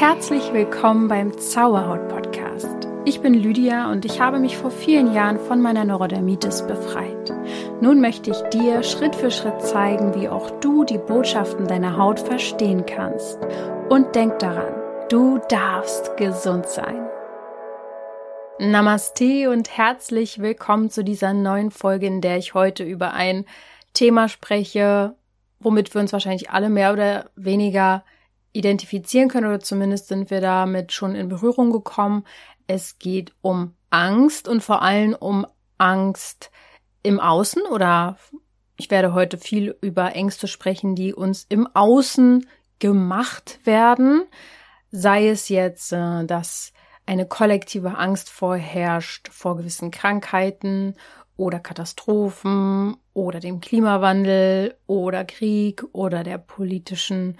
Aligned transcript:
Herzlich 0.00 0.54
willkommen 0.54 1.08
beim 1.08 1.36
Zauberhaut 1.36 2.08
Podcast. 2.08 2.88
Ich 3.04 3.20
bin 3.20 3.34
Lydia 3.34 3.92
und 3.92 4.06
ich 4.06 4.18
habe 4.18 4.38
mich 4.38 4.56
vor 4.56 4.70
vielen 4.70 5.12
Jahren 5.12 5.38
von 5.38 5.60
meiner 5.60 5.84
Neurodermitis 5.84 6.66
befreit. 6.66 7.30
Nun 7.82 8.00
möchte 8.00 8.30
ich 8.30 8.40
dir 8.44 8.82
Schritt 8.82 9.14
für 9.14 9.30
Schritt 9.30 9.60
zeigen, 9.60 10.14
wie 10.14 10.30
auch 10.30 10.58
du 10.60 10.84
die 10.84 10.96
Botschaften 10.96 11.66
deiner 11.66 11.98
Haut 11.98 12.18
verstehen 12.18 12.86
kannst. 12.86 13.38
Und 13.90 14.14
denk 14.14 14.38
daran, 14.38 14.72
du 15.10 15.38
darfst 15.50 16.16
gesund 16.16 16.64
sein. 16.64 17.06
Namaste 18.58 19.50
und 19.50 19.76
herzlich 19.76 20.38
willkommen 20.38 20.88
zu 20.88 21.04
dieser 21.04 21.34
neuen 21.34 21.70
Folge, 21.70 22.06
in 22.06 22.22
der 22.22 22.38
ich 22.38 22.54
heute 22.54 22.84
über 22.84 23.12
ein 23.12 23.44
Thema 23.92 24.30
spreche, 24.30 25.14
womit 25.58 25.92
wir 25.92 26.00
uns 26.00 26.14
wahrscheinlich 26.14 26.48
alle 26.48 26.70
mehr 26.70 26.94
oder 26.94 27.26
weniger 27.36 28.02
identifizieren 28.52 29.28
können 29.28 29.46
oder 29.46 29.60
zumindest 29.60 30.08
sind 30.08 30.30
wir 30.30 30.40
damit 30.40 30.92
schon 30.92 31.14
in 31.14 31.28
Berührung 31.28 31.70
gekommen. 31.70 32.24
Es 32.66 32.98
geht 32.98 33.32
um 33.42 33.74
Angst 33.90 34.48
und 34.48 34.62
vor 34.62 34.82
allem 34.82 35.14
um 35.14 35.46
Angst 35.78 36.50
im 37.02 37.20
Außen 37.20 37.62
oder 37.62 38.18
ich 38.76 38.90
werde 38.90 39.12
heute 39.12 39.38
viel 39.38 39.76
über 39.80 40.14
Ängste 40.14 40.48
sprechen, 40.48 40.94
die 40.94 41.12
uns 41.12 41.44
im 41.48 41.68
Außen 41.74 42.46
gemacht 42.78 43.60
werden. 43.64 44.24
Sei 44.90 45.28
es 45.28 45.48
jetzt, 45.48 45.92
äh, 45.92 46.24
dass 46.24 46.72
eine 47.06 47.26
kollektive 47.26 47.98
Angst 47.98 48.30
vorherrscht 48.30 49.28
vor 49.32 49.56
gewissen 49.56 49.90
Krankheiten 49.90 50.94
oder 51.36 51.58
Katastrophen 51.58 52.96
oder 53.12 53.40
dem 53.40 53.60
Klimawandel 53.60 54.76
oder 54.86 55.24
Krieg 55.24 55.84
oder 55.92 56.22
der 56.22 56.38
politischen 56.38 57.34
äh, 57.34 57.38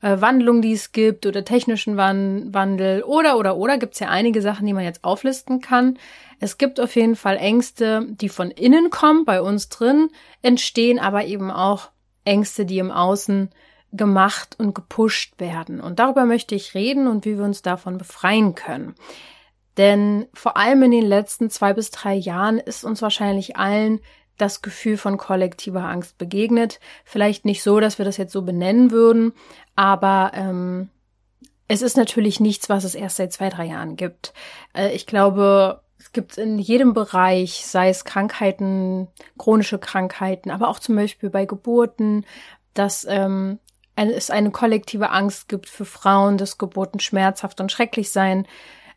Wandlung, 0.00 0.62
die 0.62 0.72
es 0.72 0.92
gibt 0.92 1.26
oder 1.26 1.44
technischen 1.44 1.96
Wan 1.96 2.54
Wandel 2.54 3.02
oder 3.02 3.36
oder 3.36 3.56
oder 3.56 3.78
gibt 3.78 3.94
es 3.94 4.00
ja 4.00 4.08
einige 4.08 4.42
Sachen, 4.42 4.66
die 4.66 4.72
man 4.72 4.84
jetzt 4.84 5.02
auflisten 5.02 5.60
kann. 5.60 5.98
Es 6.38 6.56
gibt 6.56 6.78
auf 6.78 6.94
jeden 6.94 7.16
Fall 7.16 7.36
Ängste, 7.36 8.06
die 8.08 8.28
von 8.28 8.50
innen 8.50 8.90
kommen, 8.90 9.24
bei 9.24 9.42
uns 9.42 9.68
drin 9.68 10.10
entstehen, 10.40 11.00
aber 11.00 11.24
eben 11.24 11.50
auch 11.50 11.90
Ängste, 12.24 12.64
die 12.64 12.78
im 12.78 12.92
Außen 12.92 13.50
gemacht 13.92 14.54
und 14.58 14.74
gepusht 14.74 15.40
werden. 15.40 15.80
Und 15.80 15.98
darüber 15.98 16.26
möchte 16.26 16.54
ich 16.54 16.74
reden 16.74 17.08
und 17.08 17.24
wie 17.24 17.36
wir 17.36 17.44
uns 17.44 17.62
davon 17.62 17.98
befreien 17.98 18.54
können. 18.54 18.94
Denn 19.78 20.26
vor 20.34 20.56
allem 20.56 20.82
in 20.82 20.90
den 20.90 21.06
letzten 21.06 21.50
zwei 21.50 21.72
bis 21.72 21.90
drei 21.90 22.14
Jahren 22.14 22.58
ist 22.58 22.84
uns 22.84 23.00
wahrscheinlich 23.00 23.56
allen 23.56 24.00
das 24.36 24.62
Gefühl 24.62 24.96
von 24.96 25.16
kollektiver 25.16 25.82
Angst 25.82 26.16
begegnet. 26.16 26.80
Vielleicht 27.04 27.44
nicht 27.44 27.62
so, 27.62 27.80
dass 27.80 27.98
wir 27.98 28.04
das 28.04 28.16
jetzt 28.16 28.32
so 28.32 28.42
benennen 28.42 28.90
würden, 28.90 29.32
aber 29.78 30.32
ähm, 30.34 30.88
es 31.68 31.82
ist 31.82 31.96
natürlich 31.96 32.40
nichts, 32.40 32.68
was 32.68 32.82
es 32.82 32.96
erst 32.96 33.14
seit 33.14 33.32
zwei, 33.32 33.48
drei 33.48 33.66
Jahren 33.66 33.94
gibt. 33.94 34.34
Äh, 34.74 34.90
ich 34.90 35.06
glaube, 35.06 35.82
es 36.00 36.10
gibt 36.10 36.36
in 36.36 36.58
jedem 36.58 36.94
Bereich, 36.94 37.64
sei 37.64 37.88
es 37.88 38.04
Krankheiten, 38.04 39.06
chronische 39.38 39.78
Krankheiten, 39.78 40.50
aber 40.50 40.66
auch 40.66 40.80
zum 40.80 40.96
Beispiel 40.96 41.30
bei 41.30 41.44
Geburten, 41.44 42.26
dass 42.74 43.06
ähm, 43.08 43.60
es 43.94 44.30
eine 44.30 44.50
kollektive 44.50 45.10
Angst 45.10 45.48
gibt 45.48 45.68
für 45.68 45.84
Frauen, 45.84 46.38
dass 46.38 46.58
Geburten 46.58 46.98
schmerzhaft 46.98 47.60
und 47.60 47.70
schrecklich 47.70 48.10
sein 48.10 48.48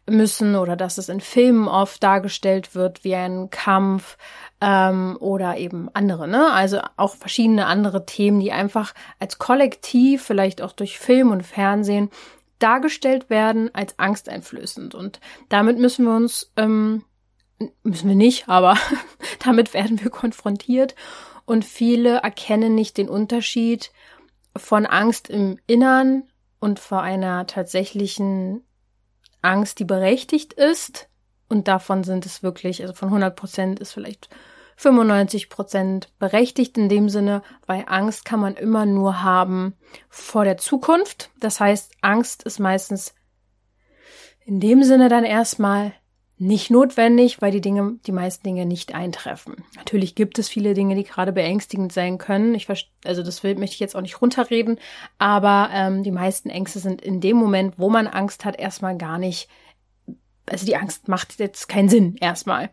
müssen 0.10 0.56
oder 0.56 0.76
dass 0.76 0.98
es 0.98 1.10
in 1.10 1.22
Filmen 1.22 1.68
oft 1.68 2.02
dargestellt 2.02 2.76
wird 2.76 3.04
wie 3.04 3.16
ein 3.16 3.50
Kampf 3.50 4.18
ähm, 4.60 5.18
oder 5.20 5.58
eben 5.58 5.90
andere, 5.94 6.28
ne? 6.28 6.52
Also 6.52 6.80
auch 6.98 7.16
verschiedene 7.16 7.66
andere 7.68 8.06
Themen, 8.06 8.40
die 8.40 8.52
einfach 8.52 8.94
als 9.20 9.38
Kollektiv, 9.38 10.24
vielleicht 10.24 10.62
auch 10.62 10.74
durch 10.74 11.00
Film 11.00 11.32
und 11.32 11.44
Fernsehen 11.44 12.10
dargestellt 12.60 13.30
werden 13.30 13.74
als 13.74 13.98
angsteinflößend. 14.00 14.96
Und 14.96 15.20
damit 15.50 15.80
müssen 15.80 16.06
wir 16.06 16.16
uns, 16.16 16.52
ähm, 16.58 17.04
müssen 17.84 18.10
wir 18.10 18.16
nicht, 18.16 18.50
aber 18.50 18.78
damit 19.46 19.74
werden 19.74 20.02
wir 20.02 20.10
konfrontiert. 20.10 20.96
Und 21.46 21.66
viele 21.66 22.18
erkennen 22.18 22.76
nicht 22.76 22.98
den 22.98 23.10
Unterschied 23.10 23.92
von 24.56 24.86
Angst 24.86 25.30
im 25.30 25.58
Innern 25.66 26.24
und 26.60 26.80
vor 26.80 27.02
einer 27.02 27.48
tatsächlichen 27.48 28.64
Angst, 29.42 29.80
die 29.80 29.86
berechtigt 29.86 30.54
ist. 30.54 31.10
Und 31.50 31.68
davon 31.68 32.04
sind 32.04 32.26
es 32.26 32.44
wirklich, 32.44 32.82
also 32.82 32.94
von 32.94 33.10
100 33.10 33.36
Prozent 33.36 33.80
ist 33.80 33.92
vielleicht 33.92 34.30
95 34.78 35.50
Prozent 35.50 36.10
berechtigt 36.18 36.78
in 36.78 36.90
dem 36.90 37.10
Sinne, 37.10 37.44
weil 37.68 37.84
Angst 37.88 38.26
kann 38.26 38.40
man 38.40 38.56
immer 38.56 38.86
nur 38.86 39.22
haben 39.22 39.76
vor 40.10 40.44
der 40.44 40.58
Zukunft. 40.58 41.30
Das 41.40 41.60
heißt, 41.60 41.92
Angst 42.02 42.44
ist 42.44 42.60
meistens 42.60 43.14
in 44.44 44.60
dem 44.60 44.84
Sinne 44.84 45.10
dann 45.10 45.24
erstmal 45.24 45.94
nicht 46.42 46.72
notwendig, 46.72 47.40
weil 47.40 47.52
die 47.52 47.62
Dinge, 47.62 48.00
die 48.08 48.12
meisten 48.12 48.44
Dinge 48.44 48.66
nicht 48.66 48.96
eintreffen. 48.96 49.64
Natürlich 49.76 50.16
gibt 50.16 50.40
es 50.40 50.50
viele 50.50 50.74
Dinge, 50.74 50.96
die 50.96 51.04
gerade 51.04 51.32
beängstigend 51.32 51.94
sein 51.94 52.18
können. 52.18 52.56
Ich 52.56 52.68
also 53.06 53.22
das 53.22 53.44
will, 53.44 53.56
möchte 53.56 53.76
ich 53.76 53.80
jetzt 53.80 53.96
auch 53.96 54.02
nicht 54.02 54.22
runterreden, 54.22 54.80
aber 55.20 55.70
ähm, 55.72 56.02
die 56.02 56.12
meisten 56.12 56.50
Ängste 56.50 56.80
sind 56.80 57.00
in 57.00 57.22
dem 57.22 57.38
Moment, 57.38 57.78
wo 57.78 57.92
man 57.92 58.08
Angst 58.08 58.44
hat, 58.44 58.60
erstmal 58.60 58.98
gar 58.98 59.20
nicht. 59.20 59.50
Also 60.48 60.66
die 60.66 60.76
Angst 60.76 61.08
macht 61.08 61.38
jetzt 61.40 61.70
keinen 61.70 61.90
Sinn 61.90 62.16
erstmal. 62.20 62.72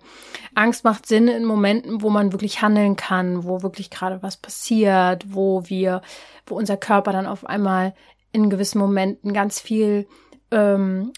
Angst 0.54 0.82
macht 0.84 1.04
Sinn 1.04 1.28
in 1.28 1.44
Momenten, 1.44 2.00
wo 2.00 2.08
man 2.08 2.32
wirklich 2.32 2.62
handeln 2.62 2.96
kann, 2.96 3.44
wo 3.44 3.62
wirklich 3.62 3.90
gerade 3.90 4.22
was 4.22 4.38
passiert, 4.38 5.26
wo 5.28 5.64
wir, 5.66 6.00
wo 6.46 6.56
unser 6.56 6.78
Körper 6.78 7.12
dann 7.12 7.26
auf 7.26 7.44
einmal 7.44 7.94
in 8.32 8.48
gewissen 8.48 8.78
Momenten 8.78 9.34
ganz 9.34 9.60
viel 9.60 10.08
ähm, 10.50 11.12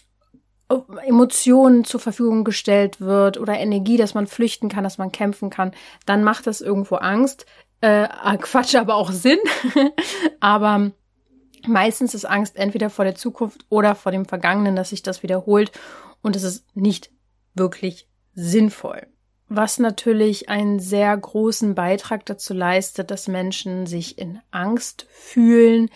Emotionen 1.05 1.83
zur 1.83 1.99
Verfügung 1.99 2.43
gestellt 2.43 3.01
wird 3.01 3.37
oder 3.37 3.57
Energie, 3.57 3.97
dass 3.97 4.13
man 4.13 4.27
flüchten 4.27 4.69
kann, 4.69 4.83
dass 4.83 4.97
man 4.97 5.11
kämpfen 5.11 5.49
kann, 5.49 5.71
dann 6.05 6.23
macht 6.23 6.47
das 6.47 6.61
irgendwo 6.61 6.95
Angst. 6.95 7.45
Äh, 7.81 8.07
ah, 8.09 8.37
Quatsch, 8.37 8.75
aber 8.75 8.95
auch 8.95 9.11
Sinn. 9.11 9.39
aber 10.39 10.91
meistens 11.67 12.13
ist 12.13 12.25
Angst 12.25 12.55
entweder 12.57 12.89
vor 12.89 13.05
der 13.05 13.15
Zukunft 13.15 13.65
oder 13.69 13.95
vor 13.95 14.11
dem 14.11 14.25
Vergangenen, 14.25 14.75
dass 14.75 14.89
sich 14.89 15.03
das 15.03 15.23
wiederholt 15.23 15.71
und 16.21 16.35
es 16.35 16.43
ist 16.43 16.65
nicht 16.75 17.11
wirklich 17.53 18.07
sinnvoll. 18.33 19.07
Was 19.49 19.79
natürlich 19.79 20.47
einen 20.47 20.79
sehr 20.79 21.15
großen 21.17 21.75
Beitrag 21.75 22.25
dazu 22.25 22.53
leistet, 22.53 23.11
dass 23.11 23.27
Menschen 23.27 23.85
sich 23.85 24.17
in 24.17 24.39
Angst 24.49 25.05
fühlen, 25.09 25.89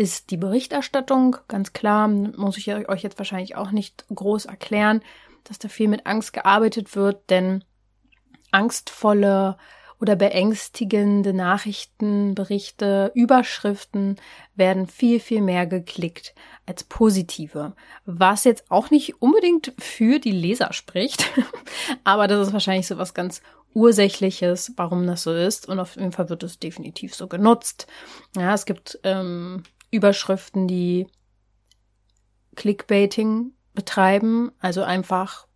ist 0.00 0.30
die 0.30 0.38
Berichterstattung. 0.38 1.36
Ganz 1.46 1.74
klar, 1.74 2.08
muss 2.08 2.56
ich 2.56 2.74
euch 2.74 3.02
jetzt 3.02 3.18
wahrscheinlich 3.18 3.56
auch 3.56 3.70
nicht 3.70 4.06
groß 4.08 4.46
erklären, 4.46 5.02
dass 5.44 5.58
da 5.58 5.68
viel 5.68 5.88
mit 5.88 6.06
Angst 6.06 6.32
gearbeitet 6.32 6.96
wird, 6.96 7.28
denn 7.28 7.64
angstvolle 8.50 9.58
oder 10.00 10.16
beängstigende 10.16 11.34
Nachrichten, 11.34 12.34
Berichte, 12.34 13.12
Überschriften 13.14 14.16
werden 14.54 14.86
viel, 14.86 15.20
viel 15.20 15.42
mehr 15.42 15.66
geklickt 15.66 16.34
als 16.64 16.82
positive. 16.82 17.74
Was 18.06 18.44
jetzt 18.44 18.70
auch 18.70 18.90
nicht 18.90 19.20
unbedingt 19.20 19.74
für 19.78 20.18
die 20.18 20.32
Leser 20.32 20.72
spricht, 20.72 21.26
aber 22.04 22.26
das 22.26 22.48
ist 22.48 22.54
wahrscheinlich 22.54 22.86
so 22.86 22.96
was 22.96 23.12
ganz 23.12 23.42
Ursächliches, 23.74 24.72
warum 24.76 25.06
das 25.06 25.24
so 25.24 25.34
ist. 25.34 25.68
Und 25.68 25.78
auf 25.78 25.96
jeden 25.96 26.12
Fall 26.12 26.30
wird 26.30 26.42
es 26.42 26.58
definitiv 26.58 27.14
so 27.14 27.28
genutzt. 27.28 27.86
Ja, 28.34 28.54
es 28.54 28.64
gibt 28.64 28.98
ähm, 29.04 29.62
Überschriften, 29.90 30.68
die 30.68 31.06
Clickbaiting 32.56 33.52
betreiben, 33.74 34.52
also 34.58 34.82
einfach, 34.82 35.46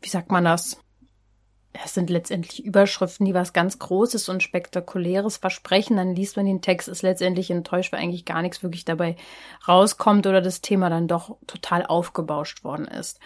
wie 0.00 0.08
sagt 0.08 0.30
man 0.30 0.44
das? 0.44 0.78
Es 1.84 1.94
sind 1.94 2.10
letztendlich 2.10 2.64
Überschriften, 2.64 3.26
die 3.26 3.34
was 3.34 3.52
ganz 3.52 3.78
Großes 3.78 4.28
und 4.28 4.42
Spektakuläres 4.42 5.36
versprechen. 5.36 5.96
Dann 5.96 6.14
liest 6.14 6.36
man 6.36 6.46
den 6.46 6.62
Text, 6.62 6.88
ist 6.88 7.02
letztendlich 7.02 7.50
enttäuscht, 7.50 7.92
weil 7.92 8.00
eigentlich 8.00 8.24
gar 8.24 8.42
nichts 8.42 8.62
wirklich 8.62 8.84
dabei 8.84 9.16
rauskommt 9.66 10.26
oder 10.26 10.40
das 10.40 10.60
Thema 10.60 10.90
dann 10.90 11.08
doch 11.08 11.36
total 11.46 11.86
aufgebauscht 11.86 12.64
worden 12.64 12.86
ist. 12.86 13.20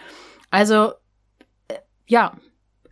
Also, 0.51 0.93
äh, 1.67 1.79
ja, 2.05 2.37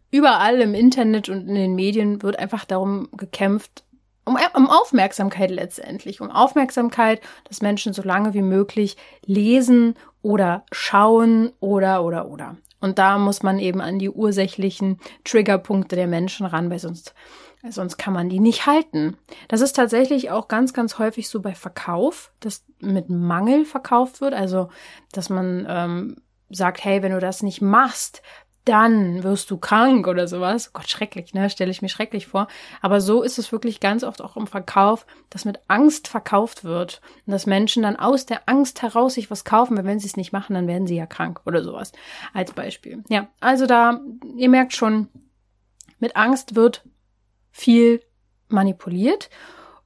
überall 0.09 0.61
im 0.61 0.73
Internet 0.73 1.29
und 1.29 1.47
in 1.47 1.55
den 1.55 1.75
Medien 1.75 2.23
wird 2.23 2.39
einfach 2.39 2.65
darum 2.65 3.09
gekämpft, 3.11 3.83
um, 4.25 4.37
um 4.55 4.69
Aufmerksamkeit 4.69 5.51
letztendlich, 5.51 6.21
um 6.21 6.29
Aufmerksamkeit, 6.29 7.21
dass 7.45 7.61
Menschen 7.61 7.93
so 7.93 8.01
lange 8.01 8.33
wie 8.33 8.41
möglich 8.41 8.97
lesen 9.25 9.95
oder 10.21 10.63
schauen 10.71 11.51
oder 11.59 12.03
oder 12.03 12.27
oder. 12.27 12.57
Und 12.79 12.97
da 12.97 13.17
muss 13.17 13.43
man 13.43 13.59
eben 13.59 13.79
an 13.79 13.99
die 13.99 14.09
ursächlichen 14.09 14.99
Triggerpunkte 15.23 15.95
der 15.95 16.07
Menschen 16.07 16.45
ran, 16.45 16.69
weil 16.69 16.79
sonst 16.79 17.13
sonst 17.69 17.97
kann 17.97 18.13
man 18.13 18.29
die 18.29 18.39
nicht 18.39 18.65
halten. 18.65 19.17
Das 19.47 19.61
ist 19.61 19.73
tatsächlich 19.73 20.31
auch 20.31 20.47
ganz, 20.47 20.73
ganz 20.73 20.97
häufig 20.97 21.29
so 21.29 21.41
bei 21.41 21.53
Verkauf, 21.53 22.31
dass 22.39 22.63
mit 22.79 23.09
Mangel 23.09 23.65
verkauft 23.65 24.19
wird. 24.19 24.33
Also, 24.33 24.69
dass 25.11 25.29
man 25.29 25.67
ähm, 25.69 26.17
sagt, 26.49 26.83
hey, 26.83 27.03
wenn 27.03 27.11
du 27.11 27.19
das 27.19 27.43
nicht 27.43 27.61
machst, 27.61 28.23
dann 28.65 29.23
wirst 29.23 29.49
du 29.49 29.57
krank 29.57 30.07
oder 30.07 30.27
sowas. 30.27 30.71
Gott, 30.71 30.87
schrecklich, 30.87 31.33
ne? 31.33 31.49
Stelle 31.49 31.71
ich 31.71 31.81
mir 31.81 31.89
schrecklich 31.89 32.27
vor. 32.27 32.47
Aber 32.81 33.01
so 33.01 33.23
ist 33.23 33.39
es 33.39 33.51
wirklich 33.51 33.79
ganz 33.79 34.03
oft 34.03 34.21
auch 34.21 34.37
im 34.37 34.45
Verkauf, 34.45 35.07
dass 35.31 35.45
mit 35.45 35.59
Angst 35.67 36.07
verkauft 36.07 36.63
wird. 36.63 37.01
Und 37.25 37.31
dass 37.31 37.47
Menschen 37.47 37.83
dann 37.83 37.95
aus 37.95 38.27
der 38.27 38.47
Angst 38.47 38.83
heraus 38.83 39.15
sich 39.15 39.31
was 39.31 39.45
kaufen, 39.45 39.77
weil 39.77 39.85
wenn 39.85 39.99
sie 39.99 40.07
es 40.07 40.17
nicht 40.17 40.31
machen, 40.31 40.53
dann 40.53 40.67
werden 40.67 40.85
sie 40.85 40.95
ja 40.95 41.07
krank 41.07 41.41
oder 41.45 41.63
sowas. 41.63 41.91
Als 42.33 42.51
Beispiel. 42.51 43.03
Ja, 43.09 43.29
also 43.39 43.65
da, 43.65 43.99
ihr 44.35 44.49
merkt 44.49 44.73
schon, 44.73 45.07
mit 45.99 46.15
Angst 46.15 46.55
wird 46.55 46.83
viel 47.51 48.01
manipuliert 48.47 49.29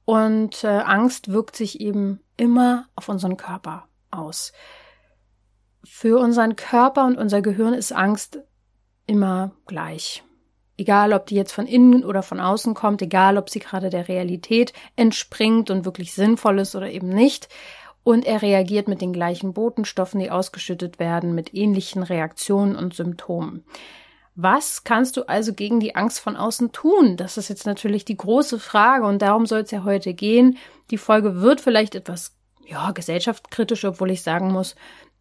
und 0.04 0.64
äh, 0.64 0.68
Angst 0.68 1.32
wirkt 1.32 1.56
sich 1.56 1.80
eben 1.80 2.20
immer 2.36 2.88
auf 2.94 3.08
unseren 3.08 3.36
Körper 3.36 3.88
aus. 4.10 4.52
Für 5.84 6.18
unseren 6.18 6.56
Körper 6.56 7.06
und 7.06 7.16
unser 7.16 7.42
Gehirn 7.42 7.72
ist 7.72 7.92
Angst 7.92 8.40
immer 9.06 9.52
gleich. 9.66 10.22
Egal, 10.78 11.12
ob 11.12 11.26
die 11.26 11.36
jetzt 11.36 11.52
von 11.52 11.66
innen 11.66 12.04
oder 12.04 12.22
von 12.22 12.38
außen 12.38 12.74
kommt, 12.74 13.00
egal, 13.00 13.38
ob 13.38 13.48
sie 13.48 13.60
gerade 13.60 13.88
der 13.88 14.08
Realität 14.08 14.72
entspringt 14.94 15.70
und 15.70 15.84
wirklich 15.84 16.12
sinnvoll 16.12 16.58
ist 16.58 16.74
oder 16.74 16.90
eben 16.90 17.08
nicht. 17.08 17.48
Und 18.04 18.24
er 18.26 18.42
reagiert 18.42 18.86
mit 18.86 19.00
den 19.00 19.12
gleichen 19.12 19.52
Botenstoffen, 19.52 20.20
die 20.20 20.30
ausgeschüttet 20.30 20.98
werden, 20.98 21.34
mit 21.34 21.54
ähnlichen 21.54 22.02
Reaktionen 22.02 22.76
und 22.76 22.94
Symptomen. 22.94 23.64
Was 24.36 24.84
kannst 24.84 25.16
du 25.16 25.26
also 25.26 25.54
gegen 25.54 25.80
die 25.80 25.96
Angst 25.96 26.20
von 26.20 26.36
außen 26.36 26.70
tun? 26.70 27.16
Das 27.16 27.38
ist 27.38 27.48
jetzt 27.48 27.64
natürlich 27.64 28.04
die 28.04 28.18
große 28.18 28.60
Frage 28.60 29.06
und 29.06 29.22
darum 29.22 29.46
soll 29.46 29.60
es 29.60 29.70
ja 29.70 29.82
heute 29.82 30.12
gehen. 30.12 30.58
Die 30.90 30.98
Folge 30.98 31.40
wird 31.40 31.62
vielleicht 31.62 31.94
etwas, 31.94 32.36
ja, 32.66 32.90
gesellschaftskritisch, 32.90 33.86
obwohl 33.86 34.10
ich 34.10 34.22
sagen 34.22 34.52
muss, 34.52 34.76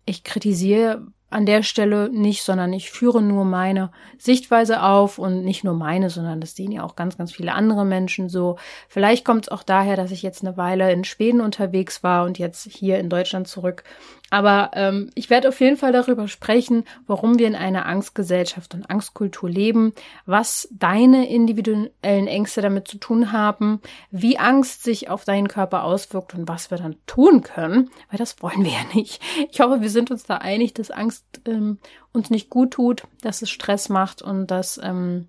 ich 0.05 0.25
kritisiere 0.25 1.07
an 1.35 1.45
der 1.45 1.63
Stelle 1.63 2.09
nicht, 2.09 2.43
sondern 2.43 2.71
ich 2.71 2.89
führe 2.89 3.21
nur 3.21 3.43
meine 3.43 3.91
Sichtweise 4.17 4.81
auf 4.81 5.19
und 5.19 5.43
nicht 5.43 5.65
nur 5.65 5.73
meine, 5.73 6.09
sondern 6.09 6.39
das 6.39 6.55
sehen 6.55 6.71
ja 6.71 6.83
auch 6.83 6.95
ganz, 6.95 7.17
ganz 7.17 7.33
viele 7.33 7.53
andere 7.53 7.83
Menschen 7.83 8.29
so. 8.29 8.55
Vielleicht 8.87 9.25
kommt 9.25 9.45
es 9.45 9.49
auch 9.51 9.61
daher, 9.61 9.97
dass 9.97 10.11
ich 10.11 10.23
jetzt 10.23 10.45
eine 10.45 10.55
Weile 10.55 10.91
in 10.93 11.03
Schweden 11.03 11.41
unterwegs 11.41 12.03
war 12.03 12.23
und 12.23 12.39
jetzt 12.39 12.63
hier 12.71 12.99
in 12.99 13.09
Deutschland 13.09 13.49
zurück 13.49 13.83
aber 14.31 14.71
ähm, 14.73 15.11
ich 15.15 15.29
werde 15.29 15.49
auf 15.49 15.59
jeden 15.61 15.77
Fall 15.77 15.91
darüber 15.91 16.27
sprechen, 16.27 16.83
warum 17.05 17.37
wir 17.37 17.47
in 17.47 17.55
einer 17.55 17.85
Angstgesellschaft 17.85 18.73
und 18.73 18.89
Angstkultur 18.89 19.49
leben, 19.49 19.93
was 20.25 20.67
deine 20.71 21.29
individuellen 21.29 21.91
Ängste 22.27 22.61
damit 22.61 22.87
zu 22.87 22.97
tun 22.97 23.31
haben, 23.31 23.81
wie 24.11 24.37
Angst 24.37 24.83
sich 24.83 25.09
auf 25.09 25.25
deinen 25.25 25.47
Körper 25.47 25.83
auswirkt 25.83 26.33
und 26.33 26.47
was 26.47 26.71
wir 26.71 26.77
dann 26.77 26.95
tun 27.05 27.43
können, 27.43 27.91
weil 28.09 28.17
das 28.17 28.41
wollen 28.41 28.63
wir 28.63 28.71
ja 28.71 28.83
nicht. 28.93 29.21
Ich 29.51 29.59
hoffe, 29.59 29.81
wir 29.81 29.89
sind 29.89 30.11
uns 30.11 30.23
da 30.23 30.37
einig, 30.37 30.73
dass 30.73 30.91
Angst 30.91 31.25
ähm, 31.45 31.80
uns 32.12 32.30
nicht 32.30 32.50
gut 32.50 32.72
tut, 32.72 33.04
dass 33.22 33.42
es 33.42 33.50
Stress 33.50 33.89
macht 33.89 34.22
und 34.22 34.48
dass 34.48 34.80
ähm, 34.81 35.27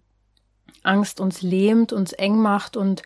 Angst 0.82 1.20
uns 1.20 1.42
lähmt, 1.42 1.92
uns 1.92 2.12
eng 2.12 2.38
macht 2.38 2.76
und 2.76 3.02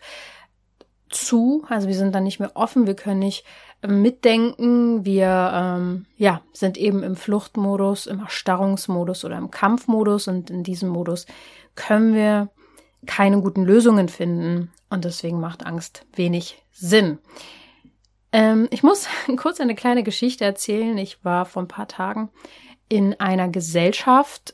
zu, 1.09 1.65
also 1.67 1.87
wir 1.87 1.95
sind 1.95 2.15
dann 2.15 2.23
nicht 2.23 2.39
mehr 2.39 2.55
offen, 2.55 2.87
wir 2.87 2.95
können 2.95 3.19
nicht 3.19 3.43
mitdenken. 3.87 5.05
Wir 5.05 5.51
ähm, 5.53 6.05
ja, 6.17 6.41
sind 6.53 6.77
eben 6.77 7.03
im 7.03 7.15
Fluchtmodus, 7.15 8.05
im 8.05 8.19
Erstarrungsmodus 8.19 9.25
oder 9.25 9.37
im 9.37 9.51
Kampfmodus 9.51 10.27
und 10.27 10.49
in 10.49 10.63
diesem 10.63 10.89
Modus 10.89 11.25
können 11.75 12.13
wir 12.13 12.49
keine 13.05 13.41
guten 13.41 13.63
Lösungen 13.63 14.09
finden 14.09 14.71
und 14.89 15.05
deswegen 15.05 15.39
macht 15.39 15.65
Angst 15.65 16.05
wenig 16.13 16.63
Sinn. 16.71 17.17
Ähm, 18.31 18.67
ich 18.71 18.83
muss 18.83 19.07
kurz 19.37 19.59
eine 19.59 19.75
kleine 19.75 20.03
Geschichte 20.03 20.45
erzählen. 20.45 20.97
Ich 20.97 21.23
war 21.25 21.45
vor 21.45 21.63
ein 21.63 21.67
paar 21.67 21.87
Tagen 21.87 22.29
in 22.91 23.17
einer 23.21 23.47
Gesellschaft 23.47 24.53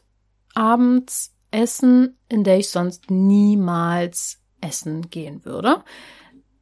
abends 0.53 1.33
essen, 1.49 2.19
in 2.29 2.43
der 2.43 2.59
ich 2.59 2.69
sonst 2.69 3.09
niemals 3.09 4.43
essen 4.61 5.09
gehen 5.09 5.43
würde. 5.43 5.83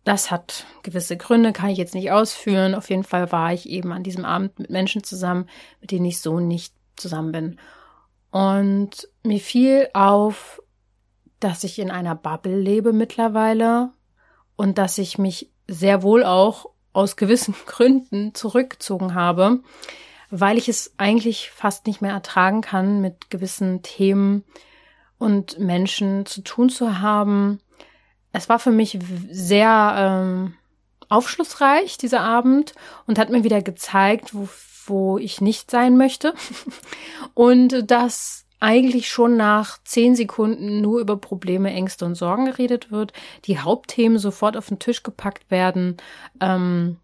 Das 0.05 0.31
hat 0.31 0.65
gewisse 0.83 1.17
Gründe, 1.17 1.51
kann 1.51 1.69
ich 1.69 1.77
jetzt 1.77 1.93
nicht 1.93 2.11
ausführen. 2.11 2.75
Auf 2.75 2.89
jeden 2.89 3.03
Fall 3.03 3.29
war 3.33 3.51
ich 3.51 3.67
eben 3.67 3.91
an 3.91 4.03
diesem 4.03 4.23
Abend 4.23 4.57
mit 4.57 4.69
Menschen 4.69 5.03
zusammen, 5.03 5.49
mit 5.81 5.91
denen 5.91 6.05
ich 6.05 6.21
so 6.21 6.39
nicht 6.39 6.73
zusammen 6.95 7.33
bin. 7.33 7.59
Und 8.31 9.09
mir 9.23 9.41
fiel 9.41 9.89
auf, 9.93 10.61
dass 11.41 11.65
ich 11.65 11.77
in 11.77 11.91
einer 11.91 12.15
Bubble 12.15 12.57
lebe 12.57 12.93
mittlerweile 12.93 13.91
und 14.55 14.77
dass 14.77 14.97
ich 14.97 15.17
mich 15.17 15.51
sehr 15.67 16.03
wohl 16.03 16.23
auch 16.23 16.67
aus 16.93 17.17
gewissen 17.17 17.53
Gründen 17.65 18.33
zurückgezogen 18.33 19.13
habe, 19.13 19.59
weil 20.39 20.57
ich 20.57 20.69
es 20.69 20.93
eigentlich 20.97 21.51
fast 21.51 21.87
nicht 21.87 22.01
mehr 22.01 22.11
ertragen 22.11 22.61
kann, 22.61 23.01
mit 23.01 23.29
gewissen 23.29 23.81
Themen 23.81 24.43
und 25.17 25.59
Menschen 25.59 26.25
zu 26.25 26.41
tun 26.41 26.69
zu 26.69 26.99
haben, 26.99 27.59
es 28.31 28.49
war 28.49 28.59
für 28.59 28.71
mich 28.71 28.99
sehr 29.31 29.95
ähm, 29.97 30.55
aufschlussreich, 31.07 31.97
dieser 31.97 32.21
Abend, 32.21 32.73
und 33.07 33.17
hat 33.17 33.29
mir 33.29 33.43
wieder 33.43 33.61
gezeigt, 33.61 34.33
wo, 34.33 34.49
wo 34.87 35.17
ich 35.17 35.39
nicht 35.39 35.71
sein 35.71 35.95
möchte. 35.95 36.33
und 37.33 37.89
dass 37.89 38.45
eigentlich 38.59 39.09
schon 39.09 39.37
nach 39.37 39.77
zehn 39.83 40.15
Sekunden 40.15 40.81
nur 40.81 40.99
über 40.99 41.17
Probleme, 41.17 41.71
Ängste 41.71 42.05
und 42.05 42.15
Sorgen 42.15 42.45
geredet 42.45 42.91
wird, 42.91 43.13
die 43.45 43.59
Hauptthemen 43.59 44.17
sofort 44.17 44.57
auf 44.57 44.67
den 44.67 44.79
Tisch 44.79 45.03
gepackt 45.03 45.49
werden. 45.51 45.97
Ähm, 46.41 46.97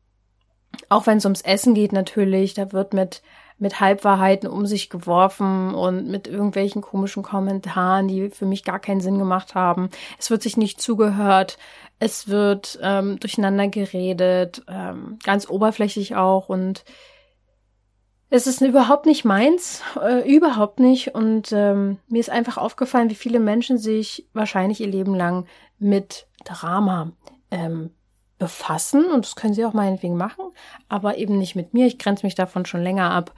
auch 0.90 1.08
wenn 1.08 1.18
es 1.18 1.26
ums 1.26 1.42
Essen 1.42 1.74
geht 1.74 1.94
natürlich, 1.94 2.54
da 2.54 2.72
wird 2.72 2.94
mit 2.94 3.22
mit 3.62 3.80
Halbwahrheiten 3.80 4.50
um 4.50 4.66
sich 4.66 4.90
geworfen 4.90 5.76
und 5.76 6.08
mit 6.08 6.28
irgendwelchen 6.28 6.82
komischen 6.82 7.22
Kommentaren, 7.22 8.08
die 8.08 8.32
für 8.32 8.48
mich 8.48 8.64
gar 8.64 8.80
keinen 8.80 9.02
Sinn 9.02 9.20
gemacht 9.20 9.54
haben. 9.54 9.92
Es 10.18 10.32
wird 10.32 10.42
sich 10.42 10.58
nicht 10.58 10.82
zugehört, 10.82 11.60
es 12.00 12.28
wird 12.28 12.80
ähm, 12.82 13.20
durcheinander 13.20 13.68
geredet, 13.68 14.64
ähm, 14.68 15.20
ganz 15.24 15.48
oberflächlich 15.48 16.16
auch 16.16 16.50
und 16.50 16.84
es 18.32 18.48
ist 18.48 18.62
überhaupt 18.62 19.06
nicht 19.06 19.26
meins, 19.26 19.84
äh, 20.02 20.28
überhaupt 20.28 20.80
nicht. 20.80 21.14
Und 21.14 21.52
ähm, 21.52 22.00
mir 22.08 22.20
ist 22.20 22.30
einfach 22.30 22.58
aufgefallen, 22.58 23.10
wie 23.10 23.16
viele 23.16 23.42
Menschen 23.42 23.78
sich 23.78 24.26
wahrscheinlich 24.34 24.80
ihr 24.80 24.88
Leben 24.88 25.14
lang 25.14 25.46
mit 25.78 26.28
Drama 26.46 27.12
ähm, 27.52 27.92
befassen 28.42 29.06
und 29.06 29.24
das 29.24 29.36
können 29.36 29.54
sie 29.54 29.64
auch 29.66 29.74
meinetwegen 29.74 30.18
machen, 30.18 30.46
aber 30.90 31.20
eben 31.20 31.38
nicht 31.38 31.56
mit 31.56 31.76
mir. 31.76 31.86
Ich 31.86 32.00
grenze 32.00 32.26
mich 32.26 32.34
davon 32.34 32.66
schon 32.66 32.82
länger 32.82 33.12
ab. 33.12 33.36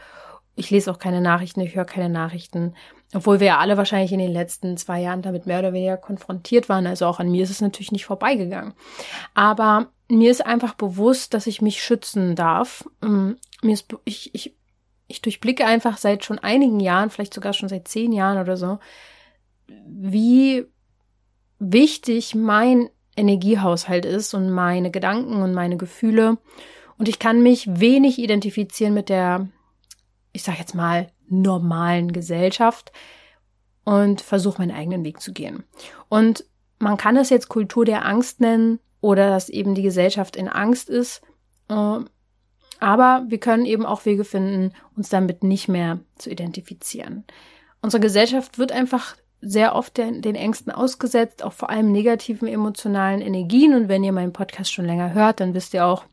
Ich 0.55 0.71
lese 0.71 0.89
auch 0.89 0.97
keine 0.97 1.19
Nachrichten, 1.19 1.59
ich 1.59 1.75
höre 1.75 1.83
keine 1.83 2.07
Nachrichten, 2.07 2.73
obwohl 3.13 3.41
wir 3.41 3.47
ja 3.47 3.57
alle 3.57 3.75
wahrscheinlich 3.75 4.13
in 4.13 4.19
den 4.19 4.31
letzten 4.31 4.77
zwei 4.77 5.01
Jahren 5.01 5.21
damit 5.21 5.45
mehr 5.45 5.59
oder 5.59 5.73
weniger 5.73 5.97
konfrontiert 5.97 6.69
waren. 6.69 6.88
Also 6.88 7.05
auch 7.05 7.19
an 7.19 7.29
mir 7.29 7.44
ist 7.44 7.50
es 7.50 7.59
natürlich 7.59 7.91
nicht 7.91 8.05
vorbeigegangen. 8.05 8.73
Aber 9.33 9.88
mir 10.07 10.31
ist 10.31 10.45
einfach 10.45 10.73
bewusst, 10.73 11.33
dass 11.33 11.47
ich 11.47 11.61
mich 11.61 11.83
schützen 11.83 12.38
darf. 12.38 12.88
Mm, 13.01 13.31
mir 13.61 13.73
ist, 13.73 13.94
ich, 14.05 14.33
ich, 14.33 14.55
ich 15.07 15.21
durchblicke 15.21 15.65
einfach 15.65 15.97
seit 15.97 16.23
schon 16.23 16.39
einigen 16.39 16.79
Jahren, 16.79 17.10
vielleicht 17.10 17.33
sogar 17.33 17.51
schon 17.51 17.67
seit 17.67 17.89
zehn 17.89 18.13
Jahren 18.13 18.38
oder 18.38 18.55
so, 18.55 18.79
wie 19.67 20.65
wichtig 21.60 22.36
mein 22.36 22.89
Energiehaushalt 23.15 24.05
ist 24.05 24.34
und 24.34 24.50
meine 24.50 24.91
Gedanken 24.91 25.41
und 25.41 25.53
meine 25.53 25.77
Gefühle. 25.77 26.38
Und 26.98 27.10
ich 27.10 27.20
kann 27.20 27.41
mich 27.41 27.67
wenig 27.79 28.20
identifizieren 28.20 28.93
mit 28.93 29.10
der, 29.10 29.48
ich 30.32 30.43
sag 30.43 30.58
jetzt 30.60 30.75
mal, 30.75 31.08
normalen 31.27 32.12
Gesellschaft 32.12 32.91
und 33.84 34.22
versuche 34.22 34.60
meinen 34.60 34.75
eigenen 34.75 35.03
Weg 35.03 35.22
zu 35.22 35.34
gehen. 35.34 35.63
Und 36.10 36.46
man 36.79 36.98
kann 36.98 37.15
das 37.15 37.29
jetzt 37.29 37.50
Kultur 37.50 37.86
der 37.86 38.05
Angst 38.05 38.39
nennen 38.41 38.79
oder 39.01 39.29
dass 39.29 39.50
eben 39.50 39.75
die 39.75 39.82
Gesellschaft 39.82 40.36
in 40.36 40.48
Angst 40.48 40.89
ist. 40.89 41.22
Äh, 41.70 42.00
aber 42.79 43.25
wir 43.27 43.39
können 43.39 43.65
eben 43.65 43.86
auch 43.86 44.05
Wege 44.05 44.25
finden, 44.25 44.74
uns 44.96 45.10
damit 45.10 45.43
nicht 45.43 45.67
mehr 45.67 46.00
zu 46.17 46.29
identifizieren. 46.29 47.24
Unsere 47.82 48.01
Gesellschaft 48.01 48.58
wird 48.58 48.72
einfach 48.72 49.15
sehr 49.43 49.75
oft 49.75 49.97
den, 49.97 50.21
den 50.21 50.35
Ängsten 50.35 50.71
ausgesetzt, 50.71 51.43
auch 51.43 51.53
vor 51.53 51.69
allem 51.69 51.91
negativen 51.91 52.47
emotionalen 52.47 53.21
Energien. 53.21 53.73
Und 53.73 53.89
wenn 53.89 54.03
ihr 54.03 54.13
meinen 54.13 54.33
Podcast 54.33 54.71
schon 54.71 54.85
länger 54.85 55.13
hört, 55.13 55.39
dann 55.39 55.53
wisst 55.53 55.73
ihr 55.73 55.85
auch, 55.85 56.05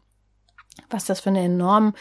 was 0.88 1.04
das 1.04 1.20
für 1.20 1.30
einen 1.30 1.54
enormen 1.54 1.94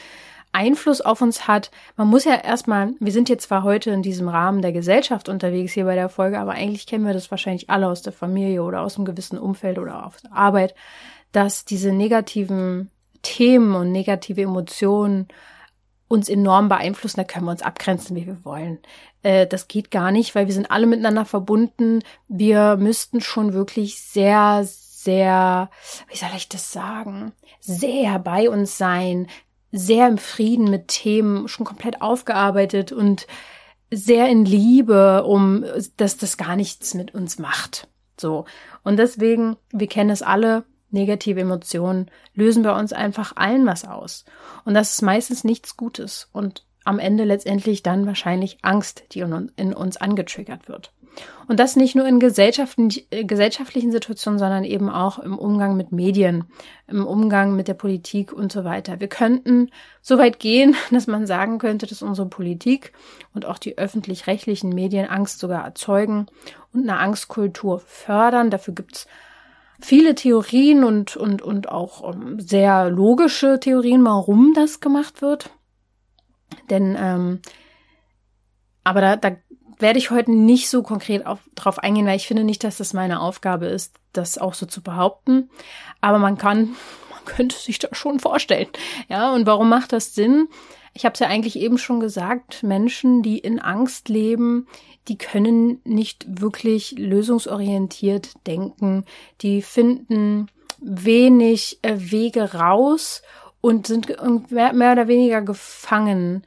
Einfluss 0.51 1.01
auf 1.01 1.21
uns 1.21 1.47
hat. 1.47 1.69
Man 1.95 2.07
muss 2.07 2.25
ja 2.25 2.35
erstmal, 2.35 2.93
wir 2.99 3.11
sind 3.11 3.29
jetzt 3.29 3.43
zwar 3.47 3.63
heute 3.63 3.91
in 3.91 4.01
diesem 4.01 4.27
Rahmen 4.27 4.61
der 4.61 4.71
Gesellschaft 4.71 5.29
unterwegs 5.29 5.73
hier 5.73 5.85
bei 5.85 5.95
der 5.95 6.09
Folge, 6.09 6.39
aber 6.39 6.53
eigentlich 6.53 6.87
kennen 6.87 7.05
wir 7.05 7.13
das 7.13 7.29
wahrscheinlich 7.29 7.69
alle 7.69 7.87
aus 7.87 8.01
der 8.01 8.13
Familie 8.13 8.63
oder 8.63 8.81
aus 8.81 8.95
einem 8.95 9.05
gewissen 9.05 9.37
Umfeld 9.37 9.77
oder 9.77 10.05
auf 10.05 10.17
der 10.21 10.33
Arbeit, 10.33 10.73
dass 11.31 11.65
diese 11.65 11.91
negativen 11.91 12.89
Themen 13.21 13.75
und 13.75 13.91
negative 13.91 14.41
Emotionen 14.41 15.27
uns 16.07 16.27
enorm 16.27 16.69
beeinflussen, 16.69 17.19
da 17.19 17.23
können 17.23 17.45
wir 17.45 17.51
uns 17.51 17.61
abgrenzen, 17.61 18.15
wie 18.15 18.25
wir 18.25 18.43
wollen. 18.43 18.79
Äh, 19.23 19.47
das 19.47 19.67
geht 19.67 19.91
gar 19.91 20.11
nicht, 20.11 20.35
weil 20.35 20.47
wir 20.47 20.53
sind 20.53 20.71
alle 20.71 20.87
miteinander 20.87 21.25
verbunden. 21.25 22.03
Wir 22.27 22.77
müssten 22.77 23.21
schon 23.21 23.53
wirklich 23.53 24.01
sehr, 24.01 24.61
sehr, 24.65 25.69
wie 26.09 26.17
soll 26.17 26.29
ich 26.35 26.49
das 26.49 26.71
sagen, 26.71 27.33
sehr 27.59 28.19
bei 28.19 28.49
uns 28.49 28.77
sein, 28.77 29.27
sehr 29.71 30.07
im 30.07 30.17
Frieden 30.17 30.69
mit 30.69 30.87
Themen, 30.87 31.47
schon 31.47 31.65
komplett 31.65 32.01
aufgearbeitet 32.01 32.91
und 32.91 33.27
sehr 33.91 34.29
in 34.29 34.45
Liebe, 34.45 35.23
um 35.23 35.65
dass 35.97 36.17
das 36.17 36.37
gar 36.37 36.55
nichts 36.55 36.93
mit 36.93 37.13
uns 37.13 37.39
macht. 37.39 37.87
So. 38.19 38.45
Und 38.83 38.97
deswegen, 38.97 39.57
wir 39.71 39.87
kennen 39.87 40.09
es 40.09 40.21
alle, 40.21 40.65
negative 40.91 41.41
Emotionen 41.41 42.09
lösen 42.33 42.63
bei 42.63 42.77
uns 42.77 42.93
einfach 42.93 43.35
allen 43.35 43.65
was 43.65 43.85
aus. 43.85 44.25
Und 44.65 44.73
das 44.73 44.93
ist 44.93 45.01
meistens 45.01 45.43
nichts 45.43 45.77
Gutes 45.77 46.29
und 46.31 46.65
am 46.89 46.97
Ende 46.97 47.23
letztendlich 47.23 47.83
dann 47.83 48.07
wahrscheinlich 48.07 48.57
Angst, 48.63 49.03
die 49.11 49.19
in 49.19 49.73
uns 49.73 49.97
angetriggert 49.97 50.67
wird. 50.67 50.91
Und 51.47 51.59
das 51.59 51.75
nicht 51.75 51.95
nur 51.95 52.07
in 52.07 52.19
äh, 52.19 53.23
gesellschaftlichen 53.25 53.91
Situationen, 53.91 54.39
sondern 54.39 54.63
eben 54.63 54.89
auch 54.89 55.19
im 55.19 55.37
Umgang 55.37 55.77
mit 55.77 55.91
Medien, 55.91 56.45
im 56.87 57.05
Umgang 57.05 57.55
mit 57.55 57.67
der 57.67 57.75
Politik 57.75 58.33
und 58.33 58.51
so 58.51 58.63
weiter. 58.63 58.99
Wir 58.99 59.07
könnten 59.07 59.69
so 60.01 60.17
weit 60.17 60.39
gehen, 60.39 60.75
dass 60.91 61.05
man 61.05 61.27
sagen 61.27 61.59
könnte, 61.59 61.85
dass 61.85 62.01
unsere 62.01 62.27
Politik 62.27 62.91
und 63.35 63.45
auch 63.45 63.59
die 63.59 63.77
öffentlich-rechtlichen 63.77 64.69
Medien 64.69 65.07
Angst 65.07 65.39
sogar 65.39 65.63
erzeugen 65.63 66.25
und 66.73 66.89
eine 66.89 66.97
Angstkultur 66.97 67.81
fördern. 67.85 68.49
Dafür 68.49 68.73
gibt's 68.73 69.05
viele 69.79 70.15
Theorien 70.15 70.83
und, 70.83 71.17
und, 71.17 71.43
und 71.43 71.69
auch 71.69 72.13
ähm, 72.13 72.39
sehr 72.39 72.89
logische 72.89 73.59
Theorien, 73.59 74.03
warum 74.03 74.53
das 74.55 74.79
gemacht 74.79 75.21
wird. 75.21 75.51
Denn, 76.69 76.95
ähm, 76.99 77.41
aber 78.83 79.01
da, 79.01 79.15
da 79.15 79.35
werde 79.79 79.97
ich 79.97 80.11
heute 80.11 80.31
nicht 80.31 80.69
so 80.69 80.83
konkret 80.83 81.25
auf, 81.25 81.39
drauf 81.55 81.79
eingehen, 81.79 82.05
weil 82.05 82.17
ich 82.17 82.27
finde 82.27 82.43
nicht, 82.43 82.63
dass 82.63 82.77
das 82.77 82.93
meine 82.93 83.21
Aufgabe 83.21 83.67
ist, 83.67 83.95
das 84.13 84.37
auch 84.37 84.53
so 84.53 84.65
zu 84.65 84.81
behaupten. 84.81 85.49
Aber 86.01 86.19
man 86.19 86.37
kann, 86.37 86.75
man 87.09 87.25
könnte 87.25 87.55
sich 87.55 87.79
das 87.79 87.97
schon 87.97 88.19
vorstellen. 88.19 88.67
Ja, 89.07 89.33
und 89.33 89.45
warum 89.45 89.69
macht 89.69 89.93
das 89.93 90.13
Sinn? 90.13 90.47
Ich 90.93 91.05
habe 91.05 91.13
es 91.13 91.19
ja 91.19 91.27
eigentlich 91.27 91.57
eben 91.57 91.77
schon 91.77 91.99
gesagt, 91.99 92.63
Menschen, 92.63 93.21
die 93.21 93.37
in 93.37 93.59
Angst 93.59 94.09
leben, 94.09 94.67
die 95.07 95.17
können 95.17 95.79
nicht 95.83 96.41
wirklich 96.41 96.91
lösungsorientiert 96.97 98.45
denken. 98.47 99.05
Die 99.41 99.61
finden 99.61 100.47
wenig 100.81 101.79
äh, 101.83 101.95
Wege 101.97 102.53
raus 102.53 103.21
und 103.61 103.87
sind 103.87 104.07
mehr 104.51 104.91
oder 104.91 105.07
weniger 105.07 105.41
gefangen 105.41 106.43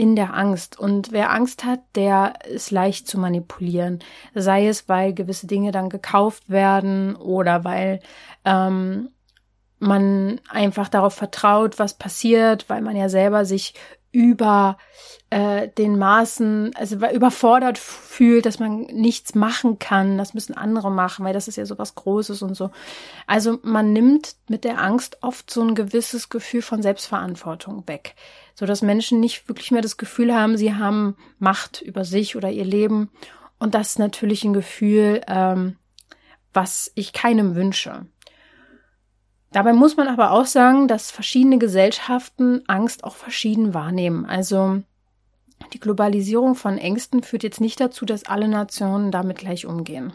in 0.00 0.16
der 0.16 0.32
Angst. 0.32 0.78
Und 0.80 1.12
wer 1.12 1.30
Angst 1.30 1.62
hat, 1.62 1.80
der 1.94 2.32
ist 2.46 2.70
leicht 2.70 3.06
zu 3.06 3.18
manipulieren. 3.18 3.98
Sei 4.34 4.66
es, 4.66 4.88
weil 4.88 5.12
gewisse 5.12 5.46
Dinge 5.46 5.72
dann 5.72 5.90
gekauft 5.90 6.48
werden 6.48 7.16
oder 7.16 7.64
weil 7.64 8.00
ähm, 8.46 9.10
man 9.78 10.40
einfach 10.48 10.88
darauf 10.88 11.12
vertraut, 11.12 11.78
was 11.78 11.98
passiert, 11.98 12.70
weil 12.70 12.80
man 12.80 12.96
ja 12.96 13.10
selber 13.10 13.44
sich 13.44 13.74
über 14.10 14.78
äh, 15.28 15.68
den 15.68 15.98
Maßen, 15.98 16.72
also 16.74 16.96
überfordert 16.96 17.78
fühlt, 17.78 18.46
dass 18.46 18.58
man 18.58 18.80
nichts 18.86 19.34
machen 19.34 19.78
kann, 19.78 20.18
das 20.18 20.34
müssen 20.34 20.56
andere 20.56 20.90
machen, 20.90 21.24
weil 21.24 21.32
das 21.34 21.46
ist 21.46 21.56
ja 21.56 21.66
so 21.66 21.78
was 21.78 21.94
Großes 21.94 22.42
und 22.42 22.54
so. 22.54 22.70
Also 23.26 23.58
man 23.62 23.92
nimmt 23.92 24.34
mit 24.48 24.64
der 24.64 24.80
Angst 24.80 25.18
oft 25.20 25.50
so 25.50 25.62
ein 25.62 25.76
gewisses 25.76 26.30
Gefühl 26.30 26.62
von 26.62 26.82
Selbstverantwortung 26.82 27.86
weg, 27.86 28.16
so 28.60 28.66
dass 28.66 28.82
Menschen 28.82 29.20
nicht 29.20 29.48
wirklich 29.48 29.70
mehr 29.70 29.80
das 29.80 29.96
Gefühl 29.96 30.34
haben, 30.34 30.58
sie 30.58 30.74
haben 30.74 31.16
Macht 31.38 31.80
über 31.80 32.04
sich 32.04 32.36
oder 32.36 32.50
ihr 32.50 32.66
Leben. 32.66 33.08
Und 33.58 33.74
das 33.74 33.92
ist 33.92 33.98
natürlich 33.98 34.44
ein 34.44 34.52
Gefühl, 34.52 35.22
ähm, 35.28 35.76
was 36.52 36.92
ich 36.94 37.14
keinem 37.14 37.54
wünsche. 37.54 38.04
Dabei 39.50 39.72
muss 39.72 39.96
man 39.96 40.08
aber 40.08 40.32
auch 40.32 40.44
sagen, 40.44 40.88
dass 40.88 41.10
verschiedene 41.10 41.56
Gesellschaften 41.56 42.60
Angst 42.66 43.02
auch 43.02 43.16
verschieden 43.16 43.72
wahrnehmen. 43.72 44.26
Also 44.26 44.82
die 45.72 45.80
Globalisierung 45.80 46.54
von 46.54 46.76
Ängsten 46.76 47.22
führt 47.22 47.44
jetzt 47.44 47.62
nicht 47.62 47.80
dazu, 47.80 48.04
dass 48.04 48.26
alle 48.26 48.46
Nationen 48.46 49.10
damit 49.10 49.38
gleich 49.38 49.64
umgehen. 49.64 50.12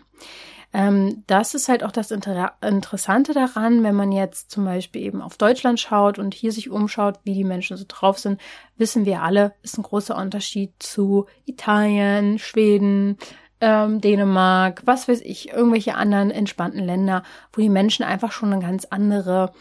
Ähm, 0.76 1.24
das 1.26 1.56
ist 1.56 1.70
halt 1.70 1.86
auch 1.86 1.92
das 1.94 2.12
Inter 2.12 2.56
Interessante 2.62 3.32
daran, 3.32 3.82
wenn 3.84 3.96
man 3.96 4.12
jetzt 4.12 4.52
zum 4.52 4.66
Beispiel 4.66 5.04
eben 5.04 5.22
auf 5.22 5.38
Deutschland 5.38 5.80
schaut 5.80 6.20
und 6.20 6.34
hier 6.34 6.52
sich 6.52 6.70
umschaut, 6.70 7.18
wie 7.24 7.34
die 7.34 7.46
Menschen 7.46 7.78
so 7.78 7.86
drauf 7.88 8.20
sind, 8.20 8.42
wissen 8.76 9.06
wir 9.06 9.22
alle, 9.22 9.54
ist 9.62 9.78
ein 9.78 9.84
großer 9.84 10.18
Unterschied 10.18 10.74
zu 10.80 11.28
Italien, 11.46 12.40
Schweden, 12.40 13.18
ähm, 13.62 14.02
Dänemark, 14.02 14.82
was 14.84 15.08
weiß 15.08 15.22
ich, 15.22 15.54
irgendwelche 15.54 15.96
anderen 15.96 16.30
entspannten 16.30 16.84
Länder, 16.84 17.24
wo 17.54 17.62
die 17.62 17.70
Menschen 17.70 18.04
einfach 18.04 18.34
schon 18.34 18.52
eine 18.52 18.62
ganz 18.62 18.84
andere 18.84 19.54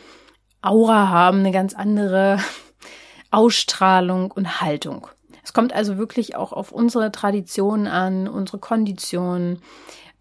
Aura 0.62 1.11
haben, 1.11 1.38
eine 1.38 1.52
ganz 1.52 1.75
andere 1.75 2.40
Ausstrahlung 3.30 4.33
und 4.33 4.61
Haltung. 4.61 5.06
Es 5.44 5.52
kommt 5.52 5.73
also 5.73 5.97
wirklich 5.97 6.35
auch 6.35 6.52
auf 6.52 6.73
unsere 6.73 7.12
Traditionen 7.12 7.87
an, 7.87 8.26
unsere 8.26 8.59
Konditionen, 8.59 9.61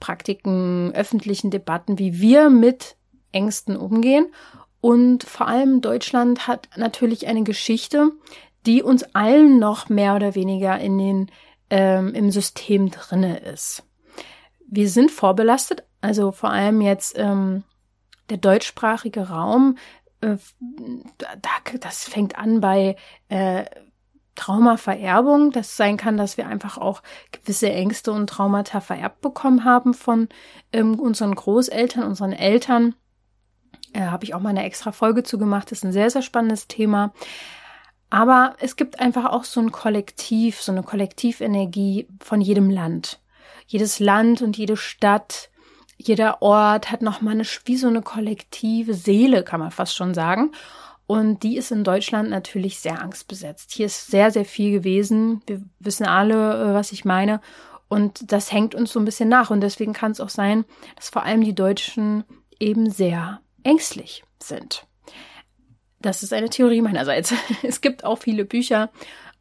Praktiken, 0.04 0.92
öffentlichen 0.94 1.50
Debatten, 1.50 1.98
wie 1.98 2.20
wir 2.20 2.50
mit 2.50 2.98
Ängsten 3.32 3.78
umgehen. 3.78 4.26
Und 4.82 5.24
vor 5.24 5.48
allem 5.48 5.80
Deutschland 5.80 6.46
hat 6.46 6.68
natürlich 6.76 7.26
eine 7.28 7.44
Geschichte, 7.44 8.12
die 8.66 8.84
uns 8.84 9.04
allen 9.16 9.60
noch 9.60 9.88
mehr 9.88 10.18
oder 10.18 10.36
weniger 10.36 10.78
in 10.78 10.98
den 10.98 11.32
ähm, 11.70 12.14
im 12.14 12.32
System 12.32 12.92
drinne 12.92 13.38
ist. 13.38 13.84
Wir 14.68 14.90
sind 14.90 15.10
vorbelastet, 15.10 15.86
also 16.02 16.34
vor 16.34 16.50
allem 16.50 16.82
jetzt 16.82 17.18
ähm, 17.18 17.64
der 18.30 18.40
deutschsprachige 18.40 19.30
Raum, 19.30 19.78
äh, 20.20 20.36
da, 21.18 21.78
das 21.80 22.04
fängt 22.04 22.38
an 22.38 22.60
bei 22.60 22.98
äh, 23.30 23.64
Traumavererbung. 24.36 25.52
Das 25.52 25.78
sein 25.78 25.98
kann, 25.98 26.18
dass 26.18 26.38
wir 26.38 26.48
einfach 26.48 26.78
auch 26.78 27.02
gewisse 27.32 27.72
Ängste 27.72 28.12
und 28.12 28.30
Traumata 28.30 28.82
vererbt 28.82 29.22
bekommen 29.22 29.64
haben 29.64 29.94
von 29.94 30.30
ähm, 30.72 31.00
unseren 31.00 31.36
Großeltern, 31.36 32.04
unseren 32.04 32.34
Eltern. 32.34 32.96
Äh, 33.94 34.02
Habe 34.02 34.26
ich 34.26 34.34
auch 34.34 34.40
mal 34.40 34.50
eine 34.50 34.64
extra 34.64 34.92
Folge 34.92 35.24
zu 35.24 35.38
gemacht. 35.38 35.72
Das 35.72 35.80
ist 35.80 35.86
ein 35.86 35.92
sehr, 35.92 36.10
sehr 36.10 36.22
spannendes 36.22 36.68
Thema. 36.68 37.14
Aber 38.10 38.56
es 38.60 38.76
gibt 38.76 39.00
einfach 39.00 39.26
auch 39.26 39.44
so 39.44 39.60
ein 39.60 39.72
Kollektiv, 39.72 40.62
so 40.62 40.72
eine 40.72 40.84
Kollektivenergie 40.84 42.08
von 42.20 42.42
jedem 42.42 42.70
Land. 42.70 43.20
Jedes 43.66 44.00
Land 44.00 44.42
und 44.42 44.56
jede 44.58 44.78
Stadt, 44.78 45.50
jeder 45.98 46.42
Ort 46.42 46.92
hat 46.92 47.02
nochmal 47.02 47.34
eine, 47.34 47.44
wie 47.66 47.78
so 47.78 47.88
eine 47.88 48.02
kollektive 48.02 48.94
Seele, 48.94 49.44
kann 49.44 49.60
man 49.60 49.72
fast 49.72 49.96
schon 49.96 50.14
sagen. 50.14 50.52
Und 51.06 51.44
die 51.44 51.58
ist 51.58 51.72
in 51.72 51.84
Deutschland 51.84 52.30
natürlich 52.30 52.80
sehr 52.80 53.02
angstbesetzt. 53.02 53.72
Hier 53.72 53.88
ist 53.88 54.08
sehr, 54.08 54.32
sehr 54.32 54.46
viel 54.46 54.72
gewesen. 54.72 55.42
Wir 55.46 55.62
wissen 55.80 56.06
alle, 56.06 56.72
äh, 56.72 56.74
was 56.74 56.92
ich 56.92 57.06
meine. 57.06 57.42
Und 57.90 58.32
das 58.32 58.52
hängt 58.52 58.74
uns 58.74 58.94
so 58.94 59.00
ein 59.00 59.06
bisschen 59.06 59.30
nach. 59.30 59.52
Und 59.52 59.62
deswegen 59.62 59.94
kann 59.94 60.12
es 60.12 60.22
auch 60.22 60.30
sein, 60.30 60.66
dass 60.96 61.10
vor 61.10 61.24
allem 61.24 61.44
die 61.44 61.56
Deutschen 61.56 62.24
eben 62.60 62.90
sehr 62.90 63.42
ängstlich 63.64 64.24
sind. 64.42 64.88
Das 66.00 66.24
ist 66.24 66.34
eine 66.34 66.50
Theorie 66.50 66.82
meinerseits. 66.82 67.34
Es 67.64 67.82
gibt 67.82 68.04
auch 68.04 68.20
viele 68.20 68.46
Bücher, 68.46 68.90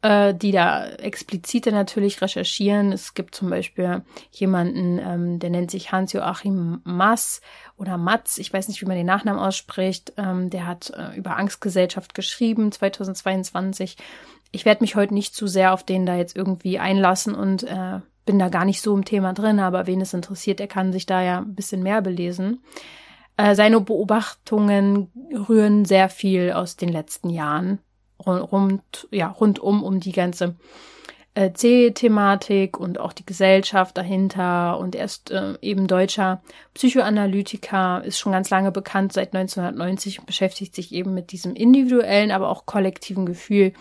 äh, 0.03 0.35
die 0.35 0.51
da 0.51 0.85
explizite 0.85 1.71
natürlich 1.71 2.21
recherchieren. 2.21 2.91
Es 2.91 3.13
gibt 3.13 3.33
zum 3.33 3.49
Beispiel 3.49 4.03
jemanden, 4.31 4.99
ähm, 4.99 5.39
der 5.39 5.49
nennt 5.49 5.71
sich 5.71 5.91
Hans-Joachim 5.91 6.81
Mass 6.83 7.41
oder 7.77 7.97
Matz, 7.97 8.37
ich 8.37 8.51
weiß 8.51 8.67
nicht, 8.67 8.81
wie 8.81 8.85
man 8.85 8.97
den 8.97 9.05
Nachnamen 9.05 9.41
ausspricht, 9.41 10.13
ähm, 10.17 10.49
der 10.49 10.67
hat 10.67 10.91
äh, 10.91 11.17
über 11.17 11.37
Angstgesellschaft 11.37 12.13
geschrieben, 12.13 12.71
2022. 12.71 13.95
Ich 14.51 14.65
werde 14.65 14.83
mich 14.83 14.95
heute 14.95 15.13
nicht 15.13 15.35
zu 15.35 15.47
sehr 15.47 15.73
auf 15.73 15.83
den 15.83 16.05
da 16.05 16.17
jetzt 16.17 16.35
irgendwie 16.35 16.79
einlassen 16.79 17.33
und 17.33 17.63
äh, 17.63 18.01
bin 18.25 18.39
da 18.39 18.49
gar 18.49 18.65
nicht 18.65 18.81
so 18.81 18.93
im 18.93 19.05
Thema 19.05 19.33
drin, 19.33 19.59
aber 19.59 19.87
wen 19.87 20.01
es 20.01 20.13
interessiert, 20.13 20.59
der 20.59 20.67
kann 20.67 20.91
sich 20.91 21.05
da 21.05 21.23
ja 21.23 21.39
ein 21.39 21.55
bisschen 21.55 21.81
mehr 21.81 22.01
belesen. 22.01 22.61
Äh, 23.37 23.55
seine 23.55 23.79
Beobachtungen 23.79 25.11
rühren 25.47 25.85
sehr 25.85 26.09
viel 26.09 26.51
aus 26.51 26.75
den 26.75 26.89
letzten 26.89 27.29
Jahren 27.29 27.79
rund, 28.27 29.07
ja, 29.11 29.27
rundum 29.27 29.83
um 29.83 29.99
die 29.99 30.11
ganze 30.11 30.55
äh, 31.35 31.51
C-Thematik 31.51 32.79
und 32.79 32.99
auch 32.99 33.13
die 33.13 33.25
Gesellschaft 33.25 33.97
dahinter. 33.97 34.77
Und 34.77 34.95
er 34.95 35.05
ist 35.05 35.31
äh, 35.31 35.55
eben 35.61 35.87
deutscher 35.87 36.41
Psychoanalytiker, 36.73 38.03
ist 38.05 38.19
schon 38.19 38.33
ganz 38.33 38.49
lange 38.49 38.71
bekannt, 38.71 39.13
seit 39.13 39.33
1990 39.35 40.19
und 40.19 40.25
beschäftigt 40.25 40.75
sich 40.75 40.91
eben 40.93 41.13
mit 41.13 41.31
diesem 41.31 41.55
individuellen, 41.55 42.31
aber 42.31 42.49
auch 42.49 42.65
kollektiven 42.65 43.25
Gefühl 43.25 43.73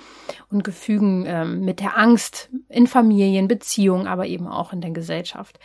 und 0.50 0.64
Gefügen 0.64 1.26
äh, 1.26 1.44
mit 1.44 1.80
der 1.80 1.98
Angst 1.98 2.48
in 2.68 2.86
Familien, 2.86 3.48
Beziehungen, 3.48 4.06
aber 4.06 4.26
eben 4.26 4.46
auch 4.46 4.72
in 4.72 4.80
der 4.80 4.90
Gesellschaft. 4.90 5.58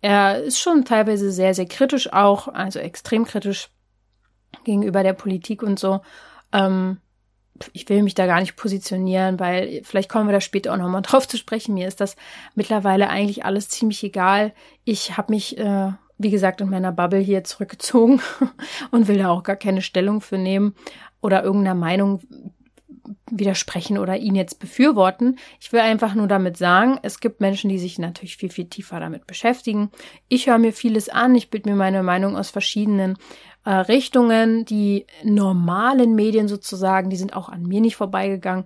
Er 0.00 0.42
ist 0.42 0.58
schon 0.58 0.84
teilweise 0.84 1.30
sehr, 1.30 1.54
sehr 1.54 1.66
kritisch 1.66 2.12
auch, 2.12 2.48
also 2.48 2.78
extrem 2.78 3.24
kritisch 3.24 3.70
gegenüber 4.64 5.02
der 5.02 5.12
Politik 5.12 5.62
und 5.62 5.78
so. 5.78 6.00
Ähm, 6.52 6.98
ich 7.72 7.88
will 7.88 8.02
mich 8.02 8.14
da 8.14 8.26
gar 8.26 8.40
nicht 8.40 8.56
positionieren, 8.56 9.38
weil 9.38 9.82
vielleicht 9.84 10.08
kommen 10.08 10.28
wir 10.28 10.32
da 10.32 10.40
später 10.40 10.72
auch 10.72 10.78
nochmal 10.78 11.02
drauf 11.06 11.26
zu 11.28 11.36
sprechen. 11.36 11.74
Mir 11.74 11.88
ist 11.88 12.00
das 12.00 12.16
mittlerweile 12.54 13.08
eigentlich 13.08 13.44
alles 13.44 13.68
ziemlich 13.68 14.02
egal. 14.02 14.52
Ich 14.84 15.16
habe 15.16 15.32
mich, 15.32 15.58
äh, 15.58 15.92
wie 16.18 16.30
gesagt, 16.30 16.60
in 16.60 16.70
meiner 16.70 16.92
Bubble 16.92 17.20
hier 17.20 17.44
zurückgezogen 17.44 18.20
und 18.90 19.08
will 19.08 19.18
da 19.18 19.30
auch 19.30 19.42
gar 19.42 19.56
keine 19.56 19.82
Stellung 19.82 20.20
für 20.20 20.38
nehmen 20.38 20.74
oder 21.20 21.42
irgendeiner 21.42 21.74
Meinung 21.74 22.20
widersprechen 23.30 23.98
oder 23.98 24.16
ihn 24.16 24.34
jetzt 24.34 24.58
befürworten. 24.58 25.38
Ich 25.60 25.72
will 25.72 25.80
einfach 25.80 26.14
nur 26.14 26.28
damit 26.28 26.56
sagen, 26.56 26.98
es 27.02 27.20
gibt 27.20 27.40
Menschen, 27.40 27.70
die 27.70 27.78
sich 27.78 27.98
natürlich 27.98 28.36
viel, 28.36 28.50
viel 28.50 28.66
tiefer 28.66 29.00
damit 29.00 29.26
beschäftigen. 29.26 29.90
Ich 30.28 30.46
höre 30.46 30.58
mir 30.58 30.72
vieles 30.72 31.08
an, 31.08 31.34
ich 31.34 31.50
bilde 31.50 31.70
mir 31.70 31.76
meine 31.76 32.02
Meinung 32.02 32.36
aus 32.36 32.50
verschiedenen 32.50 33.16
äh, 33.64 33.70
Richtungen. 33.70 34.64
Die 34.64 35.06
normalen 35.22 36.14
Medien 36.14 36.48
sozusagen, 36.48 37.10
die 37.10 37.16
sind 37.16 37.34
auch 37.34 37.48
an 37.48 37.62
mir 37.62 37.80
nicht 37.80 37.96
vorbeigegangen. 37.96 38.64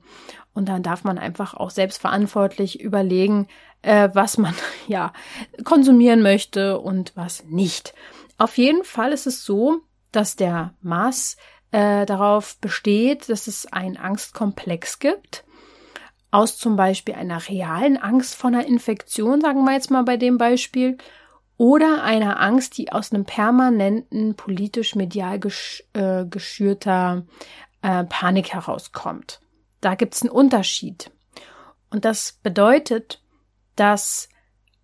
Und 0.55 0.69
dann 0.69 0.83
darf 0.83 1.05
man 1.05 1.19
einfach 1.19 1.55
auch 1.55 1.71
selbstverantwortlich 1.71 2.81
überlegen, 2.81 3.47
äh, 3.83 4.09
was 4.13 4.39
man 4.39 4.55
ja 4.87 5.13
konsumieren 5.65 6.23
möchte 6.23 6.79
und 6.79 7.13
was 7.15 7.45
nicht. 7.45 7.95
Auf 8.39 8.59
jeden 8.59 8.85
Fall 8.85 9.13
ist 9.13 9.27
es 9.27 9.45
so, 9.45 9.81
dass 10.13 10.37
der 10.37 10.75
Maß 10.83 11.37
äh, 11.73 12.07
darauf 12.07 12.59
besteht, 12.59 13.29
dass 13.29 13.47
es 13.47 13.67
einen 13.73 13.97
Angstkomplex 13.97 14.99
gibt. 14.99 15.45
Aus 16.31 16.59
zum 16.59 16.77
Beispiel 16.77 17.15
einer 17.15 17.49
realen 17.49 17.97
Angst 17.97 18.35
vor 18.35 18.49
einer 18.49 18.67
Infektion, 18.67 19.41
sagen 19.41 19.65
wir 19.65 19.73
jetzt 19.73 19.91
mal 19.91 20.03
bei 20.05 20.17
dem 20.17 20.39
Beispiel, 20.39 20.99
oder 21.57 22.03
einer 22.03 22.41
Angst, 22.41 22.77
die 22.79 22.93
aus 22.93 23.13
einem 23.13 23.25
permanenten 23.25 24.35
politisch-medial 24.35 25.39
gesch 25.39 25.85
äh, 25.95 26.27
geschürter 26.27 27.27
äh, 27.83 28.05
Panik 28.05 28.53
herauskommt. 28.53 29.41
Da 29.81 29.95
gibt 29.95 30.15
es 30.15 30.23
einen 30.23 30.31
Unterschied. 30.31 31.11
Und 31.91 32.05
das 32.05 32.39
bedeutet, 32.43 33.23
dass 33.77 34.29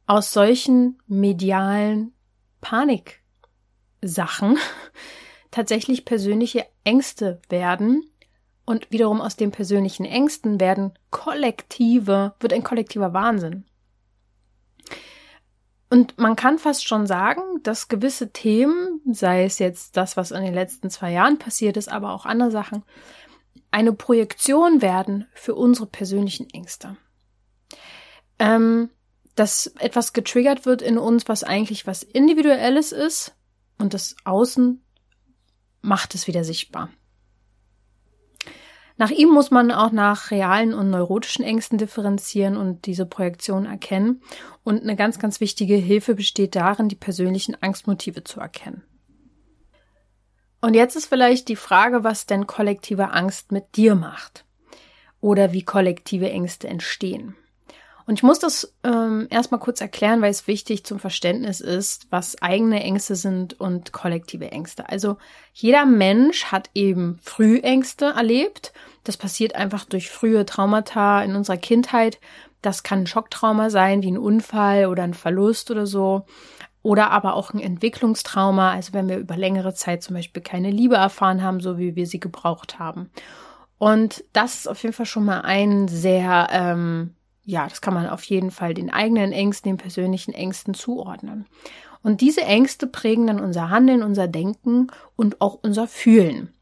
aus 0.06 0.32
solchen 0.32 1.00
medialen 1.06 2.12
Paniksachen 2.60 4.58
tatsächlich 5.50 6.04
persönliche 6.04 6.66
Ängste 6.84 7.40
werden 7.48 8.04
und 8.64 8.90
wiederum 8.90 9.20
aus 9.20 9.36
den 9.36 9.50
persönlichen 9.50 10.04
Ängsten 10.04 10.60
werden 10.60 10.92
kollektive, 11.10 12.34
wird 12.40 12.52
ein 12.52 12.62
kollektiver 12.62 13.12
Wahnsinn. 13.12 13.64
Und 15.92 16.16
man 16.16 16.36
kann 16.36 16.58
fast 16.58 16.88
schon 16.88 17.06
sagen, 17.06 17.42
dass 17.64 17.88
gewisse 17.88 18.32
Themen, 18.32 19.02
sei 19.12 19.44
es 19.44 19.58
jetzt 19.58 19.98
das, 19.98 20.16
was 20.16 20.30
in 20.30 20.42
den 20.42 20.54
letzten 20.54 20.88
zwei 20.88 21.12
Jahren 21.12 21.38
passiert 21.38 21.76
ist, 21.76 21.90
aber 21.90 22.14
auch 22.14 22.24
andere 22.24 22.50
Sachen, 22.50 22.82
eine 23.70 23.92
Projektion 23.92 24.80
werden 24.80 25.26
für 25.34 25.54
unsere 25.54 25.84
persönlichen 25.86 26.48
Ängste. 26.48 26.96
Ähm, 28.38 28.88
dass 29.34 29.66
etwas 29.80 30.14
getriggert 30.14 30.64
wird 30.64 30.80
in 30.80 30.96
uns, 30.96 31.28
was 31.28 31.44
eigentlich 31.44 31.86
was 31.86 32.02
Individuelles 32.02 32.92
ist 32.92 33.34
und 33.76 33.92
das 33.92 34.16
Außen 34.24 34.82
macht 35.82 36.14
es 36.14 36.26
wieder 36.26 36.42
sichtbar. 36.42 36.88
Nach 39.02 39.10
ihm 39.10 39.30
muss 39.30 39.50
man 39.50 39.72
auch 39.72 39.90
nach 39.90 40.30
realen 40.30 40.74
und 40.74 40.88
neurotischen 40.88 41.44
Ängsten 41.44 41.76
differenzieren 41.76 42.56
und 42.56 42.86
diese 42.86 43.04
Projektion 43.04 43.66
erkennen. 43.66 44.22
Und 44.62 44.80
eine 44.82 44.94
ganz, 44.94 45.18
ganz 45.18 45.40
wichtige 45.40 45.74
Hilfe 45.74 46.14
besteht 46.14 46.54
darin, 46.54 46.88
die 46.88 46.94
persönlichen 46.94 47.60
Angstmotive 47.60 48.22
zu 48.22 48.38
erkennen. 48.38 48.84
Und 50.60 50.74
jetzt 50.74 50.94
ist 50.94 51.06
vielleicht 51.06 51.48
die 51.48 51.56
Frage, 51.56 52.04
was 52.04 52.26
denn 52.26 52.46
kollektive 52.46 53.10
Angst 53.10 53.50
mit 53.50 53.74
dir 53.74 53.96
macht 53.96 54.44
oder 55.20 55.52
wie 55.52 55.64
kollektive 55.64 56.30
Ängste 56.30 56.68
entstehen. 56.68 57.34
Und 58.06 58.18
ich 58.18 58.22
muss 58.22 58.38
das 58.38 58.74
ähm, 58.82 59.26
erstmal 59.30 59.60
kurz 59.60 59.80
erklären, 59.80 60.22
weil 60.22 60.30
es 60.30 60.46
wichtig 60.46 60.84
zum 60.84 60.98
Verständnis 60.98 61.60
ist, 61.60 62.06
was 62.10 62.40
eigene 62.42 62.82
Ängste 62.82 63.14
sind 63.14 63.58
und 63.60 63.92
kollektive 63.92 64.50
Ängste. 64.50 64.88
Also 64.88 65.18
jeder 65.52 65.86
Mensch 65.86 66.46
hat 66.46 66.70
eben 66.74 67.18
Frühängste 67.22 68.06
erlebt. 68.06 68.72
Das 69.04 69.16
passiert 69.16 69.54
einfach 69.54 69.84
durch 69.84 70.10
frühe 70.10 70.44
Traumata 70.46 71.22
in 71.22 71.36
unserer 71.36 71.56
Kindheit. 71.56 72.18
Das 72.60 72.82
kann 72.82 73.00
ein 73.00 73.06
Schocktrauma 73.06 73.70
sein, 73.70 74.02
wie 74.02 74.10
ein 74.10 74.18
Unfall 74.18 74.86
oder 74.86 75.02
ein 75.02 75.14
Verlust 75.14 75.70
oder 75.70 75.86
so. 75.86 76.26
Oder 76.82 77.12
aber 77.12 77.34
auch 77.34 77.54
ein 77.54 77.60
Entwicklungstrauma, 77.60 78.72
also 78.72 78.92
wenn 78.92 79.08
wir 79.08 79.18
über 79.18 79.36
längere 79.36 79.72
Zeit 79.72 80.02
zum 80.02 80.16
Beispiel 80.16 80.42
keine 80.42 80.70
Liebe 80.70 80.96
erfahren 80.96 81.42
haben, 81.42 81.60
so 81.60 81.78
wie 81.78 81.94
wir 81.94 82.06
sie 82.06 82.18
gebraucht 82.18 82.80
haben. 82.80 83.10
Und 83.78 84.24
das 84.32 84.54
ist 84.56 84.68
auf 84.68 84.82
jeden 84.82 84.94
Fall 84.94 85.06
schon 85.06 85.24
mal 85.24 85.42
ein 85.42 85.86
sehr 85.86 86.48
ähm, 86.50 87.14
ja, 87.44 87.66
das 87.68 87.80
kann 87.80 87.94
man 87.94 88.08
auf 88.08 88.22
jeden 88.24 88.50
Fall 88.50 88.74
den 88.74 88.90
eigenen 88.90 89.32
Ängsten, 89.32 89.70
den 89.70 89.76
persönlichen 89.76 90.32
Ängsten 90.32 90.74
zuordnen. 90.74 91.46
Und 92.02 92.20
diese 92.20 92.42
Ängste 92.42 92.86
prägen 92.86 93.26
dann 93.26 93.40
unser 93.40 93.70
Handeln, 93.70 94.02
unser 94.02 94.28
Denken 94.28 94.88
und 95.16 95.40
auch 95.40 95.58
unser 95.62 95.86
Fühlen. 95.86 96.52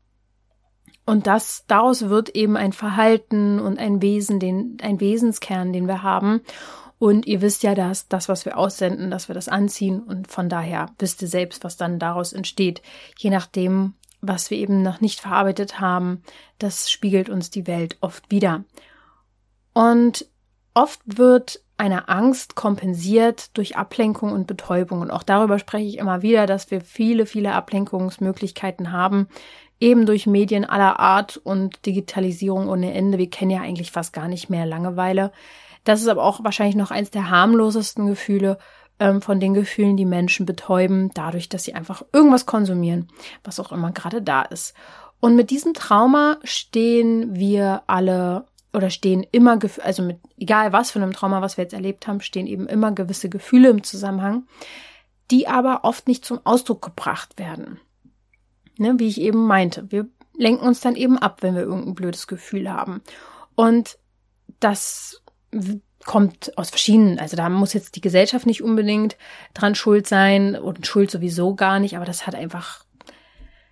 Und 1.06 1.26
das, 1.26 1.64
daraus 1.66 2.08
wird 2.08 2.30
eben 2.30 2.56
ein 2.56 2.72
Verhalten 2.72 3.58
und 3.58 3.78
ein 3.78 4.00
Wesen, 4.00 4.38
den, 4.38 4.76
ein 4.82 5.00
Wesenskern, 5.00 5.72
den 5.72 5.88
wir 5.88 6.02
haben. 6.02 6.42
Und 6.98 7.26
ihr 7.26 7.40
wisst 7.40 7.62
ja, 7.62 7.74
dass 7.74 8.08
das, 8.08 8.28
was 8.28 8.44
wir 8.44 8.58
aussenden, 8.58 9.10
dass 9.10 9.28
wir 9.28 9.34
das 9.34 9.48
anziehen. 9.48 10.00
Und 10.00 10.28
von 10.28 10.48
daher 10.48 10.90
wisst 10.98 11.22
ihr 11.22 11.28
selbst, 11.28 11.64
was 11.64 11.76
dann 11.76 11.98
daraus 11.98 12.32
entsteht. 12.32 12.82
Je 13.18 13.30
nachdem, 13.30 13.94
was 14.20 14.50
wir 14.50 14.58
eben 14.58 14.82
noch 14.82 15.00
nicht 15.00 15.20
verarbeitet 15.20 15.80
haben, 15.80 16.22
das 16.58 16.90
spiegelt 16.90 17.30
uns 17.30 17.50
die 17.50 17.66
Welt 17.66 17.96
oft 18.02 18.30
wieder. 18.30 18.64
Und 19.72 20.26
Oft 20.80 21.00
wird 21.04 21.60
eine 21.76 22.08
Angst 22.08 22.54
kompensiert 22.54 23.54
durch 23.58 23.76
Ablenkung 23.76 24.32
und 24.32 24.46
Betäubung. 24.46 25.02
Und 25.02 25.10
auch 25.10 25.22
darüber 25.22 25.58
spreche 25.58 25.86
ich 25.86 25.98
immer 25.98 26.22
wieder, 26.22 26.46
dass 26.46 26.70
wir 26.70 26.80
viele, 26.80 27.26
viele 27.26 27.52
Ablenkungsmöglichkeiten 27.52 28.90
haben, 28.90 29.28
eben 29.78 30.06
durch 30.06 30.26
Medien 30.26 30.64
aller 30.64 30.98
Art 30.98 31.36
und 31.36 31.84
Digitalisierung 31.84 32.70
ohne 32.70 32.94
Ende. 32.94 33.18
Wir 33.18 33.28
kennen 33.28 33.50
ja 33.50 33.60
eigentlich 33.60 33.92
fast 33.92 34.14
gar 34.14 34.26
nicht 34.26 34.48
mehr 34.48 34.64
Langeweile. 34.64 35.32
Das 35.84 36.00
ist 36.00 36.08
aber 36.08 36.24
auch 36.24 36.42
wahrscheinlich 36.44 36.76
noch 36.76 36.90
eins 36.90 37.10
der 37.10 37.28
harmlosesten 37.28 38.06
Gefühle 38.06 38.56
ähm, 38.98 39.20
von 39.20 39.38
den 39.38 39.52
Gefühlen, 39.52 39.98
die 39.98 40.06
Menschen 40.06 40.46
betäuben, 40.46 41.10
dadurch, 41.12 41.50
dass 41.50 41.64
sie 41.64 41.74
einfach 41.74 42.04
irgendwas 42.14 42.46
konsumieren, 42.46 43.08
was 43.44 43.60
auch 43.60 43.70
immer 43.70 43.92
gerade 43.92 44.22
da 44.22 44.40
ist. 44.40 44.72
Und 45.20 45.36
mit 45.36 45.50
diesem 45.50 45.74
Trauma 45.74 46.38
stehen 46.42 47.36
wir 47.36 47.82
alle 47.86 48.46
oder 48.72 48.90
stehen 48.90 49.26
immer, 49.32 49.58
also 49.82 50.02
mit 50.02 50.18
egal 50.38 50.72
was 50.72 50.90
für 50.90 51.00
einem 51.00 51.12
Trauma, 51.12 51.42
was 51.42 51.56
wir 51.56 51.64
jetzt 51.64 51.74
erlebt 51.74 52.06
haben, 52.06 52.20
stehen 52.20 52.46
eben 52.46 52.66
immer 52.66 52.92
gewisse 52.92 53.28
Gefühle 53.28 53.68
im 53.68 53.82
Zusammenhang, 53.82 54.46
die 55.30 55.48
aber 55.48 55.80
oft 55.84 56.08
nicht 56.08 56.24
zum 56.24 56.40
Ausdruck 56.44 56.82
gebracht 56.82 57.38
werden. 57.38 57.80
Ne, 58.78 58.94
wie 58.98 59.08
ich 59.08 59.20
eben 59.20 59.46
meinte, 59.46 59.90
wir 59.90 60.08
lenken 60.36 60.66
uns 60.66 60.80
dann 60.80 60.96
eben 60.96 61.18
ab, 61.18 61.42
wenn 61.42 61.54
wir 61.54 61.62
irgendein 61.62 61.94
blödes 61.94 62.26
Gefühl 62.26 62.72
haben. 62.72 63.02
Und 63.54 63.98
das 64.58 65.22
kommt 66.06 66.56
aus 66.56 66.70
verschiedenen, 66.70 67.18
also 67.18 67.36
da 67.36 67.48
muss 67.48 67.74
jetzt 67.74 67.96
die 67.96 68.00
Gesellschaft 68.00 68.46
nicht 68.46 68.62
unbedingt 68.62 69.16
dran 69.52 69.74
schuld 69.74 70.06
sein 70.06 70.56
und 70.56 70.86
Schuld 70.86 71.10
sowieso 71.10 71.54
gar 71.54 71.78
nicht, 71.78 71.96
aber 71.96 72.06
das 72.06 72.26
hat 72.26 72.34
einfach 72.34 72.84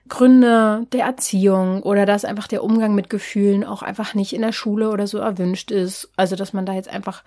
Gründe 0.09 0.87
der 0.93 1.05
Erziehung 1.05 1.83
oder 1.83 2.07
dass 2.07 2.25
einfach 2.25 2.49
der 2.49 2.65
Umgang 2.65 2.95
mit 2.95 3.11
Gefühlen 3.11 3.65
auch 3.65 3.83
einfach 3.83 4.15
nicht 4.15 4.33
in 4.33 4.43
der 4.43 4.53
Schule 4.53 4.91
oder 4.91 5.07
so 5.07 5.19
erwünscht 5.19 5.71
ist. 5.71 6.11
Also, 6.17 6.37
dass 6.37 6.53
man 6.53 6.67
da 6.67 6.73
jetzt 6.73 6.89
einfach, 6.89 7.23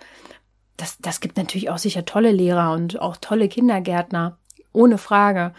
das, 0.76 0.98
das 0.98 1.20
gibt 1.20 1.36
natürlich 1.36 1.70
auch 1.70 1.78
sicher 1.78 2.04
tolle 2.04 2.32
Lehrer 2.32 2.72
und 2.72 3.00
auch 3.00 3.16
tolle 3.16 3.48
Kindergärtner, 3.48 4.38
ohne 4.72 4.98
Frage. 4.98 5.52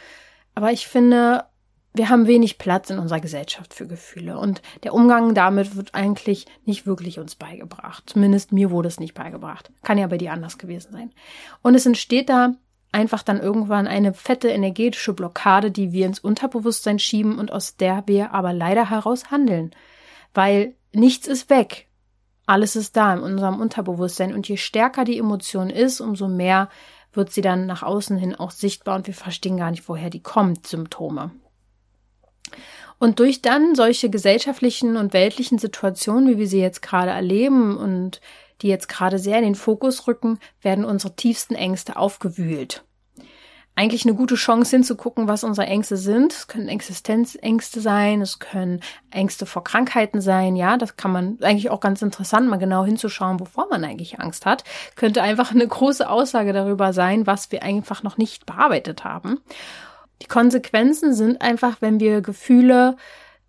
Aber 0.56 0.72
ich 0.72 0.88
finde, 0.88 1.46
wir 1.94 2.10
haben 2.10 2.28
wenig 2.28 2.58
Platz 2.58 2.90
in 2.90 2.98
unserer 2.98 3.20
Gesellschaft 3.20 3.74
für 3.74 3.88
Gefühle 3.88 4.38
und 4.38 4.62
der 4.84 4.94
Umgang 4.94 5.36
damit 5.36 5.76
wird 5.76 5.94
eigentlich 5.94 6.48
nicht 6.66 6.86
wirklich 6.86 7.20
uns 7.20 7.36
beigebracht. 7.36 8.04
Zumindest 8.08 8.52
mir 8.52 8.72
wurde 8.72 8.88
es 8.88 9.00
nicht 9.00 9.14
beigebracht. 9.14 9.72
Kann 9.84 10.00
ja 10.00 10.08
bei 10.08 10.18
dir 10.18 10.34
anders 10.34 10.58
gewesen 10.58 10.92
sein. 10.92 11.12
Und 11.62 11.76
es 11.76 11.86
entsteht 11.86 12.30
da 12.30 12.56
einfach 12.94 13.24
dann 13.24 13.40
irgendwann 13.40 13.88
eine 13.88 14.14
fette 14.14 14.50
energetische 14.50 15.14
Blockade, 15.14 15.72
die 15.72 15.92
wir 15.92 16.06
ins 16.06 16.20
Unterbewusstsein 16.20 17.00
schieben 17.00 17.40
und 17.40 17.52
aus 17.52 17.76
der 17.76 18.04
wir 18.06 18.34
aber 18.34 18.54
leider 18.54 18.90
heraus 18.90 19.32
handeln. 19.32 19.72
Weil 20.34 20.76
nichts 20.94 21.28
ist 21.28 21.50
weg. 21.50 21.88
Alles 22.46 22.76
ist 22.76 22.96
da 22.96 23.14
in 23.14 23.22
unserem 23.22 23.60
Unterbewusstsein 23.60 24.34
und 24.34 24.48
je 24.48 24.58
stärker 24.58 25.06
die 25.06 25.18
Emotion 25.18 25.70
ist, 25.70 26.02
umso 26.02 26.28
mehr 26.28 26.70
wird 27.14 27.32
sie 27.32 27.42
dann 27.42 27.66
nach 27.66 27.84
außen 27.84 28.18
hin 28.18 28.36
auch 28.36 28.52
sichtbar 28.52 28.96
und 28.96 29.08
wir 29.08 29.14
verstehen 29.14 29.58
gar 29.58 29.72
nicht, 29.72 29.88
woher 29.88 30.10
die 30.10 30.22
kommt, 30.22 30.68
Symptome. 30.68 31.32
Und 33.00 33.20
durch 33.20 33.42
dann 33.42 33.76
solche 33.76 34.10
gesellschaftlichen 34.10 34.98
und 34.98 35.14
weltlichen 35.14 35.58
Situationen, 35.58 36.30
wie 36.30 36.38
wir 36.38 36.48
sie 36.48 36.62
jetzt 36.62 36.82
gerade 36.82 37.12
erleben 37.12 37.78
und 37.78 38.22
die 38.62 38.68
jetzt 38.68 38.88
gerade 38.88 39.20
sehr 39.20 39.38
in 39.38 39.44
den 39.44 39.56
Fokus 39.56 40.08
rücken, 40.08 40.40
werden 40.62 40.86
unsere 40.86 41.16
tiefsten 41.16 41.56
Ängste 41.56 41.98
aufgewühlt. 41.98 42.84
Eigentlich 43.76 44.06
eine 44.06 44.14
gute 44.14 44.36
Chance 44.36 44.76
hinzugucken, 44.76 45.28
was 45.28 45.44
unsere 45.44 45.66
Ängste 45.66 45.98
sind. 45.98 46.32
Es 46.32 46.48
können 46.48 46.68
Existenzängste 46.68 47.82
sein, 47.82 48.22
es 48.22 48.38
können 48.38 48.82
Ängste 49.10 49.48
vor 49.48 49.64
Krankheiten 49.64 50.22
sein. 50.22 50.56
Ja, 50.56 50.78
das 50.78 50.96
kann 50.96 51.12
man 51.12 51.40
eigentlich 51.42 51.72
auch 51.72 51.80
ganz 51.80 52.04
interessant, 52.04 52.48
mal 52.48 52.58
genau 52.58 52.86
hinzuschauen, 52.86 53.40
wovor 53.40 53.68
man 53.72 53.84
eigentlich 53.84 54.20
Angst 54.20 54.46
hat. 54.46 54.64
Könnte 54.96 55.24
einfach 55.24 55.52
eine 55.52 55.68
große 55.68 56.08
Aussage 56.08 56.54
darüber 56.54 56.94
sein, 56.94 57.26
was 57.26 57.52
wir 57.52 57.64
einfach 57.64 58.04
noch 58.04 58.18
nicht 58.18 58.46
bearbeitet 58.46 59.04
haben. 59.04 59.40
Die 60.22 60.28
Konsequenzen 60.28 61.16
sind 61.16 61.42
einfach, 61.42 61.78
wenn 61.82 62.00
wir 62.00 62.22
Gefühle 62.22 62.96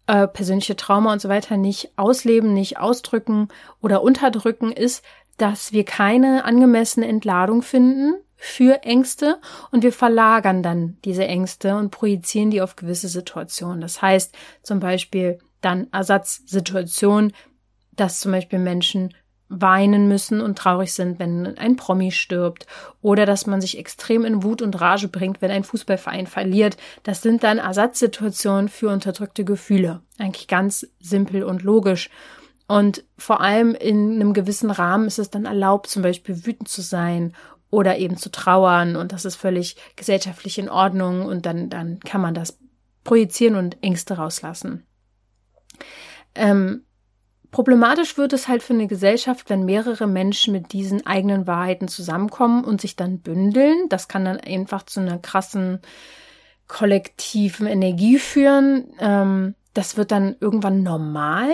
äh, 0.07 0.27
persönliche 0.29 0.77
Trauma 0.77 1.13
und 1.13 1.21
so 1.21 1.29
weiter 1.29 1.57
nicht 1.57 1.93
ausleben, 1.97 2.53
nicht 2.53 2.79
ausdrücken 2.79 3.49
oder 3.81 4.03
unterdrücken, 4.03 4.73
ist, 4.73 5.05
dass 5.37 5.73
wir 5.73 5.85
keine 5.85 6.45
angemessene 6.45 7.07
Entladung 7.09 7.63
finden 7.63 8.15
für 8.37 8.83
Ängste 8.83 9.41
und 9.71 9.83
wir 9.83 9.93
verlagern 9.93 10.63
dann 10.63 10.99
diese 11.05 11.27
Ängste 11.27 11.77
und 11.77 11.91
projizieren 11.91 12.51
die 12.51 12.61
auf 12.61 12.77
gewisse 12.77 13.09
Situationen. 13.09 13.81
Das 13.81 14.03
heißt 14.03 14.37
zum 14.63 14.81
Beispiel 14.81 15.39
dann 15.61 15.89
Ersatzsituationen, 15.93 17.33
dass 17.93 18.21
zum 18.21 18.33
Beispiel 18.33 18.59
Menschen 18.59 19.15
weinen 19.61 20.09
müssen 20.09 20.41
und 20.41 20.59
traurig 20.59 20.93
sind, 20.93 21.19
wenn 21.19 21.59
ein 21.59 21.77
Promi 21.77 22.11
stirbt 22.11 22.67
oder 23.03 23.27
dass 23.27 23.47
man 23.47 23.61
sich 23.61 23.79
extrem 23.79 24.25
in 24.25 24.43
Wut 24.43 24.63
und 24.63 24.81
Rage 24.81 25.09
bringt, 25.09 25.43
wenn 25.43 25.51
ein 25.51 25.65
Fußballverein 25.65 26.27
verliert. 26.27 26.77
Das 27.03 27.23
sind 27.23 27.43
dann 27.43 27.59
Ersatzsituationen 27.59 28.69
für 28.69 28.89
unterdrückte 28.89 29.45
Gefühle. 29.45 30.01
Eigentlich 30.19 30.49
ganz 30.49 30.87
simpel 31.01 31.45
und 31.45 31.63
logisch. 31.63 32.11
Und 32.67 33.05
vor 33.19 33.41
allem 33.41 33.75
in 33.75 34.15
einem 34.15 34.33
gewissen 34.33 34.71
Rahmen 34.71 35.07
ist 35.07 35.19
es 35.19 35.31
dann 35.31 35.45
erlaubt, 35.45 35.89
zum 35.89 36.03
Beispiel 36.03 36.47
wütend 36.47 36.69
zu 36.69 36.81
sein 36.81 37.35
oder 37.71 37.99
eben 37.99 38.17
zu 38.17 38.31
trauern 38.31 38.97
und 38.97 39.13
das 39.13 39.25
ist 39.25 39.35
völlig 39.35 39.77
gesellschaftlich 39.97 40.59
in 40.59 40.69
Ordnung 40.69 41.27
und 41.27 41.45
dann, 41.45 41.71
dann 41.71 41.99
kann 42.01 42.21
man 42.21 42.33
das 42.33 42.59
projizieren 43.03 43.57
und 43.57 43.83
Ängste 43.83 44.15
rauslassen. 44.15 44.87
Ähm, 46.35 46.85
Problematisch 47.55 48.19
wird 48.19 48.33
es 48.33 48.49
halt 48.49 48.65
für 48.65 48.73
eine 48.73 48.89
Gesellschaft, 48.89 49.49
wenn 49.49 49.65
mehrere 49.65 50.09
Menschen 50.09 50.53
mit 50.53 50.73
diesen 50.73 51.07
eigenen 51.07 51.47
Wahrheiten 51.47 51.87
zusammenkommen 51.87 52.65
und 52.65 52.81
sich 52.81 52.97
dann 52.97 53.21
bündeln. 53.21 53.89
Das 53.91 54.09
kann 54.09 54.25
dann 54.25 54.41
einfach 54.41 54.83
zu 54.83 54.99
einer 54.99 55.21
krassen 55.21 55.79
kollektiven 56.67 57.69
Energie 57.69 58.19
führen. 58.19 58.93
Ähm, 58.99 59.55
das 59.73 59.97
wird 59.97 60.11
dann 60.11 60.35
irgendwann 60.41 60.83
normal, 60.83 61.49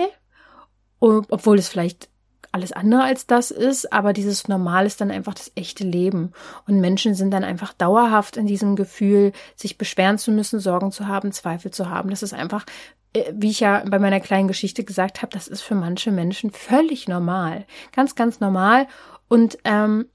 obwohl 0.99 1.59
es 1.59 1.69
vielleicht 1.69 2.09
alles 2.51 2.71
andere 2.71 3.03
als 3.03 3.27
das 3.27 3.51
ist, 3.51 3.91
aber 3.93 4.13
dieses 4.13 4.47
Normal 4.47 4.85
ist 4.85 5.01
dann 5.01 5.11
einfach 5.11 5.33
das 5.33 5.51
echte 5.55 5.83
Leben. 5.83 6.33
Und 6.67 6.81
Menschen 6.81 7.15
sind 7.15 7.31
dann 7.31 7.43
einfach 7.43 7.73
dauerhaft 7.73 8.37
in 8.37 8.45
diesem 8.45 8.75
Gefühl, 8.75 9.31
sich 9.55 9.77
beschweren 9.77 10.17
zu 10.17 10.31
müssen, 10.31 10.59
Sorgen 10.59 10.91
zu 10.91 11.07
haben, 11.07 11.31
Zweifel 11.31 11.71
zu 11.71 11.89
haben. 11.89 12.09
Das 12.09 12.23
ist 12.23 12.33
einfach 12.33 12.65
äh, 13.13 13.31
wie 13.33 13.49
ich 13.49 13.59
ja 13.59 13.83
bei 13.87 13.99
meiner 13.99 14.19
kleinen 14.19 14.47
Geschichte 14.47 14.83
gesagt 14.83 15.21
habe, 15.21 15.33
das 15.33 15.47
ist 15.47 15.61
für 15.61 15.75
manche 15.75 16.11
Menschen 16.11 16.51
völlig 16.51 17.07
normal. 17.07 17.65
Ganz, 17.93 18.15
ganz 18.15 18.39
normal. 18.39 18.87
Und 19.27 19.57
ähm, 19.63 20.07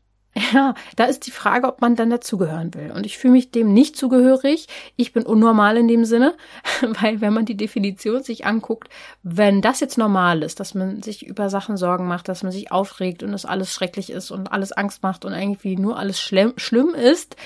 ja, 0.52 0.74
da 0.96 1.04
ist 1.04 1.26
die 1.26 1.30
Frage, 1.30 1.66
ob 1.66 1.80
man 1.80 1.96
dann 1.96 2.10
dazugehören 2.10 2.74
will. 2.74 2.90
Und 2.90 3.06
ich 3.06 3.16
fühle 3.16 3.32
mich 3.32 3.50
dem 3.50 3.72
nicht 3.72 3.96
zugehörig. 3.96 4.68
Ich 4.96 5.12
bin 5.12 5.24
unnormal 5.24 5.78
in 5.78 5.88
dem 5.88 6.04
Sinne, 6.04 6.34
weil 7.00 7.20
wenn 7.20 7.32
man 7.32 7.46
die 7.46 7.56
Definition 7.56 8.22
sich 8.22 8.44
anguckt, 8.44 8.88
wenn 9.22 9.62
das 9.62 9.80
jetzt 9.80 9.96
normal 9.96 10.42
ist, 10.42 10.60
dass 10.60 10.74
man 10.74 11.02
sich 11.02 11.26
über 11.26 11.48
Sachen 11.48 11.76
Sorgen 11.78 12.06
macht, 12.06 12.28
dass 12.28 12.42
man 12.42 12.52
sich 12.52 12.70
aufregt 12.70 13.22
und 13.22 13.32
es 13.32 13.46
alles 13.46 13.72
schrecklich 13.72 14.10
ist 14.10 14.30
und 14.30 14.52
alles 14.52 14.72
Angst 14.72 15.02
macht 15.02 15.24
und 15.24 15.32
irgendwie 15.32 15.76
nur 15.76 15.98
alles 15.98 16.20
schlimm, 16.20 16.52
schlimm 16.56 16.94
ist, 16.94 17.36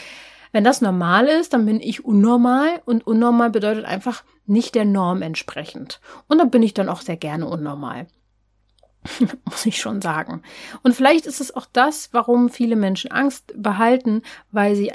wenn 0.52 0.64
das 0.64 0.80
normal 0.80 1.26
ist, 1.26 1.52
dann 1.52 1.66
bin 1.66 1.80
ich 1.80 2.04
unnormal 2.04 2.82
und 2.84 3.06
unnormal 3.06 3.50
bedeutet 3.50 3.84
einfach 3.84 4.24
nicht 4.46 4.74
der 4.74 4.84
Norm 4.84 5.22
entsprechend. 5.22 6.00
Und 6.26 6.38
dann 6.38 6.50
bin 6.50 6.64
ich 6.64 6.74
dann 6.74 6.88
auch 6.88 7.02
sehr 7.02 7.16
gerne 7.16 7.46
unnormal. 7.46 8.08
muss 9.44 9.66
ich 9.66 9.80
schon 9.80 10.02
sagen. 10.02 10.42
Und 10.82 10.94
vielleicht 10.94 11.26
ist 11.26 11.40
es 11.40 11.54
auch 11.54 11.66
das, 11.72 12.10
warum 12.12 12.50
viele 12.50 12.76
Menschen 12.76 13.10
Angst 13.10 13.52
behalten, 13.56 14.22
weil 14.52 14.76
sie, 14.76 14.92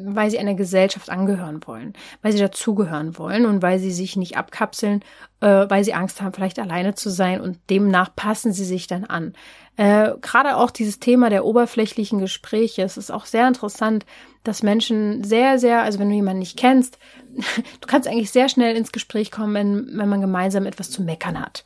weil 0.00 0.30
sie 0.30 0.38
einer 0.38 0.54
Gesellschaft 0.54 1.10
angehören 1.10 1.60
wollen, 1.66 1.94
weil 2.22 2.32
sie 2.32 2.38
dazugehören 2.38 3.18
wollen 3.18 3.46
und 3.46 3.62
weil 3.62 3.78
sie 3.78 3.92
sich 3.92 4.16
nicht 4.16 4.36
abkapseln, 4.36 5.04
äh, 5.44 5.68
weil 5.68 5.84
sie 5.84 5.92
Angst 5.92 6.22
haben, 6.22 6.32
vielleicht 6.32 6.58
alleine 6.58 6.94
zu 6.94 7.10
sein 7.10 7.42
und 7.42 7.58
demnach 7.68 8.16
passen 8.16 8.54
sie 8.54 8.64
sich 8.64 8.86
dann 8.86 9.04
an. 9.04 9.34
Äh, 9.76 10.12
Gerade 10.22 10.56
auch 10.56 10.70
dieses 10.70 11.00
Thema 11.00 11.28
der 11.28 11.44
oberflächlichen 11.44 12.18
Gespräche, 12.18 12.80
es 12.80 12.96
ist 12.96 13.10
auch 13.10 13.26
sehr 13.26 13.46
interessant, 13.46 14.06
dass 14.42 14.62
Menschen 14.62 15.22
sehr, 15.22 15.58
sehr, 15.58 15.82
also 15.82 15.98
wenn 15.98 16.08
du 16.08 16.14
jemanden 16.14 16.38
nicht 16.38 16.56
kennst, 16.56 16.98
du 17.80 17.86
kannst 17.86 18.08
eigentlich 18.08 18.30
sehr 18.30 18.48
schnell 18.48 18.74
ins 18.74 18.90
Gespräch 18.90 19.30
kommen, 19.30 19.52
wenn, 19.52 19.98
wenn 19.98 20.08
man 20.08 20.22
gemeinsam 20.22 20.64
etwas 20.64 20.90
zu 20.90 21.02
meckern 21.02 21.38
hat. 21.38 21.64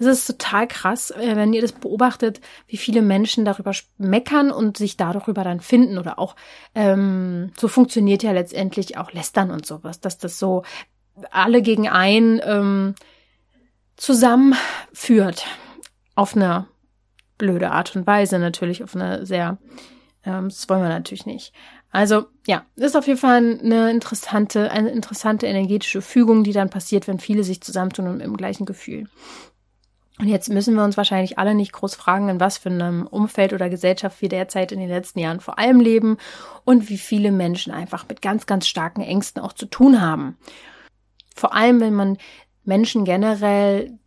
Es 0.00 0.06
ist 0.06 0.26
total 0.26 0.66
krass, 0.66 1.12
äh, 1.12 1.36
wenn 1.36 1.52
ihr 1.52 1.62
das 1.62 1.72
beobachtet, 1.72 2.40
wie 2.66 2.78
viele 2.78 3.00
Menschen 3.00 3.44
darüber 3.44 3.70
meckern 3.96 4.50
und 4.50 4.76
sich 4.76 4.96
darüber 4.96 5.44
dann 5.44 5.60
finden 5.60 5.98
oder 5.98 6.18
auch 6.18 6.34
ähm, 6.74 7.52
so 7.56 7.68
funktioniert 7.68 8.24
ja 8.24 8.32
letztendlich 8.32 8.96
auch 8.96 9.12
Lästern 9.12 9.52
und 9.52 9.66
sowas, 9.66 10.00
dass 10.00 10.18
das 10.18 10.40
so 10.40 10.64
alle 11.30 11.62
gegen 11.62 11.88
ein 11.88 12.40
ähm, 12.44 12.94
zusammenführt 14.00 15.44
auf 16.14 16.34
eine 16.34 16.66
blöde 17.36 17.70
Art 17.70 17.94
und 17.94 18.06
Weise 18.06 18.38
natürlich, 18.38 18.82
auf 18.82 18.96
eine 18.96 19.26
sehr, 19.26 19.58
ähm, 20.24 20.48
das 20.48 20.68
wollen 20.68 20.82
wir 20.82 20.88
natürlich 20.88 21.26
nicht. 21.26 21.52
Also 21.90 22.26
ja, 22.46 22.64
ist 22.76 22.96
auf 22.96 23.06
jeden 23.06 23.18
Fall 23.18 23.58
eine 23.62 23.90
interessante, 23.90 24.70
eine 24.70 24.90
interessante 24.90 25.46
energetische 25.46 26.00
Fügung, 26.00 26.44
die 26.44 26.52
dann 26.52 26.70
passiert, 26.70 27.08
wenn 27.08 27.18
viele 27.18 27.44
sich 27.44 27.60
zusammentun 27.60 28.08
und 28.08 28.20
im 28.20 28.36
gleichen 28.36 28.64
Gefühl. 28.64 29.06
Und 30.18 30.28
jetzt 30.28 30.48
müssen 30.48 30.74
wir 30.74 30.84
uns 30.84 30.96
wahrscheinlich 30.96 31.38
alle 31.38 31.54
nicht 31.54 31.72
groß 31.72 31.94
fragen, 31.94 32.28
in 32.28 32.40
was 32.40 32.58
für 32.58 32.70
einem 32.70 33.06
Umfeld 33.06 33.52
oder 33.52 33.68
Gesellschaft 33.68 34.22
wir 34.22 34.28
derzeit 34.28 34.72
in 34.72 34.80
den 34.80 34.88
letzten 34.88 35.18
Jahren 35.18 35.40
vor 35.40 35.58
allem 35.58 35.80
leben 35.80 36.16
und 36.64 36.88
wie 36.88 36.98
viele 36.98 37.32
Menschen 37.32 37.72
einfach 37.72 38.06
mit 38.08 38.22
ganz, 38.22 38.46
ganz 38.46 38.66
starken 38.66 39.02
Ängsten 39.02 39.42
auch 39.42 39.52
zu 39.52 39.66
tun 39.66 40.00
haben. 40.00 40.38
Vor 41.34 41.54
allem, 41.54 41.80
wenn 41.80 41.94
man 41.94 42.18
Menschen 42.70 43.04
generell 43.04 43.98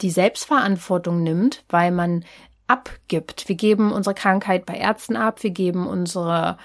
die 0.00 0.10
Selbstverantwortung 0.10 1.24
nimmt, 1.24 1.64
weil 1.68 1.90
man 1.90 2.24
abgibt. 2.68 3.48
Wir 3.48 3.56
geben 3.56 3.90
unsere 3.90 4.14
Krankheit 4.14 4.66
bei 4.66 4.76
Ärzten 4.76 5.16
ab, 5.16 5.42
wir 5.42 5.50
geben 5.50 5.88
unsere 5.88 6.56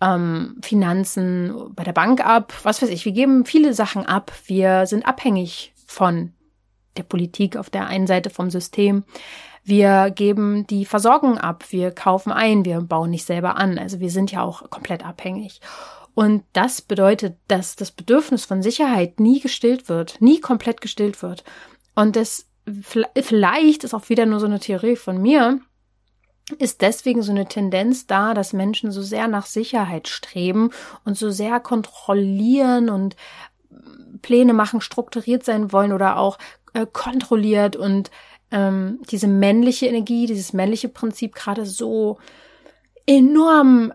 ähm, 0.00 0.58
Finanzen 0.62 1.72
bei 1.74 1.82
der 1.82 1.92
Bank 1.92 2.24
ab, 2.24 2.54
was 2.62 2.80
weiß 2.80 2.88
ich. 2.88 3.04
Wir 3.04 3.12
geben 3.12 3.44
viele 3.44 3.74
Sachen 3.74 4.06
ab. 4.06 4.32
Wir 4.46 4.86
sind 4.86 5.04
abhängig 5.04 5.74
von 5.86 6.32
der 6.96 7.02
Politik 7.02 7.56
auf 7.56 7.68
der 7.68 7.88
einen 7.88 8.06
Seite 8.06 8.30
vom 8.30 8.48
System. 8.50 9.02
Wir 9.64 10.10
geben 10.10 10.68
die 10.68 10.84
Versorgung 10.84 11.36
ab, 11.36 11.64
wir 11.70 11.90
kaufen 11.90 12.32
ein, 12.32 12.64
wir 12.64 12.80
bauen 12.80 13.10
nicht 13.10 13.26
selber 13.26 13.56
an. 13.56 13.78
Also 13.78 13.98
wir 13.98 14.10
sind 14.10 14.30
ja 14.30 14.42
auch 14.42 14.70
komplett 14.70 15.04
abhängig. 15.04 15.60
Und 16.14 16.44
das 16.52 16.82
bedeutet, 16.82 17.36
dass 17.48 17.76
das 17.76 17.90
Bedürfnis 17.90 18.44
von 18.44 18.62
Sicherheit 18.62 19.18
nie 19.18 19.40
gestillt 19.40 19.88
wird, 19.88 20.20
nie 20.20 20.40
komplett 20.40 20.80
gestillt 20.80 21.22
wird. 21.22 21.44
Und 21.94 22.16
das 22.16 22.46
vielleicht 23.20 23.84
ist 23.84 23.94
auch 23.94 24.08
wieder 24.08 24.26
nur 24.26 24.40
so 24.40 24.46
eine 24.46 24.60
Theorie 24.60 24.96
von 24.96 25.20
mir, 25.20 25.60
ist 26.58 26.82
deswegen 26.82 27.22
so 27.22 27.32
eine 27.32 27.46
Tendenz 27.46 28.06
da, 28.06 28.34
dass 28.34 28.52
Menschen 28.52 28.92
so 28.92 29.02
sehr 29.02 29.28
nach 29.28 29.46
Sicherheit 29.46 30.08
streben 30.08 30.70
und 31.04 31.16
so 31.16 31.30
sehr 31.30 31.60
kontrollieren 31.60 32.90
und 32.90 33.16
Pläne 34.20 34.52
machen, 34.52 34.80
strukturiert 34.80 35.44
sein 35.44 35.72
wollen 35.72 35.92
oder 35.92 36.18
auch 36.18 36.38
äh, 36.74 36.86
kontrolliert 36.90 37.74
und 37.74 38.10
ähm, 38.50 39.00
diese 39.10 39.28
männliche 39.28 39.86
Energie, 39.86 40.26
dieses 40.26 40.52
männliche 40.52 40.88
Prinzip 40.88 41.34
gerade 41.34 41.64
so 41.66 42.18
enorm 43.06 43.92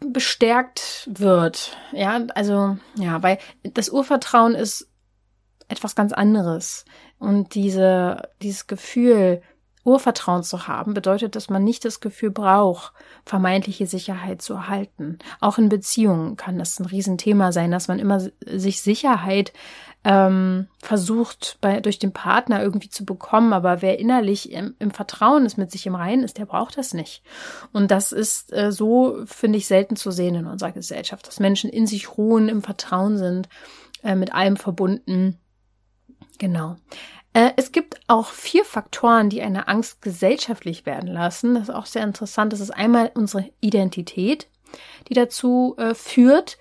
bestärkt 0.00 1.08
wird. 1.12 1.76
Ja, 1.92 2.20
also, 2.34 2.76
ja, 2.96 3.22
weil 3.22 3.38
das 3.62 3.88
Urvertrauen 3.88 4.54
ist 4.54 4.88
etwas 5.68 5.94
ganz 5.94 6.12
anderes. 6.12 6.84
Und 7.18 7.54
diese, 7.54 8.22
dieses 8.42 8.66
Gefühl, 8.66 9.42
Urvertrauen 9.84 10.42
zu 10.42 10.68
haben, 10.68 10.92
bedeutet, 10.92 11.34
dass 11.34 11.48
man 11.48 11.64
nicht 11.64 11.84
das 11.84 12.00
Gefühl 12.00 12.30
braucht, 12.30 12.92
vermeintliche 13.24 13.86
Sicherheit 13.86 14.42
zu 14.42 14.54
erhalten. 14.54 15.18
Auch 15.40 15.58
in 15.58 15.68
Beziehungen 15.68 16.36
kann 16.36 16.58
das 16.58 16.78
ein 16.78 16.86
Riesenthema 16.86 17.52
sein, 17.52 17.70
dass 17.70 17.88
man 17.88 17.98
immer 17.98 18.20
sich 18.44 18.82
Sicherheit 18.82 19.52
ähm, 20.08 20.68
versucht, 20.80 21.58
bei, 21.60 21.80
durch 21.80 21.98
den 21.98 22.14
Partner 22.14 22.62
irgendwie 22.62 22.88
zu 22.88 23.04
bekommen. 23.04 23.52
Aber 23.52 23.82
wer 23.82 23.98
innerlich 23.98 24.50
im, 24.50 24.74
im 24.78 24.90
Vertrauen 24.90 25.44
ist, 25.44 25.58
mit 25.58 25.70
sich 25.70 25.86
im 25.86 25.94
Reinen 25.94 26.24
ist, 26.24 26.38
der 26.38 26.46
braucht 26.46 26.78
das 26.78 26.94
nicht. 26.94 27.22
Und 27.74 27.90
das 27.90 28.12
ist 28.12 28.50
äh, 28.54 28.72
so, 28.72 29.18
finde 29.26 29.58
ich, 29.58 29.66
selten 29.66 29.96
zu 29.96 30.10
sehen 30.10 30.34
in 30.34 30.46
unserer 30.46 30.72
Gesellschaft, 30.72 31.26
dass 31.26 31.40
Menschen 31.40 31.68
in 31.68 31.86
sich 31.86 32.16
ruhen, 32.16 32.48
im 32.48 32.62
Vertrauen 32.62 33.18
sind, 33.18 33.50
äh, 34.02 34.14
mit 34.14 34.32
allem 34.32 34.56
verbunden. 34.56 35.36
Genau. 36.38 36.76
Äh, 37.34 37.50
es 37.56 37.70
gibt 37.70 38.00
auch 38.06 38.28
vier 38.28 38.64
Faktoren, 38.64 39.28
die 39.28 39.42
eine 39.42 39.68
Angst 39.68 40.00
gesellschaftlich 40.00 40.86
werden 40.86 41.10
lassen. 41.10 41.54
Das 41.54 41.64
ist 41.64 41.74
auch 41.74 41.86
sehr 41.86 42.04
interessant. 42.04 42.54
Das 42.54 42.60
ist 42.60 42.70
einmal 42.70 43.10
unsere 43.14 43.50
Identität, 43.60 44.48
die 45.10 45.14
dazu 45.14 45.74
äh, 45.76 45.94
führt. 45.94 46.56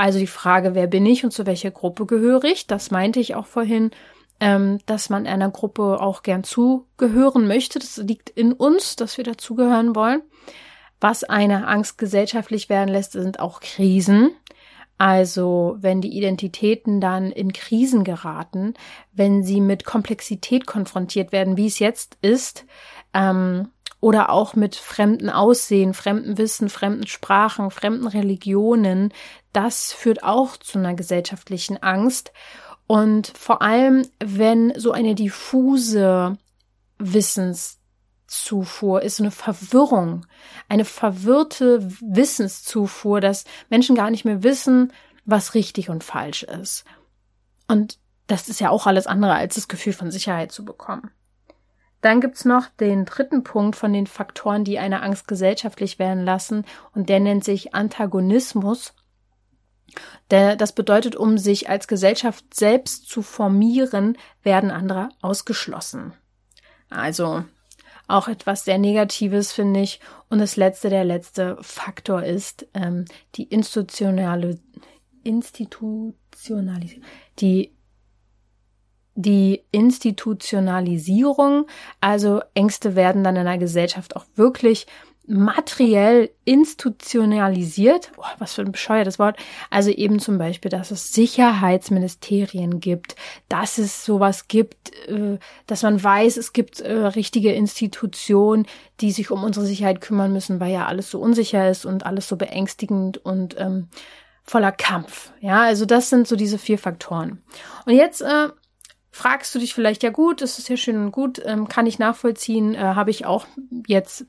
Also 0.00 0.18
die 0.18 0.26
Frage, 0.26 0.74
wer 0.74 0.86
bin 0.86 1.04
ich 1.04 1.24
und 1.24 1.30
zu 1.30 1.44
welcher 1.44 1.70
Gruppe 1.70 2.06
gehöre 2.06 2.44
ich? 2.44 2.66
Das 2.66 2.90
meinte 2.90 3.20
ich 3.20 3.34
auch 3.34 3.44
vorhin, 3.44 3.90
ähm, 4.40 4.78
dass 4.86 5.10
man 5.10 5.26
einer 5.26 5.50
Gruppe 5.50 6.00
auch 6.00 6.22
gern 6.22 6.42
zugehören 6.42 7.46
möchte. 7.46 7.78
Das 7.78 7.98
liegt 7.98 8.30
in 8.30 8.54
uns, 8.54 8.96
dass 8.96 9.18
wir 9.18 9.24
dazugehören 9.24 9.94
wollen. 9.94 10.22
Was 11.02 11.22
eine 11.22 11.66
Angst 11.66 11.98
gesellschaftlich 11.98 12.70
werden 12.70 12.88
lässt, 12.88 13.12
sind 13.12 13.40
auch 13.40 13.60
Krisen. 13.60 14.30
Also 14.96 15.76
wenn 15.80 16.00
die 16.00 16.16
Identitäten 16.16 17.02
dann 17.02 17.30
in 17.30 17.52
Krisen 17.52 18.02
geraten, 18.02 18.72
wenn 19.12 19.42
sie 19.42 19.60
mit 19.60 19.84
Komplexität 19.84 20.66
konfrontiert 20.66 21.30
werden, 21.30 21.58
wie 21.58 21.66
es 21.66 21.78
jetzt 21.78 22.16
ist, 22.22 22.64
ähm, 23.12 23.68
oder 24.00 24.30
auch 24.30 24.54
mit 24.54 24.76
fremden 24.76 25.28
Aussehen, 25.28 25.92
fremden 25.92 26.38
Wissen, 26.38 26.70
fremden 26.70 27.06
Sprachen, 27.06 27.70
fremden 27.70 28.06
Religionen, 28.06 29.12
das 29.52 29.92
führt 29.92 30.22
auch 30.22 30.56
zu 30.56 30.78
einer 30.78 30.94
gesellschaftlichen 30.94 31.82
Angst. 31.82 32.32
Und 32.86 33.28
vor 33.28 33.62
allem, 33.62 34.06
wenn 34.18 34.78
so 34.78 34.92
eine 34.92 35.14
diffuse 35.14 36.38
Wissenszufuhr 36.98 39.02
ist, 39.02 39.16
so 39.16 39.24
eine 39.24 39.30
Verwirrung, 39.30 40.26
eine 40.68 40.84
verwirrte 40.84 41.80
Wissenszufuhr, 42.00 43.20
dass 43.20 43.44
Menschen 43.68 43.96
gar 43.96 44.10
nicht 44.10 44.24
mehr 44.24 44.42
wissen, 44.42 44.92
was 45.24 45.54
richtig 45.54 45.90
und 45.90 46.04
falsch 46.04 46.42
ist. 46.42 46.84
Und 47.68 47.98
das 48.26 48.48
ist 48.48 48.60
ja 48.60 48.70
auch 48.70 48.86
alles 48.86 49.06
andere 49.06 49.34
als 49.34 49.56
das 49.56 49.68
Gefühl 49.68 49.92
von 49.92 50.10
Sicherheit 50.10 50.52
zu 50.52 50.64
bekommen. 50.64 51.10
Dann 52.00 52.20
gibt's 52.20 52.44
noch 52.44 52.66
den 52.80 53.04
dritten 53.04 53.42
Punkt 53.42 53.76
von 53.76 53.92
den 53.92 54.06
Faktoren, 54.06 54.64
die 54.64 54.78
eine 54.78 55.02
Angst 55.02 55.28
gesellschaftlich 55.28 55.98
werden 55.98 56.24
lassen, 56.24 56.64
und 56.94 57.08
der 57.08 57.20
nennt 57.20 57.44
sich 57.44 57.74
Antagonismus. 57.74 58.94
Das 60.28 60.72
bedeutet, 60.72 61.16
um 61.16 61.38
sich 61.38 61.68
als 61.68 61.88
Gesellschaft 61.88 62.54
selbst 62.54 63.08
zu 63.08 63.22
formieren, 63.22 64.16
werden 64.42 64.70
andere 64.70 65.08
ausgeschlossen. 65.22 66.12
Also 66.88 67.44
auch 68.08 68.28
etwas 68.28 68.64
sehr 68.64 68.78
Negatives, 68.78 69.52
finde 69.52 69.80
ich. 69.80 70.00
Und 70.28 70.40
das 70.40 70.56
letzte, 70.56 70.90
der 70.90 71.04
letzte 71.04 71.56
Faktor 71.60 72.24
ist 72.24 72.66
ähm, 72.74 73.04
die 73.36 73.44
institutionale, 73.44 74.58
institutionalisierung, 75.22 77.04
die 77.38 77.72
die 79.16 79.64
Institutionalisierung, 79.70 81.66
also 82.00 82.40
Ängste 82.54 82.94
werden 82.96 83.22
dann 83.22 83.36
in 83.36 83.44
der 83.44 83.58
Gesellschaft 83.58 84.16
auch 84.16 84.24
wirklich 84.34 84.86
materiell 85.30 86.30
institutionalisiert. 86.44 88.10
Oh, 88.16 88.24
was 88.38 88.54
für 88.54 88.62
ein 88.62 88.72
bescheuertes 88.72 89.18
Wort. 89.20 89.38
Also 89.70 89.90
eben 89.90 90.18
zum 90.18 90.38
Beispiel, 90.38 90.70
dass 90.70 90.90
es 90.90 91.12
Sicherheitsministerien 91.12 92.80
gibt, 92.80 93.14
dass 93.48 93.78
es 93.78 94.04
sowas 94.04 94.48
gibt, 94.48 94.92
äh, 95.08 95.38
dass 95.66 95.82
man 95.82 96.02
weiß, 96.02 96.36
es 96.36 96.52
gibt 96.52 96.80
äh, 96.80 96.92
richtige 96.92 97.52
Institutionen, 97.52 98.66
die 99.00 99.12
sich 99.12 99.30
um 99.30 99.44
unsere 99.44 99.66
Sicherheit 99.66 100.00
kümmern 100.00 100.32
müssen, 100.32 100.58
weil 100.58 100.72
ja 100.72 100.86
alles 100.86 101.10
so 101.10 101.20
unsicher 101.20 101.70
ist 101.70 101.86
und 101.86 102.04
alles 102.04 102.26
so 102.26 102.36
beängstigend 102.36 103.18
und 103.18 103.58
ähm, 103.58 103.88
voller 104.42 104.72
Kampf. 104.72 105.32
Ja, 105.40 105.62
also 105.62 105.86
das 105.86 106.10
sind 106.10 106.26
so 106.26 106.34
diese 106.34 106.58
vier 106.58 106.78
Faktoren. 106.78 107.40
Und 107.86 107.94
jetzt 107.94 108.20
äh, 108.20 108.48
fragst 109.12 109.54
du 109.54 109.60
dich 109.60 109.74
vielleicht, 109.74 110.02
ja 110.02 110.10
gut, 110.10 110.42
das 110.42 110.58
ist 110.58 110.68
ja 110.68 110.76
schön 110.76 110.96
und 110.96 111.12
gut, 111.12 111.40
ähm, 111.44 111.68
kann 111.68 111.86
ich 111.86 112.00
nachvollziehen, 112.00 112.74
äh, 112.74 112.78
habe 112.78 113.10
ich 113.10 113.26
auch 113.26 113.46
jetzt 113.86 114.26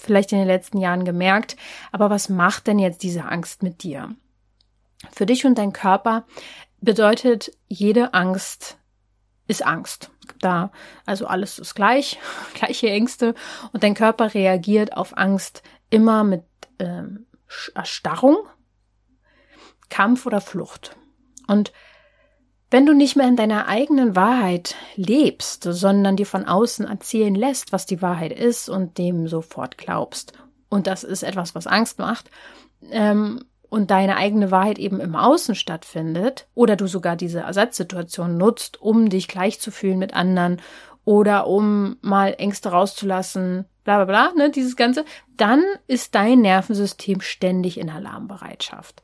vielleicht 0.00 0.32
in 0.32 0.38
den 0.38 0.46
letzten 0.46 0.78
Jahren 0.78 1.04
gemerkt. 1.04 1.56
Aber 1.90 2.10
was 2.10 2.28
macht 2.28 2.66
denn 2.66 2.78
jetzt 2.78 3.02
diese 3.02 3.24
Angst 3.24 3.62
mit 3.62 3.82
dir? 3.82 4.14
Für 5.10 5.26
dich 5.26 5.44
und 5.44 5.58
dein 5.58 5.72
Körper 5.72 6.24
bedeutet 6.80 7.52
jede 7.68 8.14
Angst 8.14 8.78
ist 9.48 9.64
Angst. 9.64 10.10
Da, 10.40 10.70
also 11.04 11.26
alles 11.26 11.58
ist 11.58 11.74
gleich, 11.74 12.18
gleiche 12.54 12.88
Ängste 12.88 13.34
und 13.72 13.82
dein 13.82 13.94
Körper 13.94 14.34
reagiert 14.34 14.96
auf 14.96 15.16
Angst 15.16 15.62
immer 15.90 16.24
mit 16.24 16.44
ähm, 16.78 17.26
Erstarrung, 17.74 18.36
Kampf 19.88 20.26
oder 20.26 20.40
Flucht. 20.40 20.96
Und 21.46 21.72
wenn 22.72 22.86
du 22.86 22.94
nicht 22.94 23.16
mehr 23.16 23.28
in 23.28 23.36
deiner 23.36 23.68
eigenen 23.68 24.16
Wahrheit 24.16 24.76
lebst, 24.96 25.64
sondern 25.64 26.16
dir 26.16 26.24
von 26.24 26.46
außen 26.46 26.86
erzählen 26.86 27.34
lässt, 27.34 27.70
was 27.70 27.84
die 27.84 28.00
Wahrheit 28.00 28.32
ist 28.32 28.70
und 28.70 28.96
dem 28.96 29.28
sofort 29.28 29.76
glaubst, 29.76 30.32
und 30.70 30.86
das 30.86 31.04
ist 31.04 31.22
etwas, 31.22 31.54
was 31.54 31.66
Angst 31.66 31.98
macht, 31.98 32.30
ähm, 32.90 33.44
und 33.68 33.90
deine 33.90 34.16
eigene 34.16 34.50
Wahrheit 34.50 34.78
eben 34.78 35.00
im 35.00 35.16
Außen 35.16 35.54
stattfindet, 35.54 36.46
oder 36.54 36.76
du 36.76 36.86
sogar 36.86 37.14
diese 37.14 37.40
Ersatzsituation 37.40 38.38
nutzt, 38.38 38.80
um 38.80 39.10
dich 39.10 39.28
gleich 39.28 39.60
zu 39.60 39.70
fühlen 39.70 39.98
mit 39.98 40.14
anderen 40.14 40.62
oder 41.04 41.46
um 41.48 41.96
mal 42.00 42.34
Ängste 42.38 42.70
rauszulassen, 42.70 43.66
bla 43.84 44.02
bla 44.02 44.04
bla, 44.04 44.32
ne, 44.34 44.50
dieses 44.50 44.76
Ganze, 44.76 45.04
dann 45.36 45.62
ist 45.88 46.14
dein 46.14 46.40
Nervensystem 46.40 47.20
ständig 47.20 47.78
in 47.78 47.90
Alarmbereitschaft. 47.90 49.02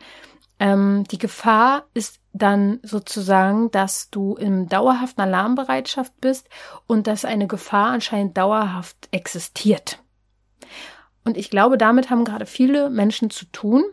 Ähm, 0.61 1.05
die 1.11 1.19
Gefahr 1.19 1.85
ist 1.95 2.21
dann 2.33 2.81
sozusagen, 2.83 3.71
dass 3.71 4.11
du 4.11 4.35
in 4.35 4.69
dauerhaften 4.69 5.23
Alarmbereitschaft 5.23 6.21
bist 6.21 6.49
und 6.87 7.07
dass 7.07 7.25
eine 7.25 7.47
Gefahr 7.47 7.91
anscheinend 7.91 8.37
dauerhaft 8.37 9.09
existiert. 9.11 10.03
Und 11.25 11.37
ich 11.37 11.51
glaube, 11.51 11.79
damit 11.79 12.11
haben 12.11 12.25
gerade 12.25 12.47
viele 12.47 12.91
Menschen 12.91 13.31
zu 13.31 13.45
tun. 13.47 13.85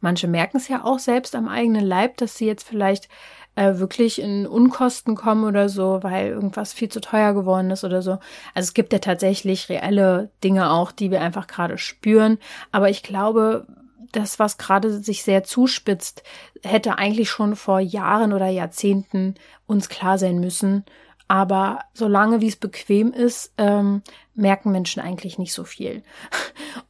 Manche 0.00 0.28
merken 0.28 0.56
es 0.56 0.68
ja 0.68 0.84
auch 0.84 0.98
selbst 0.98 1.34
am 1.34 1.48
eigenen 1.48 1.84
Leib, 1.84 2.16
dass 2.18 2.36
sie 2.36 2.46
jetzt 2.46 2.64
vielleicht 2.64 3.08
äh, 3.54 3.78
wirklich 3.78 4.20
in 4.20 4.46
Unkosten 4.46 5.14
kommen 5.14 5.44
oder 5.44 5.68
so, 5.68 6.02
weil 6.02 6.28
irgendwas 6.28 6.72
viel 6.72 6.88
zu 6.88 7.00
teuer 7.00 7.34
geworden 7.34 7.70
ist 7.70 7.84
oder 7.84 8.02
so. 8.02 8.12
Also 8.54 8.68
es 8.68 8.74
gibt 8.74 8.92
ja 8.92 8.98
tatsächlich 8.98 9.68
reelle 9.68 10.30
Dinge 10.42 10.70
auch, 10.70 10.92
die 10.92 11.10
wir 11.10 11.20
einfach 11.20 11.46
gerade 11.46 11.78
spüren. 11.78 12.38
Aber 12.72 12.90
ich 12.90 13.02
glaube, 13.02 13.66
das, 14.12 14.38
was 14.38 14.58
gerade 14.58 15.02
sich 15.02 15.22
sehr 15.22 15.44
zuspitzt, 15.44 16.22
hätte 16.62 16.98
eigentlich 16.98 17.30
schon 17.30 17.56
vor 17.56 17.80
Jahren 17.80 18.32
oder 18.32 18.48
Jahrzehnten 18.48 19.34
uns 19.66 19.88
klar 19.88 20.18
sein 20.18 20.38
müssen. 20.38 20.84
Aber 21.28 21.80
solange 21.94 22.40
wie 22.40 22.48
es 22.48 22.56
bequem 22.56 23.12
ist, 23.12 23.52
ähm, 23.56 24.02
merken 24.34 24.70
Menschen 24.70 25.00
eigentlich 25.00 25.38
nicht 25.38 25.52
so 25.52 25.64
viel. 25.64 26.02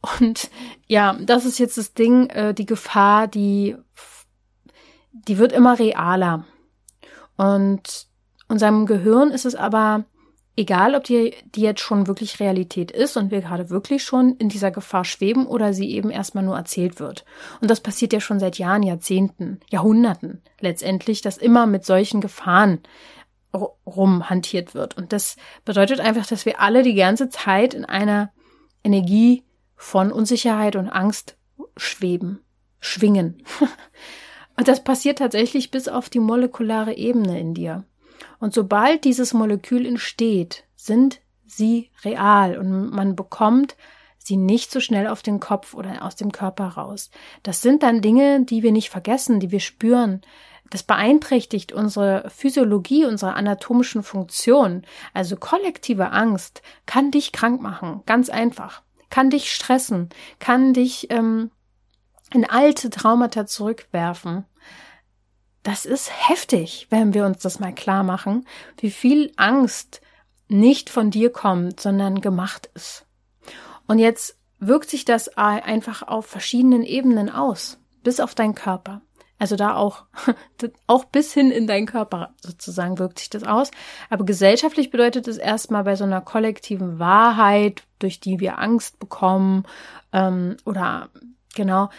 Und 0.19 0.49
ja, 0.87 1.17
das 1.21 1.45
ist 1.45 1.59
jetzt 1.59 1.77
das 1.77 1.93
Ding, 1.93 2.29
äh, 2.29 2.53
die 2.53 2.65
Gefahr, 2.65 3.27
die, 3.27 3.77
die 5.11 5.37
wird 5.37 5.53
immer 5.53 5.79
realer. 5.79 6.45
Und 7.37 8.07
unserem 8.47 8.85
Gehirn 8.85 9.31
ist 9.31 9.45
es 9.45 9.55
aber 9.55 10.05
egal 10.55 10.95
ob 10.95 11.03
die, 11.03 11.33
die 11.55 11.61
jetzt 11.61 11.81
schon 11.81 12.07
wirklich 12.07 12.39
Realität 12.39 12.91
ist 12.91 13.17
und 13.17 13.31
wir 13.31 13.41
gerade 13.41 13.69
wirklich 13.69 14.03
schon 14.03 14.35
in 14.37 14.49
dieser 14.49 14.71
Gefahr 14.71 15.03
schweben 15.05 15.47
oder 15.47 15.73
sie 15.73 15.89
eben 15.91 16.11
erstmal 16.11 16.43
nur 16.43 16.55
erzählt 16.55 16.99
wird. 16.99 17.25
Und 17.61 17.71
das 17.71 17.81
passiert 17.81 18.13
ja 18.13 18.19
schon 18.19 18.39
seit 18.39 18.57
Jahren, 18.57 18.83
Jahrzehnten, 18.83 19.59
Jahrhunderten 19.69 20.41
letztendlich, 20.59 21.21
dass 21.21 21.37
immer 21.37 21.65
mit 21.65 21.85
solchen 21.85 22.21
Gefahren 22.21 22.79
rumhantiert 23.85 24.73
wird. 24.73 24.97
Und 24.97 25.13
das 25.13 25.35
bedeutet 25.65 25.99
einfach, 25.99 26.25
dass 26.25 26.45
wir 26.45 26.59
alle 26.59 26.83
die 26.83 26.95
ganze 26.95 27.29
Zeit 27.29 27.73
in 27.73 27.85
einer 27.85 28.31
Energie 28.83 29.43
von 29.75 30.11
Unsicherheit 30.11 30.75
und 30.75 30.89
Angst 30.89 31.37
schweben, 31.77 32.39
schwingen. 32.79 33.43
und 34.57 34.67
das 34.67 34.83
passiert 34.83 35.19
tatsächlich 35.19 35.71
bis 35.71 35.87
auf 35.87 36.09
die 36.09 36.19
molekulare 36.19 36.95
Ebene 36.95 37.39
in 37.39 37.53
dir. 37.53 37.85
Und 38.43 38.53
sobald 38.53 39.05
dieses 39.05 39.33
Molekül 39.33 39.85
entsteht, 39.85 40.65
sind 40.75 41.21
sie 41.45 41.91
real 42.03 42.57
und 42.57 42.89
man 42.89 43.15
bekommt 43.15 43.77
sie 44.17 44.35
nicht 44.35 44.69
so 44.69 44.81
schnell 44.81 45.07
auf 45.07 45.21
den 45.21 45.39
Kopf 45.39 45.73
oder 45.73 46.03
aus 46.03 46.17
dem 46.17 46.33
Körper 46.33 46.65
raus. 46.65 47.09
Das 47.43 47.61
sind 47.61 47.83
dann 47.83 48.01
Dinge, 48.01 48.43
die 48.43 48.61
wir 48.61 48.73
nicht 48.73 48.89
vergessen, 48.89 49.39
die 49.39 49.51
wir 49.51 49.61
spüren. 49.61 50.19
Das 50.69 50.83
beeinträchtigt 50.83 51.71
unsere 51.71 52.29
Physiologie, 52.35 53.05
unsere 53.05 53.35
anatomischen 53.35 54.03
Funktionen. 54.03 54.85
Also 55.13 55.37
kollektive 55.37 56.11
Angst 56.11 56.63
kann 56.85 57.11
dich 57.11 57.31
krank 57.31 57.61
machen, 57.61 58.01
ganz 58.05 58.29
einfach. 58.29 58.81
Kann 59.09 59.29
dich 59.29 59.53
stressen, 59.53 60.09
kann 60.39 60.73
dich 60.73 61.09
ähm, 61.11 61.49
in 62.33 62.43
alte 62.43 62.89
Traumata 62.89 63.45
zurückwerfen 63.45 64.43
das 65.63 65.85
ist 65.85 66.11
heftig, 66.29 66.87
wenn 66.89 67.13
wir 67.13 67.25
uns 67.25 67.39
das 67.39 67.59
mal 67.59 67.73
klar 67.73 68.03
machen, 68.03 68.45
wie 68.77 68.91
viel 68.91 69.31
Angst 69.37 70.01
nicht 70.49 70.89
von 70.89 71.09
dir 71.09 71.31
kommt, 71.31 71.79
sondern 71.79 72.21
gemacht 72.21 72.69
ist. 72.75 73.05
Und 73.87 73.99
jetzt 73.99 74.37
wirkt 74.59 74.89
sich 74.89 75.05
das 75.05 75.29
einfach 75.37 76.03
auf 76.03 76.25
verschiedenen 76.25 76.83
Ebenen 76.83 77.29
aus, 77.29 77.79
bis 78.03 78.19
auf 78.19 78.35
deinen 78.35 78.55
Körper. 78.55 79.01
Also 79.39 79.55
da 79.55 79.75
auch, 79.75 80.05
auch 80.87 81.05
bis 81.05 81.33
hin 81.33 81.51
in 81.51 81.67
deinen 81.67 81.85
Körper 81.85 82.33
sozusagen 82.39 82.99
wirkt 82.99 83.19
sich 83.19 83.29
das 83.29 83.43
aus. 83.43 83.71
Aber 84.09 84.25
gesellschaftlich 84.25 84.89
bedeutet 84.89 85.27
es 85.27 85.37
erstmal 85.37 85.83
bei 85.83 85.95
so 85.95 86.03
einer 86.03 86.21
kollektiven 86.21 86.99
Wahrheit, 86.99 87.83
durch 87.99 88.19
die 88.19 88.39
wir 88.39 88.59
Angst 88.59 88.99
bekommen, 88.99 89.65
ähm, 90.13 90.55
oder 90.65 91.09
genau, 91.55 91.89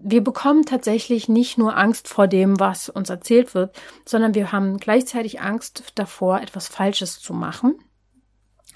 wir 0.00 0.22
bekommen 0.22 0.64
tatsächlich 0.64 1.28
nicht 1.28 1.58
nur 1.58 1.76
Angst 1.76 2.08
vor 2.08 2.28
dem, 2.28 2.60
was 2.60 2.88
uns 2.88 3.10
erzählt 3.10 3.54
wird, 3.54 3.76
sondern 4.04 4.34
wir 4.34 4.52
haben 4.52 4.78
gleichzeitig 4.78 5.40
Angst 5.40 5.92
davor, 5.96 6.40
etwas 6.40 6.68
Falsches 6.68 7.20
zu 7.20 7.34
machen. 7.34 7.74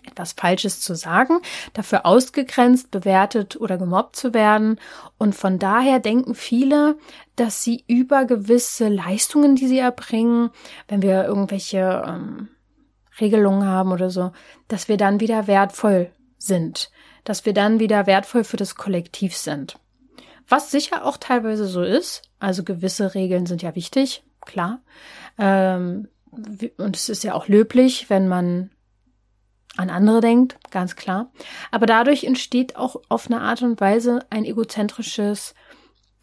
etwas 0.05 0.33
Falsches 0.33 0.81
zu 0.81 0.97
sagen, 0.97 1.39
dafür 1.75 2.05
ausgegrenzt, 2.05 2.91
bewertet 2.91 3.57
oder 3.61 3.79
gemobbt 3.79 4.17
zu 4.17 4.35
werden. 4.35 4.81
Und 5.17 5.37
von 5.37 5.61
daher 5.61 6.01
denken 6.01 6.35
viele, 6.35 6.97
dass 7.37 7.63
sie 7.63 7.85
über 7.87 8.25
gewisse 8.25 8.89
Leistungen, 8.89 9.55
die 9.55 9.69
sie 9.69 9.79
erbringen, 9.79 10.51
wenn 10.89 11.03
wir 11.03 11.25
irgendwelche 11.25 12.03
ähm, 12.05 12.49
Regelungen 13.21 13.65
haben 13.65 13.93
oder 13.93 14.11
so, 14.11 14.33
dass 14.67 14.89
wir 14.89 14.97
dann 14.97 15.21
wieder 15.21 15.47
wertvoll 15.47 16.11
sind, 16.37 16.91
dass 17.23 17.47
wir 17.47 17.53
dann 17.53 17.79
wieder 17.79 18.07
wertvoll 18.09 18.43
für 18.43 18.57
das 18.57 18.75
Kollektiv 18.75 19.37
sind. 19.37 19.79
Was 20.49 20.71
sicher 20.71 21.05
auch 21.05 21.17
teilweise 21.17 21.67
so 21.67 21.83
ist, 21.83 22.23
also 22.39 22.65
gewisse 22.65 23.15
Regeln 23.15 23.47
sind 23.47 23.63
ja 23.63 23.75
wichtig, 23.75 24.25
klar. 24.41 24.81
Ähm, 25.39 26.09
und 26.31 26.97
es 26.97 27.09
ist 27.09 27.25
ja 27.25 27.35
auch 27.35 27.49
löblich, 27.49 28.09
wenn 28.11 28.29
man 28.29 28.71
an 29.77 29.91
andere 29.91 30.21
denkt, 30.21 30.59
ganz 30.71 30.97
klar. 30.97 31.31
Aber 31.71 31.87
dadurch 31.87 32.25
entsteht 32.25 32.77
auch 32.77 32.97
auf 33.09 33.27
eine 33.27 33.41
Art 33.41 33.63
und 33.63 33.81
Weise 33.81 34.21
ein 34.31 34.45
egozentrisches, 34.45 35.55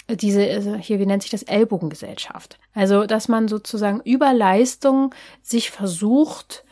äh, 0.07 0.15
diese, 0.15 0.47
also 0.49 0.75
hier, 0.75 0.99
wie 0.99 1.05
nennt 1.05 1.23
sich 1.23 1.31
das, 1.31 1.43
Ellbogengesellschaft. 1.43 2.59
Also, 2.73 3.05
dass 3.05 3.27
man 3.27 3.47
sozusagen 3.47 4.01
über 4.01 4.33
Leistung 4.33 5.13
sich 5.41 5.71
versucht 5.71 6.63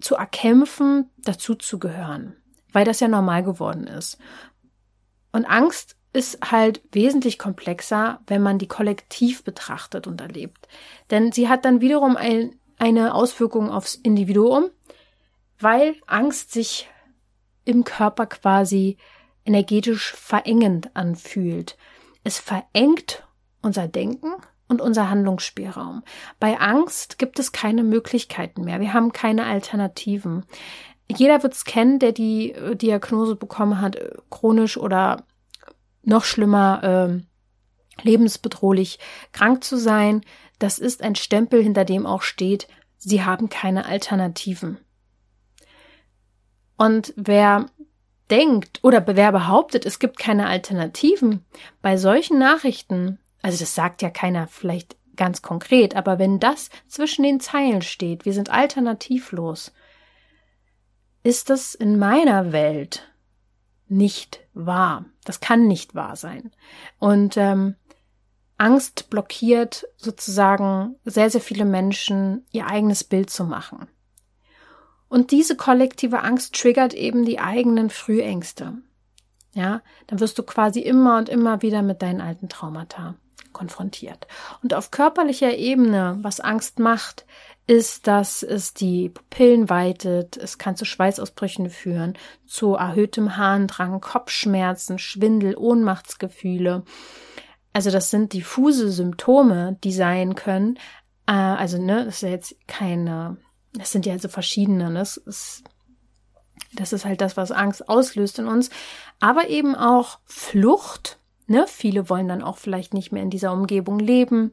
zu 0.00 0.14
erkämpfen, 0.14 1.10
dazuzugehören, 1.18 2.36
weil 2.72 2.84
das 2.84 3.00
ja 3.00 3.08
normal 3.08 3.42
geworden 3.42 3.86
ist. 3.86 4.18
Und 5.32 5.44
Angst 5.46 5.96
ist 6.12 6.50
halt 6.50 6.82
wesentlich 6.92 7.38
komplexer, 7.38 8.20
wenn 8.26 8.42
man 8.42 8.58
die 8.58 8.68
kollektiv 8.68 9.44
betrachtet 9.44 10.06
und 10.06 10.20
erlebt. 10.20 10.68
Denn 11.10 11.32
sie 11.32 11.48
hat 11.48 11.64
dann 11.64 11.80
wiederum 11.80 12.16
ein, 12.16 12.56
eine 12.78 13.14
Auswirkung 13.14 13.70
aufs 13.70 13.94
Individuum, 13.94 14.70
weil 15.58 15.96
Angst 16.06 16.52
sich 16.52 16.88
im 17.64 17.84
Körper 17.84 18.26
quasi 18.26 18.96
energetisch 19.44 20.12
verengend 20.12 20.94
anfühlt. 20.94 21.76
Es 22.24 22.38
verengt 22.38 23.26
unser 23.62 23.88
Denken 23.88 24.32
und 24.68 24.80
unser 24.80 25.10
Handlungsspielraum. 25.10 26.02
Bei 26.38 26.58
Angst 26.60 27.18
gibt 27.18 27.38
es 27.38 27.52
keine 27.52 27.82
Möglichkeiten 27.82 28.62
mehr. 28.62 28.80
Wir 28.80 28.92
haben 28.92 29.12
keine 29.12 29.46
Alternativen. 29.46 30.44
Jeder 31.10 31.42
wird 31.42 31.54
es 31.54 31.64
kennen, 31.64 31.98
der 31.98 32.12
die 32.12 32.52
äh, 32.52 32.76
Diagnose 32.76 33.34
bekommen 33.34 33.80
hat, 33.80 33.96
äh, 33.96 34.12
chronisch 34.30 34.76
oder 34.76 35.24
noch 36.08 36.24
schlimmer, 36.24 36.82
äh, 37.18 38.02
lebensbedrohlich 38.02 38.98
krank 39.32 39.62
zu 39.62 39.76
sein. 39.76 40.22
Das 40.58 40.78
ist 40.78 41.02
ein 41.02 41.14
Stempel, 41.14 41.62
hinter 41.62 41.84
dem 41.84 42.06
auch 42.06 42.22
steht, 42.22 42.66
sie 42.96 43.24
haben 43.24 43.48
keine 43.48 43.86
Alternativen. 43.86 44.78
Und 46.76 47.12
wer 47.16 47.66
denkt 48.30 48.80
oder 48.82 49.04
wer 49.06 49.32
behauptet, 49.32 49.86
es 49.86 49.98
gibt 49.98 50.18
keine 50.18 50.46
Alternativen, 50.46 51.44
bei 51.82 51.96
solchen 51.96 52.38
Nachrichten, 52.38 53.18
also 53.42 53.58
das 53.58 53.74
sagt 53.74 54.02
ja 54.02 54.10
keiner 54.10 54.46
vielleicht 54.46 54.96
ganz 55.16 55.42
konkret, 55.42 55.96
aber 55.96 56.18
wenn 56.18 56.38
das 56.38 56.70
zwischen 56.86 57.24
den 57.24 57.40
Zeilen 57.40 57.82
steht, 57.82 58.24
wir 58.24 58.32
sind 58.32 58.50
alternativlos, 58.50 59.72
ist 61.24 61.50
das 61.50 61.74
in 61.74 61.98
meiner 61.98 62.52
Welt 62.52 63.08
nicht 63.90 64.40
wahr. 64.54 65.04
Das 65.24 65.40
kann 65.40 65.66
nicht 65.66 65.94
wahr 65.94 66.16
sein. 66.16 66.52
Und 66.98 67.36
ähm, 67.36 67.76
Angst 68.56 69.08
blockiert 69.10 69.86
sozusagen 69.96 70.96
sehr, 71.04 71.30
sehr 71.30 71.40
viele 71.40 71.64
Menschen, 71.64 72.46
ihr 72.50 72.66
eigenes 72.66 73.04
Bild 73.04 73.30
zu 73.30 73.44
machen. 73.44 73.88
Und 75.08 75.30
diese 75.30 75.56
kollektive 75.56 76.22
Angst 76.22 76.54
triggert 76.54 76.92
eben 76.92 77.24
die 77.24 77.38
eigenen 77.38 77.88
Frühängste. 77.88 78.74
Ja, 79.54 79.80
dann 80.06 80.20
wirst 80.20 80.38
du 80.38 80.42
quasi 80.42 80.80
immer 80.80 81.18
und 81.18 81.28
immer 81.28 81.62
wieder 81.62 81.82
mit 81.82 82.02
deinen 82.02 82.20
alten 82.20 82.48
Traumata 82.48 83.14
konfrontiert. 83.52 84.26
Und 84.62 84.74
auf 84.74 84.90
körperlicher 84.90 85.56
Ebene, 85.56 86.18
was 86.20 86.40
Angst 86.40 86.78
macht, 86.78 87.24
ist, 87.68 88.08
dass 88.08 88.42
es 88.42 88.74
die 88.74 89.10
Pupillen 89.10 89.70
weitet, 89.70 90.36
es 90.36 90.58
kann 90.58 90.74
zu 90.74 90.84
Schweißausbrüchen 90.84 91.70
führen, 91.70 92.18
zu 92.46 92.74
erhöhtem 92.74 93.36
Harndrang, 93.36 94.00
Kopfschmerzen, 94.00 94.98
Schwindel, 94.98 95.56
Ohnmachtsgefühle. 95.56 96.82
Also 97.72 97.90
das 97.92 98.10
sind 98.10 98.32
diffuse 98.32 98.90
Symptome, 98.90 99.78
die 99.84 99.92
sein 99.92 100.34
können. 100.34 100.78
Äh, 101.26 101.32
also 101.32 101.80
ne, 101.80 102.06
das 102.06 102.16
ist 102.16 102.22
ja 102.22 102.30
jetzt 102.30 102.56
keine 102.66 103.36
das 103.72 103.92
sind 103.92 104.06
ja 104.06 104.12
also 104.12 104.28
verschiedene. 104.28 104.90
Ne? 104.90 104.98
Das 104.98 105.16
ist, 105.16 105.64
das 106.74 106.92
ist 106.92 107.04
halt 107.04 107.20
das, 107.20 107.36
was 107.36 107.52
Angst 107.52 107.88
auslöst 107.88 108.38
in 108.38 108.46
uns. 108.46 108.70
Aber 109.20 109.48
eben 109.48 109.74
auch 109.74 110.18
Flucht. 110.24 111.18
Ne? 111.46 111.66
Viele 111.68 112.08
wollen 112.08 112.28
dann 112.28 112.42
auch 112.42 112.58
vielleicht 112.58 112.94
nicht 112.94 113.12
mehr 113.12 113.22
in 113.22 113.30
dieser 113.30 113.52
Umgebung 113.52 113.98
leben, 113.98 114.52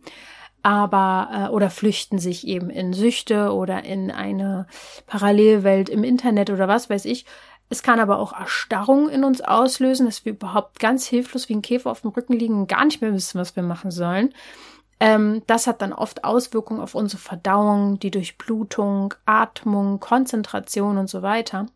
aber 0.66 1.30
äh, 1.32 1.54
oder 1.54 1.70
flüchten 1.70 2.18
sich 2.18 2.48
eben 2.48 2.72
in 2.72 2.92
Süchte 2.92 3.54
oder 3.54 3.84
in 3.84 4.10
eine 4.10 4.66
Parallelwelt 5.06 5.90
im 5.90 6.04
Internet 6.04 6.50
oder 6.50 6.68
was 6.68 6.90
weiß 6.90 7.06
ich. 7.06 7.28
Es 7.70 7.84
kann 7.84 8.00
aber 8.00 8.18
auch 8.18 8.34
Erstarrung 8.34 9.08
in 9.08 9.24
uns 9.24 9.42
auslösen, 9.42 10.08
dass 10.08 10.26
wir 10.26 10.32
überhaupt 10.32 10.80
ganz 10.80 11.06
hilflos 11.06 11.50
wie 11.50 11.54
ein 11.54 11.62
Käfer 11.62 11.92
auf 11.92 12.02
dem 12.02 12.10
Rücken 12.10 12.34
liegen 12.34 12.56
und 12.56 12.68
gar 12.68 12.84
nicht 12.84 13.00
mehr 13.00 13.14
wissen, 13.14 13.40
was 13.40 13.56
wir 13.56 13.62
machen 13.62 13.92
sollen. 13.92 14.34
Ähm, 15.00 15.44
das 15.46 15.68
hat 15.68 15.84
dann 15.84 15.94
oft 15.94 16.24
Auswirkungen 16.24 16.82
auf 16.82 16.96
unsere 16.96 17.22
Verdauung, 17.22 18.00
die 18.00 18.10
Durchblutung, 18.10 19.14
Atmung, 19.28 20.00
Konzentration 20.00 20.98
und 20.98 21.12
so 21.12 21.22
weiter. 21.22 21.68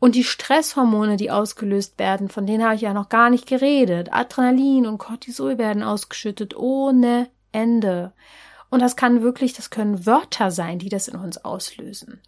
Und 0.00 0.16
die 0.16 0.24
Stresshormone, 0.24 1.16
die 1.16 1.30
ausgelöst 1.30 1.96
werden, 2.00 2.28
von 2.28 2.44
denen 2.44 2.64
habe 2.64 2.74
ich 2.74 2.80
ja 2.80 2.92
noch 2.92 3.08
gar 3.08 3.30
nicht 3.30 3.46
geredet. 3.46 4.12
Adrenalin 4.12 4.86
und 4.86 4.98
Cortisol 4.98 5.58
werden 5.58 5.84
ausgeschüttet 5.84 6.56
ohne 6.56 7.28
Ende. 7.56 8.12
Und 8.70 8.82
das 8.82 8.96
kann 8.96 9.22
wirklich, 9.22 9.54
das 9.54 9.70
können 9.70 10.06
Wörter 10.06 10.50
sein, 10.50 10.78
die 10.78 10.88
das 10.88 11.08
in 11.08 11.16
uns 11.16 11.38
auslösen. 11.38 12.20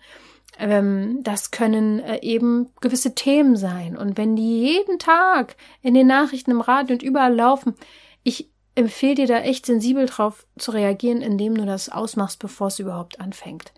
Ähm, 0.58 1.20
das 1.22 1.50
können 1.50 2.00
äh, 2.00 2.20
eben 2.22 2.70
gewisse 2.80 3.14
Themen 3.14 3.56
sein. 3.56 3.96
Und 3.96 4.16
wenn 4.16 4.34
die 4.34 4.60
jeden 4.60 4.98
Tag 4.98 5.56
in 5.82 5.94
den 5.94 6.06
Nachrichten 6.06 6.50
im 6.50 6.60
Radio 6.60 6.94
und 6.94 7.02
überall 7.02 7.34
laufen, 7.34 7.74
ich 8.22 8.50
empfehle 8.74 9.16
dir 9.16 9.26
da 9.26 9.38
echt 9.40 9.66
sensibel 9.66 10.06
drauf 10.06 10.46
zu 10.56 10.70
reagieren, 10.70 11.20
indem 11.20 11.56
du 11.56 11.66
das 11.66 11.88
ausmachst, 11.88 12.38
bevor 12.38 12.68
es 12.68 12.78
überhaupt 12.78 13.20
anfängt. 13.20 13.72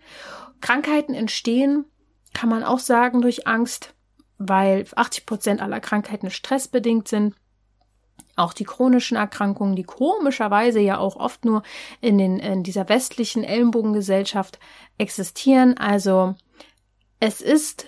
Krankheiten 0.61 1.13
entstehen, 1.13 1.85
kann 2.33 2.49
man 2.49 2.63
auch 2.63 2.79
sagen, 2.79 3.21
durch 3.21 3.47
Angst, 3.47 3.93
weil 4.37 4.85
80 4.95 5.25
Prozent 5.25 5.61
aller 5.61 5.79
Krankheiten 5.79 6.29
stressbedingt 6.29 7.07
sind. 7.07 7.35
Auch 8.35 8.53
die 8.53 8.63
chronischen 8.63 9.17
Erkrankungen, 9.17 9.75
die 9.75 9.83
komischerweise 9.83 10.79
ja 10.79 10.97
auch 10.97 11.15
oft 11.15 11.45
nur 11.45 11.63
in, 11.99 12.17
den, 12.17 12.39
in 12.39 12.63
dieser 12.63 12.89
westlichen 12.89 13.43
Ellenbogengesellschaft 13.43 14.59
existieren. 14.97 15.77
Also 15.77 16.35
es 17.19 17.41
ist 17.41 17.85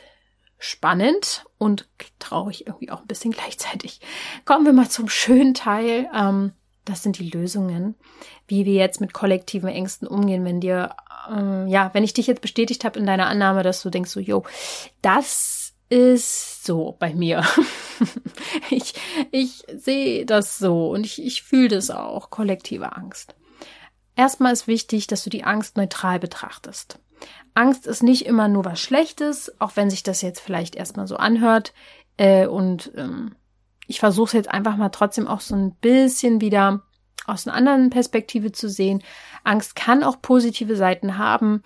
spannend 0.60 1.46
und 1.58 1.88
traurig 2.20 2.68
irgendwie 2.68 2.92
auch 2.92 3.02
ein 3.02 3.08
bisschen 3.08 3.32
gleichzeitig. 3.32 4.00
Kommen 4.46 4.66
wir 4.66 4.74
mal 4.74 4.90
zum 4.90 5.10
schönen 5.10 5.54
Teil. 5.54 6.10
Ähm, 6.16 6.54
das 6.86 7.04
sind 7.04 7.18
die 7.18 7.30
Lösungen, 7.30 7.96
wie 8.48 8.66
wir 8.66 8.74
jetzt 8.74 9.00
mit 9.00 9.14
kollektiven 9.14 9.70
Ängsten 9.70 10.08
umgehen, 10.08 10.44
wenn 10.44 10.60
dir, 10.60 10.96
äh, 11.30 11.70
ja, 11.70 11.90
wenn 11.94 12.04
ich 12.04 12.14
dich 12.14 12.28
jetzt 12.28 12.42
bestätigt 12.42 12.84
habe 12.84 13.00
in 13.00 13.06
deiner 13.06 13.28
Annahme, 13.28 13.64
dass 13.64 13.82
du 13.82 13.90
denkst 13.90 14.12
so, 14.12 14.20
yo, 14.20 14.44
das 15.02 15.63
ist 15.94 16.66
so 16.66 16.96
bei 16.98 17.14
mir. 17.14 17.44
ich 18.72 18.96
ich 19.30 19.64
sehe 19.76 20.26
das 20.26 20.58
so 20.58 20.90
und 20.90 21.06
ich, 21.06 21.24
ich 21.24 21.44
fühle 21.44 21.68
das 21.68 21.92
auch, 21.92 22.32
kollektive 22.32 22.96
Angst. 22.96 23.36
Erstmal 24.16 24.54
ist 24.54 24.66
wichtig, 24.66 25.06
dass 25.06 25.24
du 25.24 25.30
die 25.30 25.44
Angst 25.44 25.78
neutral 25.78 26.20
betrachtest. 26.20 26.98
Angst 27.54 27.86
ist 27.86 28.02
nicht 28.02 28.26
immer 28.26 28.48
nur 28.48 28.66
was 28.66 28.80
Schlechtes, 28.80 29.54
auch 29.62 29.76
wenn 29.76 29.92
sich 29.92 30.02
das 30.02 30.24
jetzt 30.24 30.40
vielleicht 30.40 30.76
erstmal 30.76 31.06
so 31.06 31.18
anhört. 31.18 31.74
Äh, 32.18 32.48
und 32.48 32.92
ähm, 32.96 33.36
ich 33.86 34.00
versuche 34.00 34.28
es 34.28 34.34
jetzt 34.34 34.50
einfach 34.50 34.78
mal 34.78 34.90
trotzdem 34.90 35.28
auch 35.28 35.42
so 35.42 35.56
ein 35.56 35.76
bisschen 35.76 36.42
wieder 36.42 36.82
aus 37.28 37.48
einer 37.48 37.56
anderen 37.56 37.92
Perspektive 37.92 38.52
zu 38.52 38.68
sehen. 38.68 39.04
Angst 39.44 39.76
kann 39.76 40.04
auch 40.04 40.24
positive 40.24 40.76
Seiten 40.76 41.20
haben. 41.20 41.62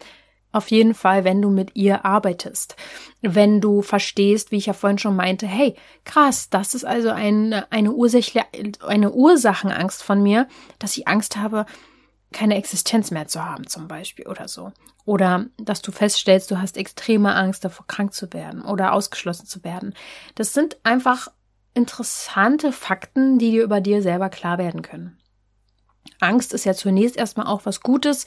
Auf 0.52 0.72
jeden 0.72 0.94
Fall, 0.94 1.24
wenn 1.24 1.42
du 1.42 1.50
mit 1.50 1.76
ihr 1.76 2.06
arbeitest. 2.06 2.76
Wenn 3.22 3.62
du 3.62 3.82
verstehst, 3.82 4.52
wie 4.52 4.58
ich 4.58 4.68
ja 4.68 4.74
vorhin 4.74 4.98
schon 4.98 5.16
meinte, 5.16 5.46
hey, 5.46 5.76
krass, 6.06 6.50
das 6.50 6.74
ist 6.74 6.86
also 6.86 7.10
eine, 7.10 7.72
eine, 7.72 7.92
Ursächliche, 7.92 8.46
eine 8.86 9.12
Ursachenangst 9.12 10.02
von 10.02 10.24
mir, 10.24 10.48
dass 10.80 10.98
ich 10.98 11.08
Angst 11.08 11.38
habe, 11.38 11.66
keine 12.32 12.56
Existenz 12.56 13.12
mehr 13.12 13.28
zu 13.28 13.44
haben, 13.44 13.68
zum 13.68 13.88
Beispiel 13.88 14.28
oder 14.28 14.48
so. 14.48 14.72
Oder 15.06 15.46
dass 15.58 15.82
du 15.82 15.92
feststellst, 15.92 16.52
du 16.52 16.60
hast 16.60 16.78
extreme 16.78 17.34
Angst 17.34 17.64
davor, 17.64 17.88
krank 17.88 18.14
zu 18.14 18.34
werden 18.34 18.62
oder 18.62 18.94
ausgeschlossen 18.94 19.46
zu 19.46 19.64
werden. 19.64 19.94
Das 20.36 20.54
sind 20.54 20.78
einfach 20.84 21.30
interessante 21.74 22.72
Fakten, 22.72 23.38
die 23.38 23.52
dir 23.52 23.64
über 23.64 23.80
dir 23.80 24.02
selber 24.02 24.30
klar 24.30 24.58
werden 24.58 24.82
können. 24.82 25.18
Angst 26.20 26.54
ist 26.54 26.66
ja 26.66 26.74
zunächst 26.74 27.18
erstmal 27.18 27.48
auch 27.48 27.66
was 27.66 27.82
Gutes, 27.82 28.26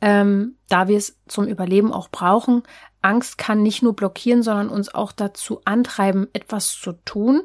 ähm, 0.00 0.56
da 0.68 0.88
wir 0.88 0.96
es 0.96 1.18
zum 1.26 1.46
Überleben 1.46 1.92
auch 1.92 2.08
brauchen. 2.08 2.62
Angst 3.02 3.38
kann 3.38 3.62
nicht 3.62 3.82
nur 3.82 3.94
blockieren, 3.94 4.42
sondern 4.42 4.68
uns 4.68 4.94
auch 4.94 5.12
dazu 5.12 5.60
antreiben, 5.64 6.28
etwas 6.32 6.72
zu 6.78 6.92
tun, 7.04 7.42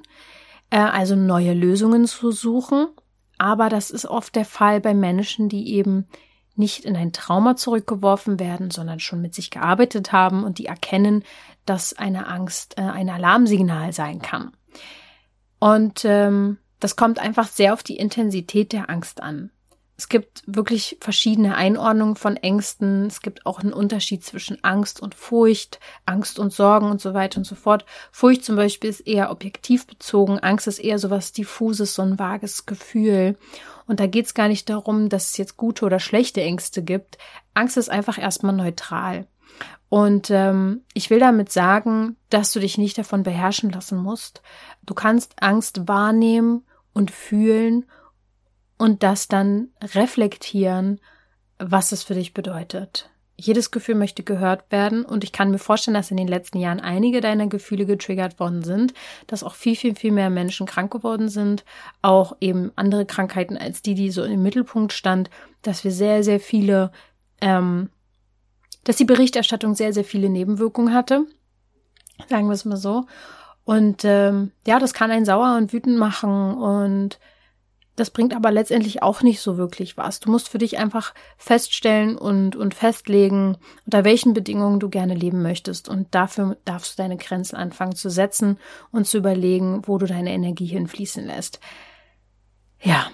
äh, 0.69 0.77
also 0.77 1.15
neue 1.15 1.53
Lösungen 1.53 2.05
zu 2.05 2.31
suchen. 2.31 2.87
Aber 3.37 3.69
das 3.69 3.91
ist 3.91 4.05
oft 4.05 4.35
der 4.35 4.45
Fall 4.45 4.81
bei 4.81 4.93
Menschen, 4.93 5.49
die 5.49 5.73
eben 5.73 6.07
nicht 6.55 6.85
in 6.85 6.95
ein 6.95 7.11
Trauma 7.11 7.55
zurückgeworfen 7.55 8.39
werden, 8.39 8.71
sondern 8.71 8.99
schon 8.99 9.21
mit 9.21 9.35
sich 9.35 9.51
gearbeitet 9.51 10.11
haben 10.11 10.43
und 10.43 10.57
die 10.57 10.65
erkennen, 10.65 11.23
dass 11.65 11.93
eine 11.93 12.27
Angst 12.27 12.77
äh, 12.77 12.81
ein 12.81 13.09
Alarmsignal 13.09 13.91
sein 13.91 14.21
kann. 14.21 14.51
Und 15.59 16.05
ähm, 16.05 16.57
das 16.79 16.95
kommt 16.95 17.19
einfach 17.19 17.47
sehr 17.47 17.73
auf 17.73 17.83
die 17.83 17.97
Intensität 17.97 18.71
der 18.71 18.89
Angst 18.89 19.21
an. 19.21 19.51
Es 19.97 20.09
gibt 20.09 20.43
wirklich 20.45 20.97
verschiedene 20.99 21.55
Einordnungen 21.55 22.17
von 22.17 22.35
Ängsten. 22.35 23.05
Es 23.05 23.21
gibt 23.21 23.45
auch 23.45 23.59
einen 23.59 23.71
Unterschied 23.71 24.25
zwischen 24.25 24.61
Angst 24.61 25.01
und 25.01 25.15
Furcht, 25.15 25.79
Angst 26.05 26.37
und 26.37 26.51
Sorgen 26.51 26.91
und 26.91 26.99
so 26.99 27.13
weiter 27.13 27.37
und 27.37 27.45
so 27.45 27.55
fort. 27.55 27.85
Furcht 28.11 28.43
zum 28.43 28.57
Beispiel 28.57 28.89
ist 28.89 29.07
eher 29.07 29.31
objektiv 29.31 29.87
bezogen. 29.87 30.39
Angst 30.39 30.67
ist 30.67 30.79
eher 30.79 30.99
so 30.99 31.09
was 31.09 31.31
diffuses, 31.31 31.95
so 31.95 32.01
ein 32.01 32.19
vages 32.19 32.65
Gefühl. 32.65 33.37
Und 33.87 34.01
da 34.01 34.07
geht 34.07 34.25
es 34.25 34.33
gar 34.33 34.49
nicht 34.49 34.69
darum, 34.69 35.07
dass 35.07 35.29
es 35.29 35.37
jetzt 35.37 35.55
gute 35.55 35.85
oder 35.85 35.99
schlechte 35.99 36.41
Ängste 36.41 36.83
gibt. 36.83 37.17
Angst 37.53 37.77
ist 37.77 37.89
einfach 37.89 38.17
erstmal 38.17 38.53
neutral. 38.53 39.27
Und 39.87 40.29
ähm, 40.29 40.81
ich 40.93 41.09
will 41.09 41.19
damit 41.19 41.53
sagen, 41.53 42.17
dass 42.29 42.51
du 42.51 42.59
dich 42.59 42.77
nicht 42.77 42.97
davon 42.97 43.23
beherrschen 43.23 43.69
lassen 43.69 43.97
musst. 43.97 44.41
Du 44.83 44.93
kannst 44.93 45.41
Angst 45.41 45.87
wahrnehmen 45.87 46.65
und 46.91 47.11
fühlen 47.11 47.85
und 48.77 49.03
das 49.03 49.27
dann 49.27 49.69
reflektieren, 49.81 50.99
was 51.59 51.91
es 51.91 52.03
für 52.03 52.15
dich 52.15 52.33
bedeutet. 52.33 53.09
Jedes 53.37 53.71
Gefühl 53.71 53.95
möchte 53.95 54.23
gehört 54.23 54.71
werden 54.71 55.03
und 55.03 55.25
ich 55.25 55.33
kann 55.33 55.51
mir 55.51 55.57
vorstellen, 55.57 55.95
dass 55.95 56.11
in 56.11 56.15
den 56.15 56.27
letzten 56.27 56.57
Jahren 56.57 56.79
einige 56.79 57.19
deiner 57.19 57.47
Gefühle 57.47 57.85
getriggert 57.85 58.39
worden 58.39 58.63
sind, 58.63 58.93
dass 59.27 59.43
auch 59.43 59.55
viel, 59.55 59.75
viel, 59.75 59.93
viel 59.93 60.13
mehr 60.13 60.29
Menschen 60.29 60.65
krank 60.65 60.91
geworden 60.91 61.27
sind, 61.27 61.65
auch 62.01 62.37
eben 62.39 62.71
andere 62.77 63.05
Krankheiten 63.05 63.57
als 63.57 63.81
die, 63.81 63.93
die 63.93 64.09
so 64.09 64.23
im 64.23 64.41
Mittelpunkt 64.41 64.93
stand, 64.93 65.29
dass 65.63 65.83
wir 65.83 65.91
sehr, 65.91 66.23
sehr 66.23 66.39
viele, 66.39 66.91
ähm, 67.41 67.89
dass 68.85 68.95
die 68.95 69.05
Berichterstattung 69.05 69.75
sehr, 69.75 69.91
sehr 69.91 70.05
viele 70.05 70.29
Nebenwirkungen 70.29 70.93
hatte, 70.93 71.25
sagen 72.29 72.47
wir 72.47 72.53
es 72.53 72.63
mal 72.63 72.77
so. 72.77 73.05
Und 73.65 74.05
ähm, 74.05 74.51
ja, 74.65 74.79
das 74.79 74.93
kann 74.93 75.11
einen 75.11 75.25
sauer 75.25 75.57
und 75.57 75.73
wütend 75.73 75.97
machen 75.97 76.53
und 76.53 77.19
das 77.95 78.09
bringt 78.09 78.35
aber 78.35 78.51
letztendlich 78.51 79.01
auch 79.01 79.21
nicht 79.21 79.39
so 79.39 79.57
wirklich 79.57 79.95
was. 79.95 80.19
Du 80.19 80.29
musst 80.29 80.49
für 80.49 80.57
dich 80.57 80.77
einfach 80.77 81.13
feststellen 81.37 82.17
und, 82.17 82.55
und 82.55 82.73
festlegen, 82.73 83.57
unter 83.85 84.03
welchen 84.03 84.33
Bedingungen 84.33 84.79
du 84.79 84.89
gerne 84.89 85.15
leben 85.15 85.41
möchtest. 85.41 85.87
Und 85.87 86.13
dafür 86.13 86.57
darfst 86.65 86.93
du 86.93 87.03
deine 87.03 87.15
Grenzen 87.17 87.55
anfangen 87.55 87.95
zu 87.95 88.09
setzen 88.09 88.59
und 88.91 89.07
zu 89.07 89.17
überlegen, 89.17 89.83
wo 89.85 89.97
du 89.97 90.05
deine 90.07 90.33
Energie 90.33 90.65
hinfließen 90.65 91.25
lässt. 91.25 91.59
Ja. 92.81 93.09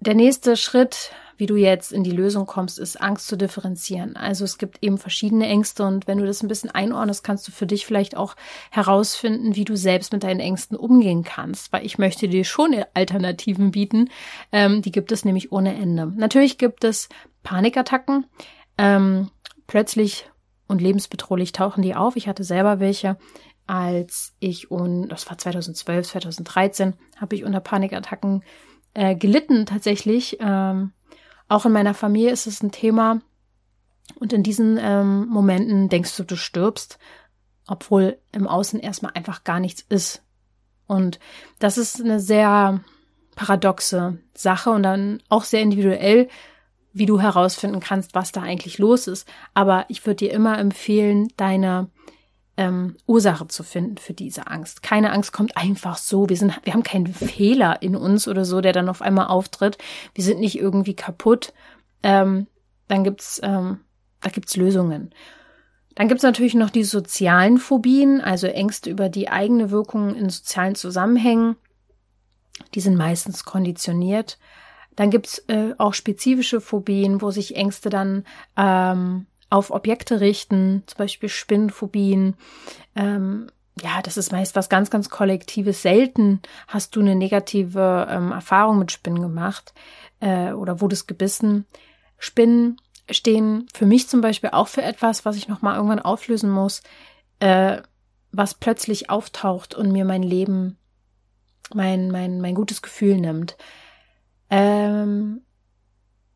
Der 0.00 0.14
nächste 0.14 0.56
Schritt, 0.56 1.12
wie 1.40 1.46
du 1.46 1.56
jetzt 1.56 1.90
in 1.90 2.04
die 2.04 2.10
Lösung 2.10 2.44
kommst, 2.44 2.78
ist 2.78 3.00
Angst 3.00 3.26
zu 3.26 3.36
differenzieren. 3.36 4.14
Also 4.14 4.44
es 4.44 4.58
gibt 4.58 4.78
eben 4.82 4.98
verschiedene 4.98 5.46
Ängste 5.46 5.84
und 5.84 6.06
wenn 6.06 6.18
du 6.18 6.26
das 6.26 6.42
ein 6.42 6.48
bisschen 6.48 6.70
einordnest, 6.70 7.24
kannst 7.24 7.48
du 7.48 7.52
für 7.52 7.66
dich 7.66 7.86
vielleicht 7.86 8.16
auch 8.16 8.36
herausfinden, 8.70 9.56
wie 9.56 9.64
du 9.64 9.74
selbst 9.74 10.12
mit 10.12 10.22
deinen 10.22 10.40
Ängsten 10.40 10.76
umgehen 10.76 11.24
kannst, 11.24 11.72
weil 11.72 11.84
ich 11.84 11.96
möchte 11.96 12.28
dir 12.28 12.44
schon 12.44 12.76
Alternativen 12.92 13.70
bieten. 13.70 14.10
Ähm, 14.52 14.82
die 14.82 14.92
gibt 14.92 15.12
es 15.12 15.24
nämlich 15.24 15.50
ohne 15.50 15.74
Ende. 15.74 16.12
Natürlich 16.14 16.58
gibt 16.58 16.84
es 16.84 17.08
Panikattacken. 17.42 18.26
Ähm, 18.76 19.30
plötzlich 19.66 20.30
und 20.68 20.82
lebensbedrohlich 20.82 21.52
tauchen 21.52 21.82
die 21.82 21.94
auf. 21.94 22.16
Ich 22.16 22.28
hatte 22.28 22.44
selber 22.44 22.80
welche 22.80 23.16
als 23.66 24.34
ich 24.40 24.70
und 24.70 25.08
das 25.08 25.30
war 25.30 25.38
2012, 25.38 26.08
2013, 26.08 26.94
habe 27.16 27.36
ich 27.36 27.44
unter 27.44 27.60
Panikattacken 27.60 28.42
äh, 28.94 29.14
gelitten 29.14 29.64
tatsächlich. 29.64 30.38
Ähm, 30.40 30.92
auch 31.50 31.66
in 31.66 31.72
meiner 31.72 31.94
Familie 31.94 32.30
ist 32.30 32.46
es 32.46 32.62
ein 32.62 32.70
Thema. 32.70 33.20
Und 34.18 34.32
in 34.32 34.42
diesen 34.42 34.78
ähm, 34.80 35.26
Momenten 35.26 35.88
denkst 35.88 36.16
du, 36.16 36.24
du 36.24 36.36
stirbst, 36.36 36.98
obwohl 37.66 38.18
im 38.32 38.46
Außen 38.46 38.80
erstmal 38.80 39.12
einfach 39.14 39.44
gar 39.44 39.60
nichts 39.60 39.84
ist. 39.88 40.22
Und 40.86 41.20
das 41.58 41.76
ist 41.78 42.00
eine 42.00 42.20
sehr 42.20 42.80
paradoxe 43.36 44.18
Sache 44.34 44.70
und 44.70 44.82
dann 44.82 45.22
auch 45.28 45.44
sehr 45.44 45.62
individuell, 45.62 46.28
wie 46.92 47.06
du 47.06 47.20
herausfinden 47.20 47.80
kannst, 47.80 48.14
was 48.14 48.32
da 48.32 48.42
eigentlich 48.42 48.78
los 48.78 49.06
ist. 49.06 49.28
Aber 49.54 49.86
ich 49.88 50.04
würde 50.06 50.16
dir 50.16 50.32
immer 50.32 50.58
empfehlen, 50.58 51.28
deine 51.36 51.88
ähm, 52.60 52.96
Ursache 53.06 53.48
zu 53.48 53.62
finden 53.62 53.96
für 53.96 54.12
diese 54.12 54.46
Angst. 54.48 54.82
Keine 54.82 55.12
Angst 55.12 55.32
kommt 55.32 55.56
einfach 55.56 55.96
so. 55.96 56.28
Wir 56.28 56.36
sind, 56.36 56.60
wir 56.62 56.74
haben 56.74 56.82
keinen 56.82 57.06
Fehler 57.06 57.80
in 57.80 57.96
uns 57.96 58.28
oder 58.28 58.44
so, 58.44 58.60
der 58.60 58.74
dann 58.74 58.90
auf 58.90 59.00
einmal 59.00 59.28
auftritt. 59.28 59.78
Wir 60.14 60.22
sind 60.22 60.40
nicht 60.40 60.58
irgendwie 60.58 60.94
kaputt. 60.94 61.54
Ähm, 62.02 62.48
dann 62.86 63.02
gibt's, 63.02 63.40
ähm, 63.42 63.80
da 64.20 64.28
gibt's 64.28 64.56
Lösungen. 64.56 65.14
Dann 65.94 66.08
gibt's 66.08 66.22
natürlich 66.22 66.54
noch 66.54 66.68
die 66.68 66.84
sozialen 66.84 67.56
Phobien, 67.56 68.20
also 68.20 68.46
Ängste 68.46 68.90
über 68.90 69.08
die 69.08 69.30
eigene 69.30 69.70
Wirkung 69.70 70.14
in 70.14 70.28
sozialen 70.28 70.74
Zusammenhängen. 70.74 71.56
Die 72.74 72.80
sind 72.80 72.96
meistens 72.96 73.44
konditioniert. 73.44 74.38
Dann 74.96 75.08
gibt's 75.08 75.38
äh, 75.48 75.72
auch 75.78 75.94
spezifische 75.94 76.60
Phobien, 76.60 77.22
wo 77.22 77.30
sich 77.30 77.56
Ängste 77.56 77.88
dann 77.88 78.24
ähm, 78.58 79.26
auf 79.50 79.70
Objekte 79.70 80.20
richten, 80.20 80.84
zum 80.86 80.98
Beispiel 80.98 81.28
Spinnenphobien. 81.28 82.36
Ähm, 82.94 83.50
ja, 83.82 84.00
das 84.02 84.16
ist 84.16 84.32
meist 84.32 84.56
was 84.56 84.68
ganz, 84.68 84.90
ganz 84.90 85.10
Kollektives. 85.10 85.82
Selten 85.82 86.40
hast 86.68 86.96
du 86.96 87.00
eine 87.00 87.16
negative 87.16 88.06
ähm, 88.10 88.32
Erfahrung 88.32 88.78
mit 88.78 88.92
Spinnen 88.92 89.22
gemacht 89.22 89.74
äh, 90.20 90.52
oder 90.52 90.80
wurdest 90.80 91.08
gebissen. 91.08 91.66
Spinnen 92.18 92.76
stehen 93.10 93.66
für 93.74 93.86
mich 93.86 94.08
zum 94.08 94.20
Beispiel 94.20 94.50
auch 94.50 94.68
für 94.68 94.82
etwas, 94.82 95.24
was 95.24 95.36
ich 95.36 95.48
nochmal 95.48 95.76
irgendwann 95.76 96.00
auflösen 96.00 96.50
muss, 96.50 96.82
äh, 97.40 97.82
was 98.32 98.54
plötzlich 98.54 99.10
auftaucht 99.10 99.74
und 99.74 99.90
mir 99.90 100.04
mein 100.04 100.22
Leben, 100.22 100.78
mein, 101.74 102.10
mein, 102.10 102.40
mein 102.40 102.54
gutes 102.54 102.82
Gefühl 102.82 103.16
nimmt. 103.16 103.56
Ähm, 104.50 105.42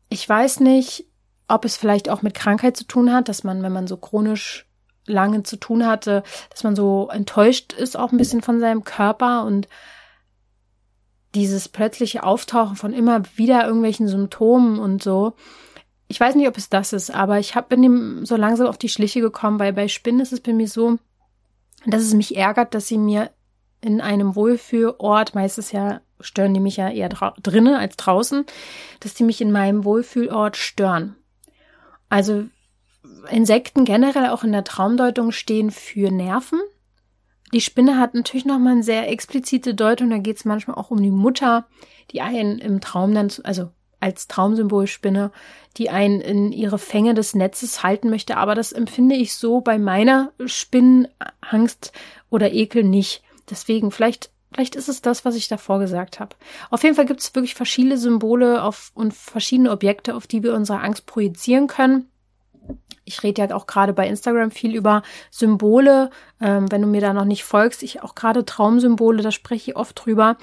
ich 0.09 0.27
weiß 0.27 0.59
nicht, 0.61 1.05
ob 1.47 1.65
es 1.65 1.77
vielleicht 1.77 2.09
auch 2.09 2.21
mit 2.21 2.33
Krankheit 2.33 2.77
zu 2.77 2.85
tun 2.85 3.13
hat, 3.13 3.29
dass 3.29 3.43
man, 3.43 3.61
wenn 3.63 3.73
man 3.73 3.87
so 3.87 3.97
chronisch 3.97 4.67
lange 5.05 5.43
zu 5.43 5.57
tun 5.57 5.85
hatte, 5.85 6.23
dass 6.49 6.63
man 6.63 6.75
so 6.75 7.09
enttäuscht 7.11 7.73
ist 7.73 7.97
auch 7.97 8.11
ein 8.11 8.17
bisschen 8.17 8.41
von 8.41 8.59
seinem 8.59 8.83
Körper 8.83 9.45
und 9.45 9.67
dieses 11.35 11.69
plötzliche 11.69 12.23
Auftauchen 12.23 12.75
von 12.75 12.93
immer 12.93 13.21
wieder 13.35 13.65
irgendwelchen 13.65 14.07
Symptomen 14.07 14.79
und 14.79 15.03
so. 15.03 15.33
Ich 16.07 16.19
weiß 16.19 16.35
nicht, 16.35 16.47
ob 16.47 16.57
es 16.57 16.69
das 16.69 16.93
ist, 16.93 17.11
aber 17.11 17.39
ich 17.39 17.55
hab, 17.55 17.69
bin 17.69 17.83
ihm 17.83 18.25
so 18.25 18.35
langsam 18.35 18.67
auf 18.67 18.77
die 18.77 18.89
Schliche 18.89 19.21
gekommen, 19.21 19.59
weil 19.59 19.73
bei 19.73 19.87
Spinnen 19.87 20.21
ist 20.21 20.33
es 20.33 20.39
bei 20.39 20.53
mir 20.53 20.67
so, 20.67 20.97
dass 21.85 22.01
es 22.01 22.13
mich 22.13 22.35
ärgert, 22.35 22.73
dass 22.73 22.87
sie 22.87 22.97
mir 22.97 23.31
in 23.81 24.01
einem 24.01 24.35
Wohlfühlort, 24.35 25.35
meistens 25.35 25.71
ja 25.71 26.01
stören 26.19 26.53
die 26.53 26.59
mich 26.59 26.77
ja 26.77 26.89
eher 26.89 27.09
drinnen 27.09 27.75
als 27.75 27.97
draußen, 27.97 28.45
dass 29.01 29.13
die 29.13 29.23
mich 29.23 29.41
in 29.41 29.51
meinem 29.51 29.83
Wohlfühlort 29.83 30.55
stören. 30.57 31.15
Also 32.15 32.45
Insekten 33.29 33.83
generell 33.83 34.29
auch 34.29 34.45
in 34.45 34.53
der 34.53 34.63
Traumdeutung 34.63 35.33
stehen 35.33 35.69
für 35.69 36.11
Nerven. 36.11 36.61
Die 37.51 37.59
Spinne 37.59 37.99
hat 37.99 38.13
natürlich 38.13 38.45
nochmal 38.45 38.71
eine 38.71 38.83
sehr 38.83 39.09
explizite 39.09 39.75
Deutung. 39.75 40.11
Da 40.11 40.17
geht 40.19 40.37
es 40.37 40.45
manchmal 40.45 40.77
auch 40.77 40.91
um 40.91 41.03
die 41.03 41.11
Mutter, 41.11 41.67
die 42.11 42.21
einen 42.21 42.59
im 42.59 42.79
Traum 42.79 43.13
dann, 43.13 43.33
also 43.43 43.67
als 43.99 44.29
Traumsymbol 44.29 44.87
Spinne, 44.87 45.33
die 45.75 45.89
einen 45.89 46.21
in 46.21 46.53
ihre 46.53 46.79
Fänge 46.79 47.15
des 47.15 47.35
Netzes 47.35 47.83
halten 47.83 48.09
möchte. 48.09 48.37
Aber 48.37 48.55
das 48.55 48.71
empfinde 48.71 49.15
ich 49.15 49.35
so 49.35 49.59
bei 49.59 49.77
meiner 49.77 50.31
Spinnenangst 50.45 51.91
oder 52.29 52.53
Ekel 52.53 52.85
nicht. 52.85 53.23
Deswegen, 53.49 53.91
vielleicht, 53.91 54.31
vielleicht 54.55 54.75
ist 54.75 54.89
es 54.89 55.01
das, 55.01 55.25
was 55.25 55.35
ich 55.35 55.47
davor 55.47 55.79
gesagt 55.79 56.19
habe. 56.19 56.35
Auf 56.71 56.83
jeden 56.83 56.95
Fall 56.95 57.05
gibt 57.05 57.19
es 57.19 57.35
wirklich 57.35 57.55
verschiedene 57.55 57.97
Symbole 57.97 58.63
auf, 58.63 58.91
und 58.95 59.13
verschiedene 59.13 59.71
Objekte, 59.71 60.15
auf 60.15 60.27
die 60.27 60.43
wir 60.43 60.53
unsere 60.53 60.79
Angst 60.79 61.05
projizieren 61.05 61.67
können 61.67 62.09
ich 63.05 63.23
rede 63.23 63.43
ja 63.43 63.55
auch 63.55 63.67
gerade 63.67 63.93
bei 63.93 64.07
Instagram 64.07 64.51
viel 64.51 64.75
über 64.75 65.03
Symbole. 65.29 66.09
Ähm, 66.41 66.71
wenn 66.71 66.81
du 66.81 66.87
mir 66.87 67.01
da 67.01 67.13
noch 67.13 67.25
nicht 67.25 67.43
folgst, 67.43 67.83
ich 67.83 68.01
auch 68.01 68.15
gerade 68.15 68.45
Traumsymbole, 68.45 69.21
da 69.21 69.31
spreche 69.31 69.71
ich 69.71 69.77
oft 69.77 70.05
drüber. 70.05 70.37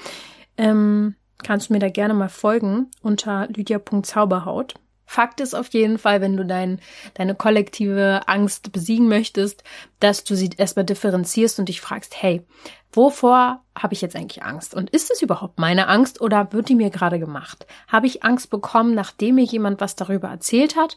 Ähm, 0.57 1.17
kannst 1.43 1.69
du 1.69 1.73
mir 1.73 1.81
da 1.81 1.91
gerne 1.91 2.15
mal 2.15 2.29
folgen 2.29 2.91
unter 3.03 3.49
lydia.zauberhaut. 3.49 4.75
Fakt 5.05 5.41
ist 5.41 5.55
auf 5.55 5.69
jeden 5.69 5.99
Fall, 5.99 6.21
wenn 6.21 6.37
du 6.37 6.45
dein, 6.45 6.81
deine 7.15 7.35
kollektive 7.35 8.23
Angst 8.27 8.73
besiegen 8.73 9.09
möchtest, 9.09 9.63
dass 10.01 10.25
du 10.25 10.35
sie 10.35 10.51
erstmal 10.57 10.85
differenzierst 10.85 11.59
und 11.59 11.69
dich 11.69 11.81
fragst, 11.81 12.23
hey, 12.23 12.47
wovor 12.93 13.63
habe 13.77 13.95
ich 13.95 14.01
jetzt 14.01 14.17
eigentlich 14.17 14.43
Angst? 14.43 14.75
Und 14.75 14.91
ist 14.91 15.11
es 15.11 15.23
überhaupt 15.23 15.59
meine 15.59 15.89
Angst 15.89 16.21
oder 16.21 16.53
wird 16.53 16.69
die 16.69 16.75
mir 16.75 16.91
gerade 16.91 17.19
gemacht? 17.19 17.67
Habe 17.89 18.07
ich 18.07 18.25
Angst 18.25 18.51
bekommen, 18.51 18.95
nachdem 18.95 19.37
mir 19.37 19.45
jemand 19.45 19.81
was 19.81 19.97
darüber 19.97 20.29
erzählt 20.29 20.77
hat? 20.77 20.97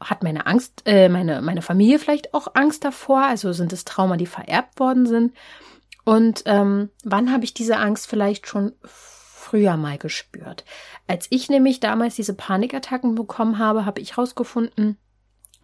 Hat 0.00 0.22
meine 0.22 0.46
Angst, 0.46 0.82
äh, 0.84 1.08
meine, 1.08 1.40
meine 1.40 1.62
Familie 1.62 1.98
vielleicht 1.98 2.34
auch 2.34 2.48
Angst 2.54 2.84
davor? 2.84 3.22
Also 3.22 3.52
sind 3.52 3.72
es 3.72 3.84
Trauma, 3.84 4.16
die 4.16 4.26
vererbt 4.26 4.78
worden 4.78 5.06
sind? 5.06 5.34
Und 6.04 6.42
ähm, 6.46 6.90
wann 7.04 7.32
habe 7.32 7.44
ich 7.44 7.54
diese 7.54 7.78
Angst 7.78 8.06
vielleicht 8.06 8.46
schon 8.46 8.72
früher 9.46 9.76
mal 9.76 9.96
gespürt. 9.96 10.64
Als 11.06 11.26
ich 11.30 11.48
nämlich 11.48 11.78
damals 11.78 12.16
diese 12.16 12.34
Panikattacken 12.34 13.14
bekommen 13.14 13.58
habe, 13.58 13.86
habe 13.86 14.00
ich 14.00 14.16
herausgefunden, 14.16 14.98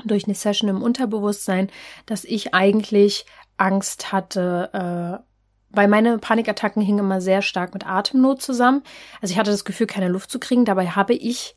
durch 0.05 0.25
eine 0.25 0.35
Session 0.35 0.71
im 0.71 0.83
Unterbewusstsein, 0.83 1.69
dass 2.07 2.25
ich 2.25 2.55
eigentlich 2.55 3.27
Angst 3.57 4.13
hatte, 4.13 4.71
äh, 4.73 5.25
weil 5.71 5.89
meine 5.89 6.19
Panikattacken 6.19 6.83
hingen 6.83 7.01
immer 7.01 7.21
sehr 7.21 7.43
stark 7.43 7.75
mit 7.75 7.87
Atemnot 7.87 8.41
zusammen. 8.43 8.83
Also 9.21 9.33
ich 9.33 9.39
hatte 9.39 9.51
das 9.51 9.65
Gefühl, 9.65 9.87
keine 9.87 10.09
Luft 10.09 10.31
zu 10.31 10.39
kriegen. 10.39 10.65
Dabei 10.65 10.89
habe 10.89 11.15
ich 11.15 11.57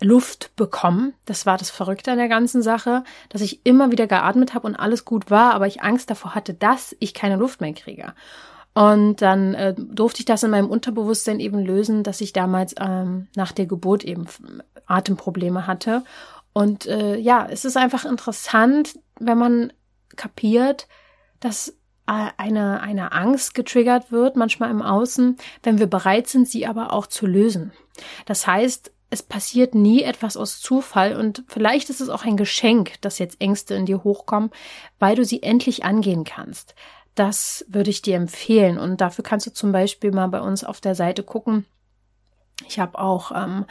Luft 0.00 0.54
bekommen. 0.56 1.14
Das 1.24 1.46
war 1.46 1.56
das 1.56 1.70
Verrückte 1.70 2.12
an 2.12 2.18
der 2.18 2.28
ganzen 2.28 2.62
Sache, 2.62 3.04
dass 3.30 3.40
ich 3.40 3.64
immer 3.64 3.90
wieder 3.90 4.06
geatmet 4.06 4.54
habe 4.54 4.66
und 4.66 4.76
alles 4.76 5.04
gut 5.04 5.30
war, 5.30 5.54
aber 5.54 5.66
ich 5.66 5.82
Angst 5.82 6.10
davor 6.10 6.34
hatte, 6.34 6.52
dass 6.52 6.96
ich 7.00 7.14
keine 7.14 7.36
Luft 7.36 7.60
mehr 7.60 7.72
kriege. 7.72 8.12
Und 8.74 9.22
dann 9.22 9.54
äh, 9.54 9.74
durfte 9.76 10.20
ich 10.20 10.24
das 10.24 10.42
in 10.42 10.50
meinem 10.50 10.68
Unterbewusstsein 10.68 11.38
eben 11.38 11.60
lösen, 11.60 12.02
dass 12.02 12.20
ich 12.20 12.32
damals 12.32 12.74
ähm, 12.80 13.28
nach 13.36 13.52
der 13.52 13.66
Geburt 13.66 14.02
eben 14.04 14.26
Atemprobleme 14.86 15.66
hatte. 15.66 16.02
Und 16.52 16.86
äh, 16.86 17.16
ja, 17.16 17.46
es 17.48 17.64
ist 17.64 17.76
einfach 17.76 18.04
interessant, 18.04 18.98
wenn 19.18 19.38
man 19.38 19.72
kapiert, 20.16 20.88
dass 21.38 21.68
äh, 22.06 22.30
eine, 22.36 22.80
eine 22.80 23.12
Angst 23.12 23.54
getriggert 23.54 24.10
wird, 24.10 24.36
manchmal 24.36 24.70
im 24.70 24.82
Außen, 24.82 25.36
wenn 25.62 25.78
wir 25.78 25.86
bereit 25.86 26.26
sind, 26.26 26.48
sie 26.48 26.66
aber 26.66 26.92
auch 26.92 27.06
zu 27.06 27.26
lösen. 27.26 27.72
Das 28.26 28.46
heißt, 28.46 28.92
es 29.10 29.22
passiert 29.22 29.76
nie 29.76 30.02
etwas 30.02 30.36
aus 30.36 30.60
Zufall 30.60 31.14
und 31.14 31.44
vielleicht 31.46 31.90
ist 31.90 32.00
es 32.00 32.08
auch 32.08 32.24
ein 32.24 32.36
Geschenk, 32.36 33.00
dass 33.00 33.20
jetzt 33.20 33.40
Ängste 33.40 33.74
in 33.74 33.86
dir 33.86 34.02
hochkommen, 34.02 34.50
weil 34.98 35.14
du 35.14 35.24
sie 35.24 35.42
endlich 35.42 35.84
angehen 35.84 36.24
kannst. 36.24 36.74
Das 37.14 37.64
würde 37.68 37.90
ich 37.90 38.02
dir 38.02 38.16
empfehlen. 38.16 38.78
Und 38.78 39.00
dafür 39.00 39.22
kannst 39.22 39.46
du 39.46 39.52
zum 39.52 39.72
Beispiel 39.72 40.10
mal 40.12 40.28
bei 40.28 40.40
uns 40.40 40.64
auf 40.64 40.80
der 40.80 40.94
Seite 40.94 41.22
gucken. 41.22 41.64
Ich 42.66 42.78
habe 42.78 42.98
auch 42.98 43.32
ähm, 43.34 43.66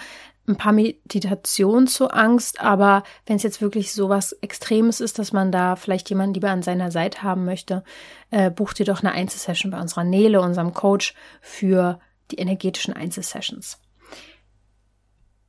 ein 0.48 0.58
paar 0.58 0.74
Meditationen 0.74 1.88
zur 1.88 2.16
Angst, 2.16 2.60
aber 2.60 3.04
wenn 3.26 3.38
es 3.38 3.44
jetzt 3.44 3.62
wirklich 3.62 3.94
so 3.94 4.10
was 4.10 4.34
Extremes 4.34 5.00
ist, 5.00 5.20
dass 5.20 5.32
man 5.32 5.52
da 5.52 5.76
vielleicht 5.76 6.10
jemanden 6.10 6.34
lieber 6.34 6.50
an 6.50 6.64
seiner 6.64 6.91
Seite 6.91 7.24
haben 7.24 7.46
möchte, 7.46 7.84
äh, 8.30 8.52
buch 8.52 8.74
dir 8.74 8.86
doch 8.86 9.02
eine 9.02 9.14
Einzelsession 9.14 9.72
bei 9.72 9.80
unserer 9.80 10.04
Nele, 10.04 10.41
unserem 10.41 10.74
Coach, 10.74 11.14
für 11.41 12.00
die 12.32 12.38
energetischen 12.38 12.94
Einzelsessions. 12.94 13.80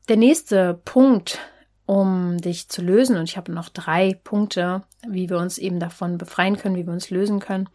Der 0.09 0.17
nächste 0.17 0.75
Punkt, 0.85 1.39
um 1.87 2.39
dich 2.39 2.69
zu 2.69 2.83
lösen. 2.83 3.17
Und 3.17 3.25
ich 3.25 3.37
habe 3.37 3.53
noch 3.53 3.69
drei 3.69 4.19
Punkte, 4.25 4.83
wie 5.07 5.29
wir 5.29 5.39
uns 5.39 5.59
eben 5.59 5.81
davon 5.81 6.19
befreien 6.19 6.57
können, 6.57 6.77
wie 6.77 6.87
wir 6.87 6.93
uns 6.93 7.11
lösen 7.11 7.41
können, 7.41 7.69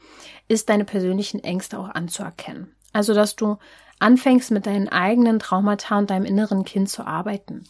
ist 0.47 0.70
deine 0.70 0.86
persönlichen 0.86 1.43
Ängste 1.43 1.80
auch 1.80 1.89
anzuerkennen. 1.89 2.76
Also, 2.93 3.14
dass 3.14 3.36
du 3.36 3.57
anfängst 3.99 4.51
mit 4.51 4.66
deinen 4.66 4.89
eigenen 4.89 5.39
Traumata 5.39 5.97
und 5.97 6.10
deinem 6.10 6.26
inneren 6.26 6.64
Kind 6.64 6.89
zu 6.89 7.05
arbeiten. 7.05 7.66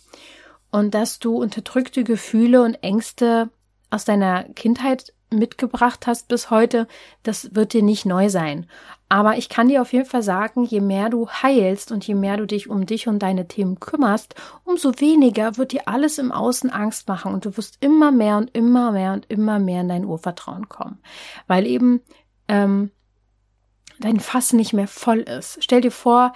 Und 0.72 0.94
dass 0.94 1.20
du 1.20 1.36
unterdrückte 1.36 2.04
Gefühle 2.04 2.62
und 2.62 2.76
Ängste 2.84 3.50
aus 3.90 4.06
deiner 4.06 4.44
Kindheit 4.44 5.14
mitgebracht 5.32 6.08
hast 6.08 6.28
bis 6.28 6.50
heute, 6.50 6.88
das 7.24 7.54
wird 7.54 7.74
dir 7.74 7.84
nicht 7.84 8.06
neu 8.06 8.30
sein. 8.30 8.68
Aber 9.10 9.38
ich 9.38 9.50
kann 9.50 9.68
dir 9.68 9.82
auf 9.82 9.92
jeden 9.94 10.06
Fall 10.06 10.22
sagen, 10.22 10.64
je 10.64 10.82
mehr 10.82 11.10
du 11.10 11.28
heilst 11.30 11.92
und 11.92 12.06
je 12.06 12.14
mehr 12.14 12.38
du 12.38 12.46
dich 12.46 12.70
um 12.70 12.86
dich 12.86 13.08
und 13.08 13.20
deine 13.20 13.48
Themen 13.48 13.80
kümmerst, 13.80 14.36
umso 14.64 15.00
weniger 15.00 15.58
wird 15.58 15.72
dir 15.72 15.88
alles 15.88 16.20
im 16.20 16.32
Außen 16.32 16.70
Angst 16.70 17.08
machen 17.08 17.34
und 17.34 17.46
du 17.46 17.58
wirst 17.58 17.78
immer 17.82 18.12
mehr 18.12 18.38
und 18.38 18.56
immer 18.56 18.92
mehr 18.92 19.14
und 19.14 19.26
immer 19.30 19.60
mehr 19.60 19.82
in 19.82 19.90
dein 19.90 20.06
Urvertrauen 20.06 20.70
kommen. 20.70 21.00
Weil 21.48 21.66
eben 21.66 22.02
ähm, 22.48 22.92
dein 24.00 24.20
Fass 24.20 24.54
nicht 24.54 24.74
mehr 24.74 24.88
voll 24.88 25.20
ist. 25.20 25.64
Stell 25.64 25.82
dir 25.82 25.92
vor, 25.92 26.34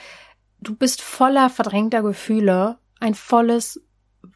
du 0.60 0.76
bist 0.76 1.02
voller 1.02 1.50
verdrängter 1.50 2.02
Gefühle, 2.02 2.80
ein 3.00 3.14
volles 3.14 3.82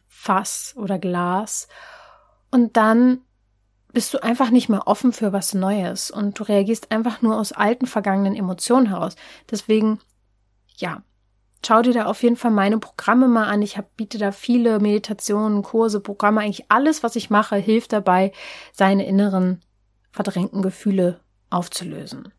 Fass 0.06 0.74
oder 0.76 0.98
Glas 0.98 1.68
und 2.50 2.76
dann 2.76 3.22
bist 3.98 4.14
du 4.14 4.22
einfach 4.22 4.50
nicht 4.50 4.68
mehr 4.68 4.86
offen 4.86 5.12
für 5.12 5.32
was 5.32 5.54
Neues 5.54 6.12
und 6.12 6.38
du 6.38 6.44
reagierst 6.44 6.92
einfach 6.92 7.20
nur 7.20 7.36
aus 7.36 7.50
alten, 7.50 7.88
vergangenen 7.88 8.36
Emotionen 8.36 8.86
heraus. 8.86 9.16
Deswegen, 9.50 9.98
ja, 10.76 11.02
schau 11.66 11.82
dir 11.82 11.92
da 11.92 12.04
auf 12.06 12.22
jeden 12.22 12.36
Fall 12.36 12.52
meine 12.52 12.78
Programme 12.78 13.26
mal 13.26 13.48
an. 13.48 13.60
Ich 13.60 13.76
hab, 13.76 13.96
biete 13.96 14.16
da 14.18 14.30
viele 14.30 14.78
Meditationen, 14.78 15.64
Kurse, 15.64 15.98
Programme, 15.98 16.42
eigentlich 16.42 16.70
alles, 16.70 17.02
was 17.02 17.16
ich 17.16 17.28
mache, 17.28 17.56
hilft 17.56 17.92
dabei, 17.92 18.30
seine 18.72 19.04
inneren 19.04 19.62
verdrängten 20.12 20.62
Gefühle 20.62 21.18
aufzulösen. 21.50 22.32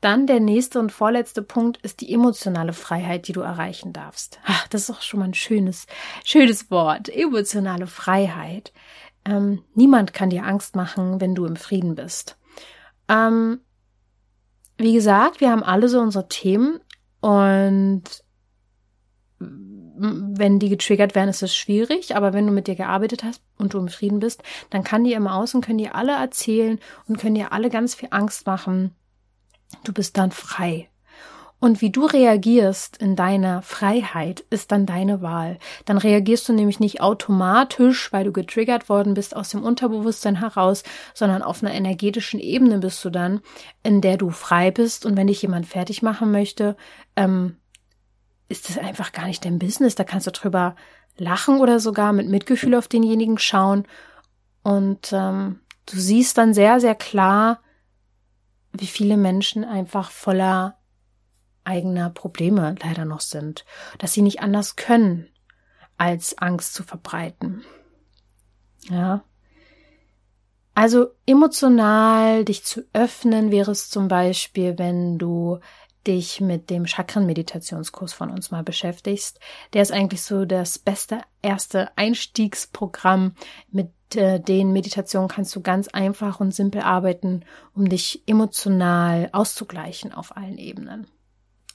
Dann 0.00 0.28
der 0.28 0.38
nächste 0.38 0.78
und 0.78 0.92
vorletzte 0.92 1.42
Punkt 1.42 1.78
ist 1.78 2.00
die 2.00 2.14
emotionale 2.14 2.74
Freiheit, 2.74 3.26
die 3.26 3.32
du 3.32 3.40
erreichen 3.40 3.92
darfst. 3.92 4.38
Ach, 4.44 4.68
das 4.68 4.82
ist 4.82 4.90
auch 4.90 5.02
schon 5.02 5.18
mal 5.18 5.26
ein 5.26 5.34
schönes, 5.34 5.88
schönes 6.24 6.70
Wort. 6.70 7.08
Emotionale 7.08 7.88
Freiheit. 7.88 8.72
Ähm, 9.24 9.62
niemand 9.74 10.12
kann 10.12 10.30
dir 10.30 10.44
Angst 10.44 10.76
machen, 10.76 11.20
wenn 11.20 11.34
du 11.34 11.44
im 11.44 11.56
Frieden 11.56 11.94
bist. 11.94 12.38
Ähm, 13.08 13.60
wie 14.76 14.92
gesagt, 14.92 15.40
wir 15.40 15.50
haben 15.50 15.62
alle 15.62 15.88
so 15.88 16.00
unsere 16.00 16.28
Themen 16.28 16.80
und 17.20 18.04
wenn 19.40 20.58
die 20.58 20.68
getriggert 20.68 21.14
werden, 21.14 21.30
ist 21.30 21.42
es 21.42 21.54
schwierig, 21.54 22.14
aber 22.14 22.32
wenn 22.32 22.46
du 22.46 22.52
mit 22.52 22.68
dir 22.68 22.76
gearbeitet 22.76 23.24
hast 23.24 23.42
und 23.56 23.74
du 23.74 23.78
im 23.78 23.88
Frieden 23.88 24.20
bist, 24.20 24.42
dann 24.70 24.84
kann 24.84 25.04
dir 25.04 25.16
im 25.16 25.26
Außen, 25.26 25.60
können 25.60 25.78
dir 25.78 25.94
alle 25.96 26.12
erzählen 26.12 26.78
und 27.06 27.18
können 27.18 27.34
dir 27.34 27.52
alle 27.52 27.68
ganz 27.68 27.94
viel 27.94 28.08
Angst 28.12 28.46
machen. 28.46 28.94
Du 29.84 29.92
bist 29.92 30.16
dann 30.16 30.30
frei. 30.30 30.88
Und 31.60 31.80
wie 31.80 31.90
du 31.90 32.06
reagierst 32.06 32.98
in 32.98 33.16
deiner 33.16 33.62
Freiheit, 33.62 34.44
ist 34.50 34.70
dann 34.70 34.86
deine 34.86 35.22
Wahl. 35.22 35.58
Dann 35.86 35.98
reagierst 35.98 36.48
du 36.48 36.52
nämlich 36.52 36.78
nicht 36.78 37.00
automatisch, 37.00 38.12
weil 38.12 38.24
du 38.24 38.32
getriggert 38.32 38.88
worden 38.88 39.14
bist 39.14 39.34
aus 39.34 39.50
dem 39.50 39.64
Unterbewusstsein 39.64 40.36
heraus, 40.36 40.84
sondern 41.14 41.42
auf 41.42 41.62
einer 41.62 41.74
energetischen 41.74 42.38
Ebene 42.38 42.78
bist 42.78 43.04
du 43.04 43.10
dann, 43.10 43.40
in 43.82 44.00
der 44.00 44.16
du 44.16 44.30
frei 44.30 44.70
bist. 44.70 45.04
Und 45.04 45.16
wenn 45.16 45.26
dich 45.26 45.42
jemand 45.42 45.66
fertig 45.66 46.00
machen 46.00 46.30
möchte, 46.30 46.76
ähm, 47.16 47.56
ist 48.48 48.68
das 48.68 48.78
einfach 48.78 49.10
gar 49.10 49.26
nicht 49.26 49.44
dein 49.44 49.58
Business. 49.58 49.96
Da 49.96 50.04
kannst 50.04 50.28
du 50.28 50.30
drüber 50.30 50.76
lachen 51.16 51.60
oder 51.60 51.80
sogar 51.80 52.12
mit 52.12 52.28
Mitgefühl 52.28 52.76
auf 52.76 52.86
denjenigen 52.86 53.36
schauen. 53.36 53.84
Und 54.62 55.12
ähm, 55.12 55.60
du 55.86 55.96
siehst 55.96 56.38
dann 56.38 56.54
sehr, 56.54 56.78
sehr 56.78 56.94
klar, 56.94 57.60
wie 58.72 58.86
viele 58.86 59.16
Menschen 59.16 59.64
einfach 59.64 60.12
voller 60.12 60.77
eigener 61.68 62.10
Probleme 62.10 62.74
leider 62.82 63.04
noch 63.04 63.20
sind, 63.20 63.64
dass 63.98 64.12
sie 64.12 64.22
nicht 64.22 64.40
anders 64.40 64.76
können, 64.76 65.28
als 65.96 66.36
Angst 66.38 66.74
zu 66.74 66.82
verbreiten. 66.82 67.64
Ja. 68.88 69.22
Also 70.74 71.08
emotional 71.26 72.44
dich 72.44 72.64
zu 72.64 72.82
öffnen 72.92 73.50
wäre 73.50 73.72
es 73.72 73.90
zum 73.90 74.08
Beispiel, 74.08 74.78
wenn 74.78 75.18
du 75.18 75.58
dich 76.06 76.40
mit 76.40 76.70
dem 76.70 76.86
Chakren-Meditationskurs 76.86 78.12
von 78.12 78.30
uns 78.30 78.50
mal 78.50 78.62
beschäftigst. 78.62 79.40
Der 79.72 79.82
ist 79.82 79.92
eigentlich 79.92 80.22
so 80.22 80.44
das 80.44 80.78
beste 80.78 81.20
erste 81.42 81.90
Einstiegsprogramm. 81.96 83.34
Mit 83.70 83.92
äh, 84.14 84.40
den 84.40 84.72
Meditationen 84.72 85.28
kannst 85.28 85.54
du 85.54 85.60
ganz 85.60 85.88
einfach 85.88 86.40
und 86.40 86.54
simpel 86.54 86.80
arbeiten, 86.80 87.44
um 87.74 87.88
dich 87.88 88.22
emotional 88.26 89.28
auszugleichen 89.32 90.12
auf 90.12 90.36
allen 90.36 90.56
Ebenen. 90.56 91.08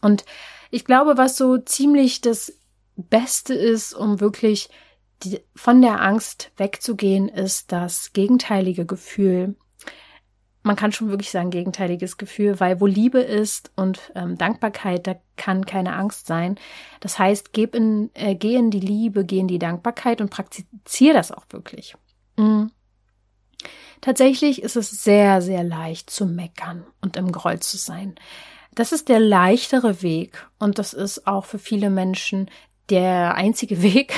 Und 0.03 0.25
ich 0.69 0.85
glaube, 0.85 1.17
was 1.17 1.37
so 1.37 1.57
ziemlich 1.57 2.21
das 2.21 2.53
Beste 2.95 3.53
ist, 3.53 3.93
um 3.93 4.19
wirklich 4.19 4.69
die, 5.23 5.39
von 5.55 5.81
der 5.81 6.01
Angst 6.01 6.51
wegzugehen, 6.57 7.29
ist 7.29 7.71
das 7.71 8.13
gegenteilige 8.13 8.85
Gefühl. 8.85 9.55
Man 10.61 10.75
kann 10.75 10.91
schon 10.91 11.09
wirklich 11.09 11.31
sagen, 11.31 11.49
gegenteiliges 11.49 12.17
Gefühl, 12.17 12.59
weil 12.59 12.79
wo 12.79 12.85
Liebe 12.85 13.19
ist 13.19 13.71
und 13.75 14.11
ähm, 14.15 14.37
Dankbarkeit, 14.37 15.07
da 15.07 15.15
kann 15.35 15.65
keine 15.65 15.95
Angst 15.95 16.27
sein. 16.27 16.57
Das 17.01 17.19
heißt, 17.19 17.51
geh 17.53 17.63
in, 17.63 18.09
äh, 18.13 18.35
geh 18.35 18.55
in 18.55 18.71
die 18.71 18.79
Liebe, 18.79 19.25
geh 19.25 19.39
in 19.39 19.47
die 19.47 19.59
Dankbarkeit 19.59 20.21
und 20.21 20.29
praktiziere 20.29 21.15
das 21.15 21.31
auch 21.31 21.45
wirklich. 21.49 21.95
Mhm. 22.37 22.71
Tatsächlich 24.01 24.61
ist 24.61 24.75
es 24.75 24.89
sehr, 24.89 25.41
sehr 25.41 25.63
leicht 25.63 26.09
zu 26.09 26.25
meckern 26.25 26.85
und 27.01 27.15
im 27.15 27.31
Groll 27.31 27.59
zu 27.59 27.77
sein. 27.77 28.15
Das 28.75 28.91
ist 28.91 29.09
der 29.09 29.19
leichtere 29.19 30.01
Weg 30.01 30.47
und 30.59 30.79
das 30.79 30.93
ist 30.93 31.27
auch 31.27 31.45
für 31.45 31.59
viele 31.59 31.89
Menschen 31.89 32.49
der 32.89 33.35
einzige 33.35 33.81
Weg, 33.81 34.13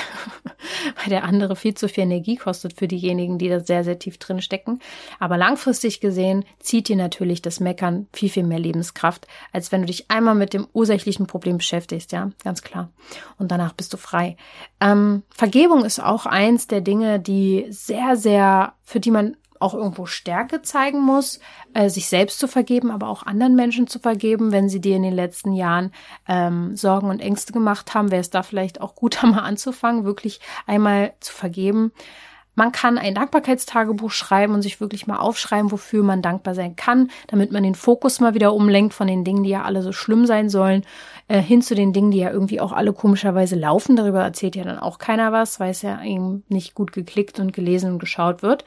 weil 0.97 1.09
der 1.09 1.23
andere 1.23 1.55
viel 1.55 1.75
zu 1.75 1.87
viel 1.87 2.03
Energie 2.03 2.35
kostet 2.35 2.73
für 2.73 2.87
diejenigen, 2.87 3.37
die 3.37 3.49
da 3.49 3.59
sehr, 3.59 3.83
sehr 3.83 3.99
tief 3.99 4.17
drin 4.17 4.41
stecken. 4.41 4.79
Aber 5.19 5.37
langfristig 5.37 5.99
gesehen 5.99 6.45
zieht 6.59 6.87
dir 6.87 6.95
natürlich 6.95 7.41
das 7.41 7.59
Meckern 7.59 8.07
viel, 8.13 8.29
viel 8.29 8.43
mehr 8.43 8.59
Lebenskraft, 8.59 9.27
als 9.51 9.71
wenn 9.71 9.81
du 9.81 9.87
dich 9.87 10.09
einmal 10.09 10.35
mit 10.35 10.53
dem 10.53 10.67
ursächlichen 10.73 11.27
Problem 11.27 11.57
beschäftigst, 11.57 12.11
ja, 12.11 12.31
ganz 12.43 12.61
klar. 12.61 12.89
Und 13.37 13.51
danach 13.51 13.73
bist 13.73 13.93
du 13.93 13.97
frei. 13.97 14.37
Ähm, 14.79 15.23
Vergebung 15.29 15.85
ist 15.85 15.99
auch 15.99 16.25
eins 16.25 16.67
der 16.67 16.81
Dinge, 16.81 17.19
die 17.19 17.67
sehr, 17.69 18.15
sehr, 18.15 18.73
für 18.83 18.99
die 18.99 19.11
man 19.11 19.37
auch 19.59 19.73
irgendwo 19.73 20.05
Stärke 20.05 20.61
zeigen 20.61 21.01
muss, 21.01 21.39
äh, 21.73 21.89
sich 21.89 22.07
selbst 22.07 22.39
zu 22.39 22.47
vergeben, 22.47 22.91
aber 22.91 23.07
auch 23.07 23.23
anderen 23.23 23.55
Menschen 23.55 23.87
zu 23.87 23.99
vergeben, 23.99 24.51
wenn 24.51 24.69
sie 24.69 24.81
dir 24.81 24.95
in 24.95 25.03
den 25.03 25.13
letzten 25.13 25.53
Jahren 25.53 25.91
ähm, 26.27 26.75
Sorgen 26.75 27.09
und 27.09 27.19
Ängste 27.19 27.53
gemacht 27.53 27.93
haben, 27.93 28.11
wäre 28.11 28.21
es 28.21 28.29
da 28.29 28.43
vielleicht 28.43 28.81
auch 28.81 28.95
gut, 29.05 29.21
mal 29.23 29.39
anzufangen, 29.39 30.05
wirklich 30.05 30.39
einmal 30.67 31.13
zu 31.19 31.33
vergeben. 31.33 31.91
Man 32.55 32.71
kann 32.71 32.97
ein 32.97 33.13
Dankbarkeitstagebuch 33.13 34.11
schreiben 34.11 34.53
und 34.53 34.61
sich 34.61 34.79
wirklich 34.79 35.07
mal 35.07 35.17
aufschreiben, 35.17 35.71
wofür 35.71 36.03
man 36.03 36.21
dankbar 36.21 36.55
sein 36.55 36.75
kann, 36.75 37.11
damit 37.27 37.51
man 37.51 37.63
den 37.63 37.75
Fokus 37.75 38.21
mal 38.21 38.33
wieder 38.33 38.53
umlenkt 38.53 38.93
von 38.93 39.07
den 39.07 39.25
Dingen, 39.25 39.43
die 39.43 39.49
ja 39.49 39.63
alle 39.63 39.81
so 39.81 39.91
schlimm 39.91 40.25
sein 40.25 40.49
sollen, 40.49 40.85
äh, 41.27 41.41
hin 41.41 41.61
zu 41.61 41.75
den 41.75 41.91
Dingen, 41.91 42.11
die 42.11 42.19
ja 42.19 42.31
irgendwie 42.31 42.61
auch 42.61 42.71
alle 42.71 42.93
komischerweise 42.93 43.55
laufen. 43.55 43.97
Darüber 43.97 44.23
erzählt 44.23 44.55
ja 44.55 44.63
dann 44.63 44.79
auch 44.79 44.99
keiner 44.99 45.33
was, 45.33 45.59
weil 45.59 45.71
es 45.71 45.81
ja 45.81 46.01
eben 46.01 46.43
nicht 46.47 46.75
gut 46.75 46.93
geklickt 46.93 47.39
und 47.39 47.51
gelesen 47.51 47.91
und 47.91 47.99
geschaut 47.99 48.41
wird. 48.41 48.63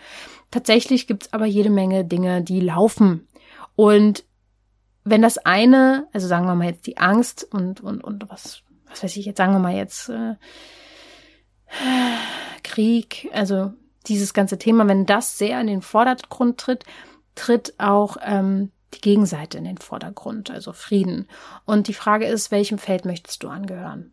Tatsächlich 0.51 1.07
gibt's 1.07 1.33
aber 1.33 1.47
jede 1.47 1.71
Menge 1.71 2.05
Dinge, 2.05 2.43
die 2.43 2.61
laufen. 2.61 3.27
Und 3.75 4.25
wenn 5.05 5.23
das 5.23 5.39
eine, 5.39 6.09
also 6.13 6.27
sagen 6.27 6.47
wir 6.47 6.55
mal 6.55 6.69
jetzt 6.69 6.87
die 6.87 6.99
Angst 6.99 7.47
und, 7.51 7.81
und, 7.81 8.05
und 8.05 8.29
was, 8.29 8.63
was 8.87 9.03
weiß 9.03 9.17
ich 9.17 9.25
jetzt, 9.25 9.39
sagen 9.39 9.53
wir 9.53 9.59
mal 9.59 9.75
jetzt, 9.75 10.11
äh, 10.11 10.35
Krieg, 12.63 13.29
also 13.33 13.73
dieses 14.07 14.35
ganze 14.35 14.59
Thema, 14.59 14.89
wenn 14.89 15.07
das 15.07 15.39
sehr 15.39 15.61
in 15.61 15.67
den 15.67 15.83
Vordergrund 15.83 16.59
tritt, 16.59 16.85
tritt 17.35 17.75
auch 17.79 18.17
ähm, 18.23 18.73
die 18.95 19.01
Gegenseite 19.01 19.59
in 19.59 19.65
den 19.65 19.79
Vordergrund, 19.79 20.51
also 20.51 20.73
Frieden. 20.73 21.29
Und 21.65 21.89
die 21.89 21.95
Frage 21.95 22.27
ist, 22.27 22.51
welchem 22.51 22.79
Feld 22.79 23.05
möchtest 23.05 23.43
du 23.43 23.49
angehören? 23.49 24.13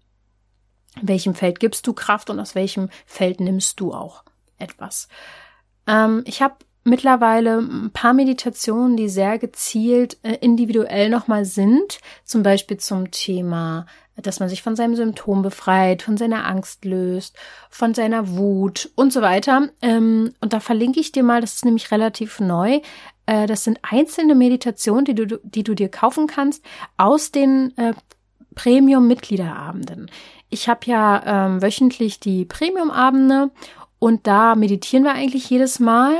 Welchem 1.01 1.35
Feld 1.35 1.59
gibst 1.59 1.87
du 1.87 1.93
Kraft 1.93 2.29
und 2.29 2.39
aus 2.39 2.55
welchem 2.55 2.89
Feld 3.05 3.39
nimmst 3.39 3.79
du 3.79 3.93
auch 3.93 4.23
etwas? 4.57 5.07
Ähm, 5.87 6.23
ich 6.25 6.41
habe 6.41 6.55
mittlerweile 6.85 7.57
ein 7.57 7.91
paar 7.91 8.13
Meditationen, 8.13 8.95
die 8.95 9.09
sehr 9.09 9.37
gezielt 9.37 10.17
äh, 10.23 10.35
individuell 10.35 11.09
nochmal 11.09 11.43
sind, 11.43 11.99
zum 12.23 12.43
Beispiel 12.43 12.77
zum 12.77 13.11
Thema 13.11 13.85
dass 14.21 14.39
man 14.39 14.49
sich 14.49 14.61
von 14.61 14.75
seinem 14.75 14.95
Symptom 14.95 15.41
befreit, 15.41 16.01
von 16.01 16.17
seiner 16.17 16.47
Angst 16.47 16.85
löst, 16.85 17.35
von 17.69 17.93
seiner 17.93 18.37
Wut 18.37 18.89
und 18.95 19.11
so 19.11 19.21
weiter. 19.21 19.69
Ähm, 19.81 20.33
und 20.39 20.53
da 20.53 20.59
verlinke 20.59 20.99
ich 20.99 21.11
dir 21.11 21.23
mal, 21.23 21.41
das 21.41 21.55
ist 21.55 21.65
nämlich 21.65 21.91
relativ 21.91 22.39
neu. 22.39 22.79
Äh, 23.25 23.47
das 23.47 23.63
sind 23.63 23.79
einzelne 23.81 24.35
Meditationen, 24.35 25.05
die 25.05 25.15
du, 25.15 25.39
die 25.43 25.63
du 25.63 25.73
dir 25.73 25.89
kaufen 25.89 26.27
kannst 26.27 26.63
aus 26.97 27.31
den 27.31 27.77
äh, 27.77 27.93
Premium-Mitgliederabenden. 28.55 30.09
Ich 30.49 30.69
habe 30.69 30.81
ja 30.85 31.47
ähm, 31.47 31.61
wöchentlich 31.61 32.21
die 32.21 32.45
Premium-Abende 32.45 33.51
und 33.99 34.27
da 34.27 34.55
meditieren 34.55 35.03
wir 35.03 35.13
eigentlich 35.13 35.49
jedes 35.49 35.79
Mal 35.79 36.13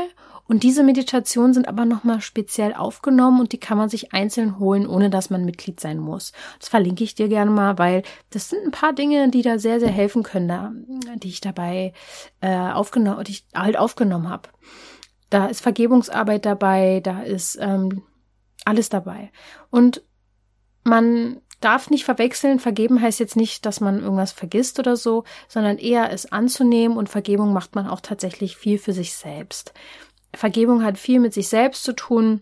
und 0.47 0.61
diese 0.61 0.83
Meditationen 0.83 1.53
sind 1.53 1.67
aber 1.67 1.85
nochmal 1.85 2.21
speziell 2.21 2.73
aufgenommen 2.73 3.39
und 3.39 3.51
die 3.51 3.59
kann 3.59 3.77
man 3.77 3.89
sich 3.89 4.13
einzeln 4.13 4.59
holen, 4.59 4.85
ohne 4.85 5.09
dass 5.09 5.31
man 5.31 5.43
Mitglied 5.43 5.79
sein 5.79 5.97
muss. 5.97 6.33
Das 6.59 6.69
verlinke 6.69 7.03
ich 7.03 7.15
dir 7.15 7.27
gerne 7.27 7.49
mal, 7.49 7.79
weil 7.79 8.03
das 8.29 8.49
sind 8.49 8.63
ein 8.63 8.71
paar 8.71 8.93
Dinge, 8.93 9.29
die 9.29 9.41
da 9.41 9.57
sehr, 9.57 9.79
sehr 9.79 9.89
helfen 9.89 10.21
können, 10.21 10.47
da, 10.47 10.71
die 11.15 11.29
ich 11.29 11.41
dabei 11.41 11.93
äh, 12.41 12.55
aufgenommen, 12.55 13.23
die 13.23 13.31
ich 13.31 13.45
halt 13.55 13.77
aufgenommen 13.77 14.29
habe. 14.29 14.49
Da 15.31 15.47
ist 15.47 15.61
Vergebungsarbeit 15.61 16.45
dabei, 16.45 16.99
da 16.99 17.23
ist 17.23 17.57
ähm, 17.59 18.03
alles 18.65 18.89
dabei. 18.89 19.31
Und 19.71 20.03
man 20.83 21.41
darf 21.59 21.89
nicht 21.89 22.05
verwechseln, 22.05 22.59
vergeben 22.59 23.01
heißt 23.01 23.19
jetzt 23.19 23.35
nicht, 23.35 23.65
dass 23.65 23.79
man 23.81 23.99
irgendwas 23.99 24.31
vergisst 24.31 24.77
oder 24.77 24.95
so, 24.95 25.23
sondern 25.47 25.79
eher 25.79 26.11
es 26.11 26.31
anzunehmen 26.31 26.95
und 26.95 27.09
Vergebung 27.09 27.53
macht 27.53 27.73
man 27.73 27.87
auch 27.87 28.01
tatsächlich 28.01 28.55
viel 28.55 28.77
für 28.77 28.93
sich 28.93 29.15
selbst. 29.15 29.73
Vergebung 30.35 30.83
hat 30.83 30.97
viel 30.97 31.19
mit 31.19 31.33
sich 31.33 31.47
selbst 31.47 31.83
zu 31.83 31.93
tun. 31.93 32.41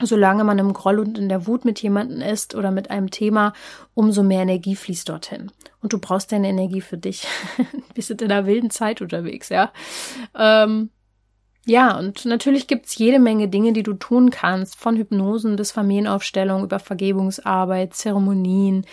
Solange 0.00 0.44
man 0.44 0.60
im 0.60 0.72
Groll 0.74 1.00
und 1.00 1.18
in 1.18 1.28
der 1.28 1.48
Wut 1.48 1.64
mit 1.64 1.82
jemandem 1.82 2.20
ist 2.20 2.54
oder 2.54 2.70
mit 2.70 2.88
einem 2.88 3.10
Thema, 3.10 3.52
umso 3.94 4.22
mehr 4.22 4.42
Energie 4.42 4.76
fließt 4.76 5.08
dorthin. 5.08 5.50
Und 5.80 5.92
du 5.92 5.98
brauchst 5.98 6.30
deine 6.30 6.48
Energie 6.48 6.80
für 6.80 6.98
dich. 6.98 7.26
Bist 7.94 8.10
in 8.10 8.22
einer 8.22 8.46
wilden 8.46 8.70
Zeit 8.70 9.02
unterwegs, 9.02 9.48
ja. 9.48 9.72
Ähm, 10.36 10.90
ja, 11.66 11.98
und 11.98 12.24
natürlich 12.24 12.66
gibt's 12.66 12.96
jede 12.96 13.18
Menge 13.18 13.48
Dinge, 13.48 13.72
die 13.72 13.82
du 13.82 13.92
tun 13.92 14.30
kannst, 14.30 14.76
von 14.76 14.96
Hypnosen 14.96 15.56
bis 15.56 15.72
Familienaufstellung 15.72 16.62
über 16.62 16.78
Vergebungsarbeit, 16.78 17.92
Zeremonien, 17.92 18.86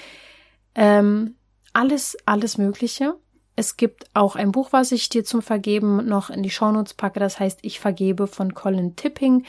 ähm, 0.73 1.35
alles, 1.71 2.17
alles 2.25 2.57
Mögliche. 2.57 3.15
Es 3.55 3.77
gibt 3.77 4.05
auch 4.13 4.35
ein 4.35 4.51
Buch, 4.51 4.69
was 4.71 4.91
ich 4.91 5.09
dir 5.09 5.23
zum 5.23 5.41
Vergeben 5.41 6.05
noch 6.07 6.29
in 6.29 6.43
die 6.43 6.49
Shownotes 6.49 6.93
packe. 6.93 7.19
Das 7.19 7.39
heißt, 7.39 7.59
ich 7.61 7.79
vergebe 7.79 8.27
von 8.27 8.53
Colin 8.53 8.95
Tipping. 8.95 9.45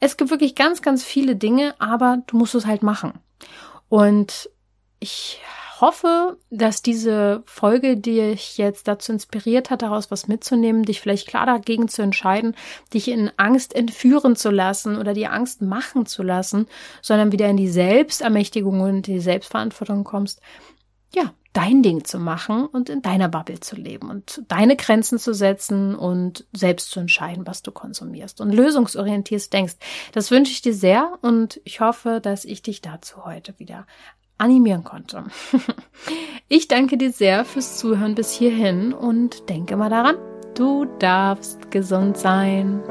Es 0.00 0.16
gibt 0.16 0.30
wirklich 0.30 0.54
ganz, 0.54 0.82
ganz 0.82 1.04
viele 1.04 1.36
Dinge, 1.36 1.74
aber 1.78 2.22
du 2.26 2.36
musst 2.36 2.54
es 2.54 2.66
halt 2.66 2.82
machen. 2.82 3.12
Und 3.88 4.50
ich 5.00 5.40
hoffe, 5.82 6.38
dass 6.48 6.80
diese 6.80 7.42
Folge 7.44 7.96
dich 7.96 8.56
jetzt 8.56 8.86
dazu 8.86 9.12
inspiriert 9.12 9.68
hat, 9.68 9.82
daraus 9.82 10.12
was 10.12 10.28
mitzunehmen, 10.28 10.84
dich 10.84 11.00
vielleicht 11.00 11.26
klar 11.26 11.44
dagegen 11.44 11.88
zu 11.88 12.02
entscheiden, 12.02 12.54
dich 12.94 13.08
in 13.08 13.32
Angst 13.36 13.74
entführen 13.74 14.36
zu 14.36 14.50
lassen 14.50 14.96
oder 14.96 15.12
die 15.12 15.26
Angst 15.26 15.60
machen 15.60 16.06
zu 16.06 16.22
lassen, 16.22 16.68
sondern 17.02 17.32
wieder 17.32 17.48
in 17.48 17.56
die 17.56 17.68
Selbstermächtigung 17.68 18.80
und 18.80 19.08
die 19.08 19.18
Selbstverantwortung 19.18 20.04
kommst. 20.04 20.40
Ja, 21.14 21.34
dein 21.52 21.82
Ding 21.82 22.04
zu 22.04 22.18
machen 22.18 22.66
und 22.66 22.88
in 22.88 23.02
deiner 23.02 23.28
Bubble 23.28 23.60
zu 23.60 23.76
leben 23.76 24.08
und 24.08 24.42
deine 24.48 24.76
Grenzen 24.76 25.18
zu 25.18 25.34
setzen 25.34 25.94
und 25.94 26.46
selbst 26.52 26.90
zu 26.90 27.00
entscheiden, 27.00 27.46
was 27.46 27.62
du 27.62 27.72
konsumierst 27.72 28.40
und 28.40 28.52
lösungsorientiert 28.52 29.52
denkst. 29.52 29.74
Das 30.12 30.30
wünsche 30.30 30.52
ich 30.52 30.62
dir 30.62 30.74
sehr 30.74 31.18
und 31.20 31.60
ich 31.64 31.80
hoffe, 31.80 32.20
dass 32.22 32.44
ich 32.44 32.62
dich 32.62 32.80
dazu 32.80 33.24
heute 33.24 33.58
wieder 33.58 33.86
animieren 34.38 34.82
konnte. 34.82 35.24
ich 36.48 36.68
danke 36.68 36.96
dir 36.96 37.12
sehr 37.12 37.44
fürs 37.44 37.78
Zuhören 37.78 38.14
bis 38.14 38.32
hierhin 38.32 38.92
und 38.92 39.48
denke 39.48 39.76
mal 39.76 39.90
daran, 39.90 40.16
du 40.54 40.86
darfst 40.98 41.70
gesund 41.70 42.16
sein. 42.16 42.82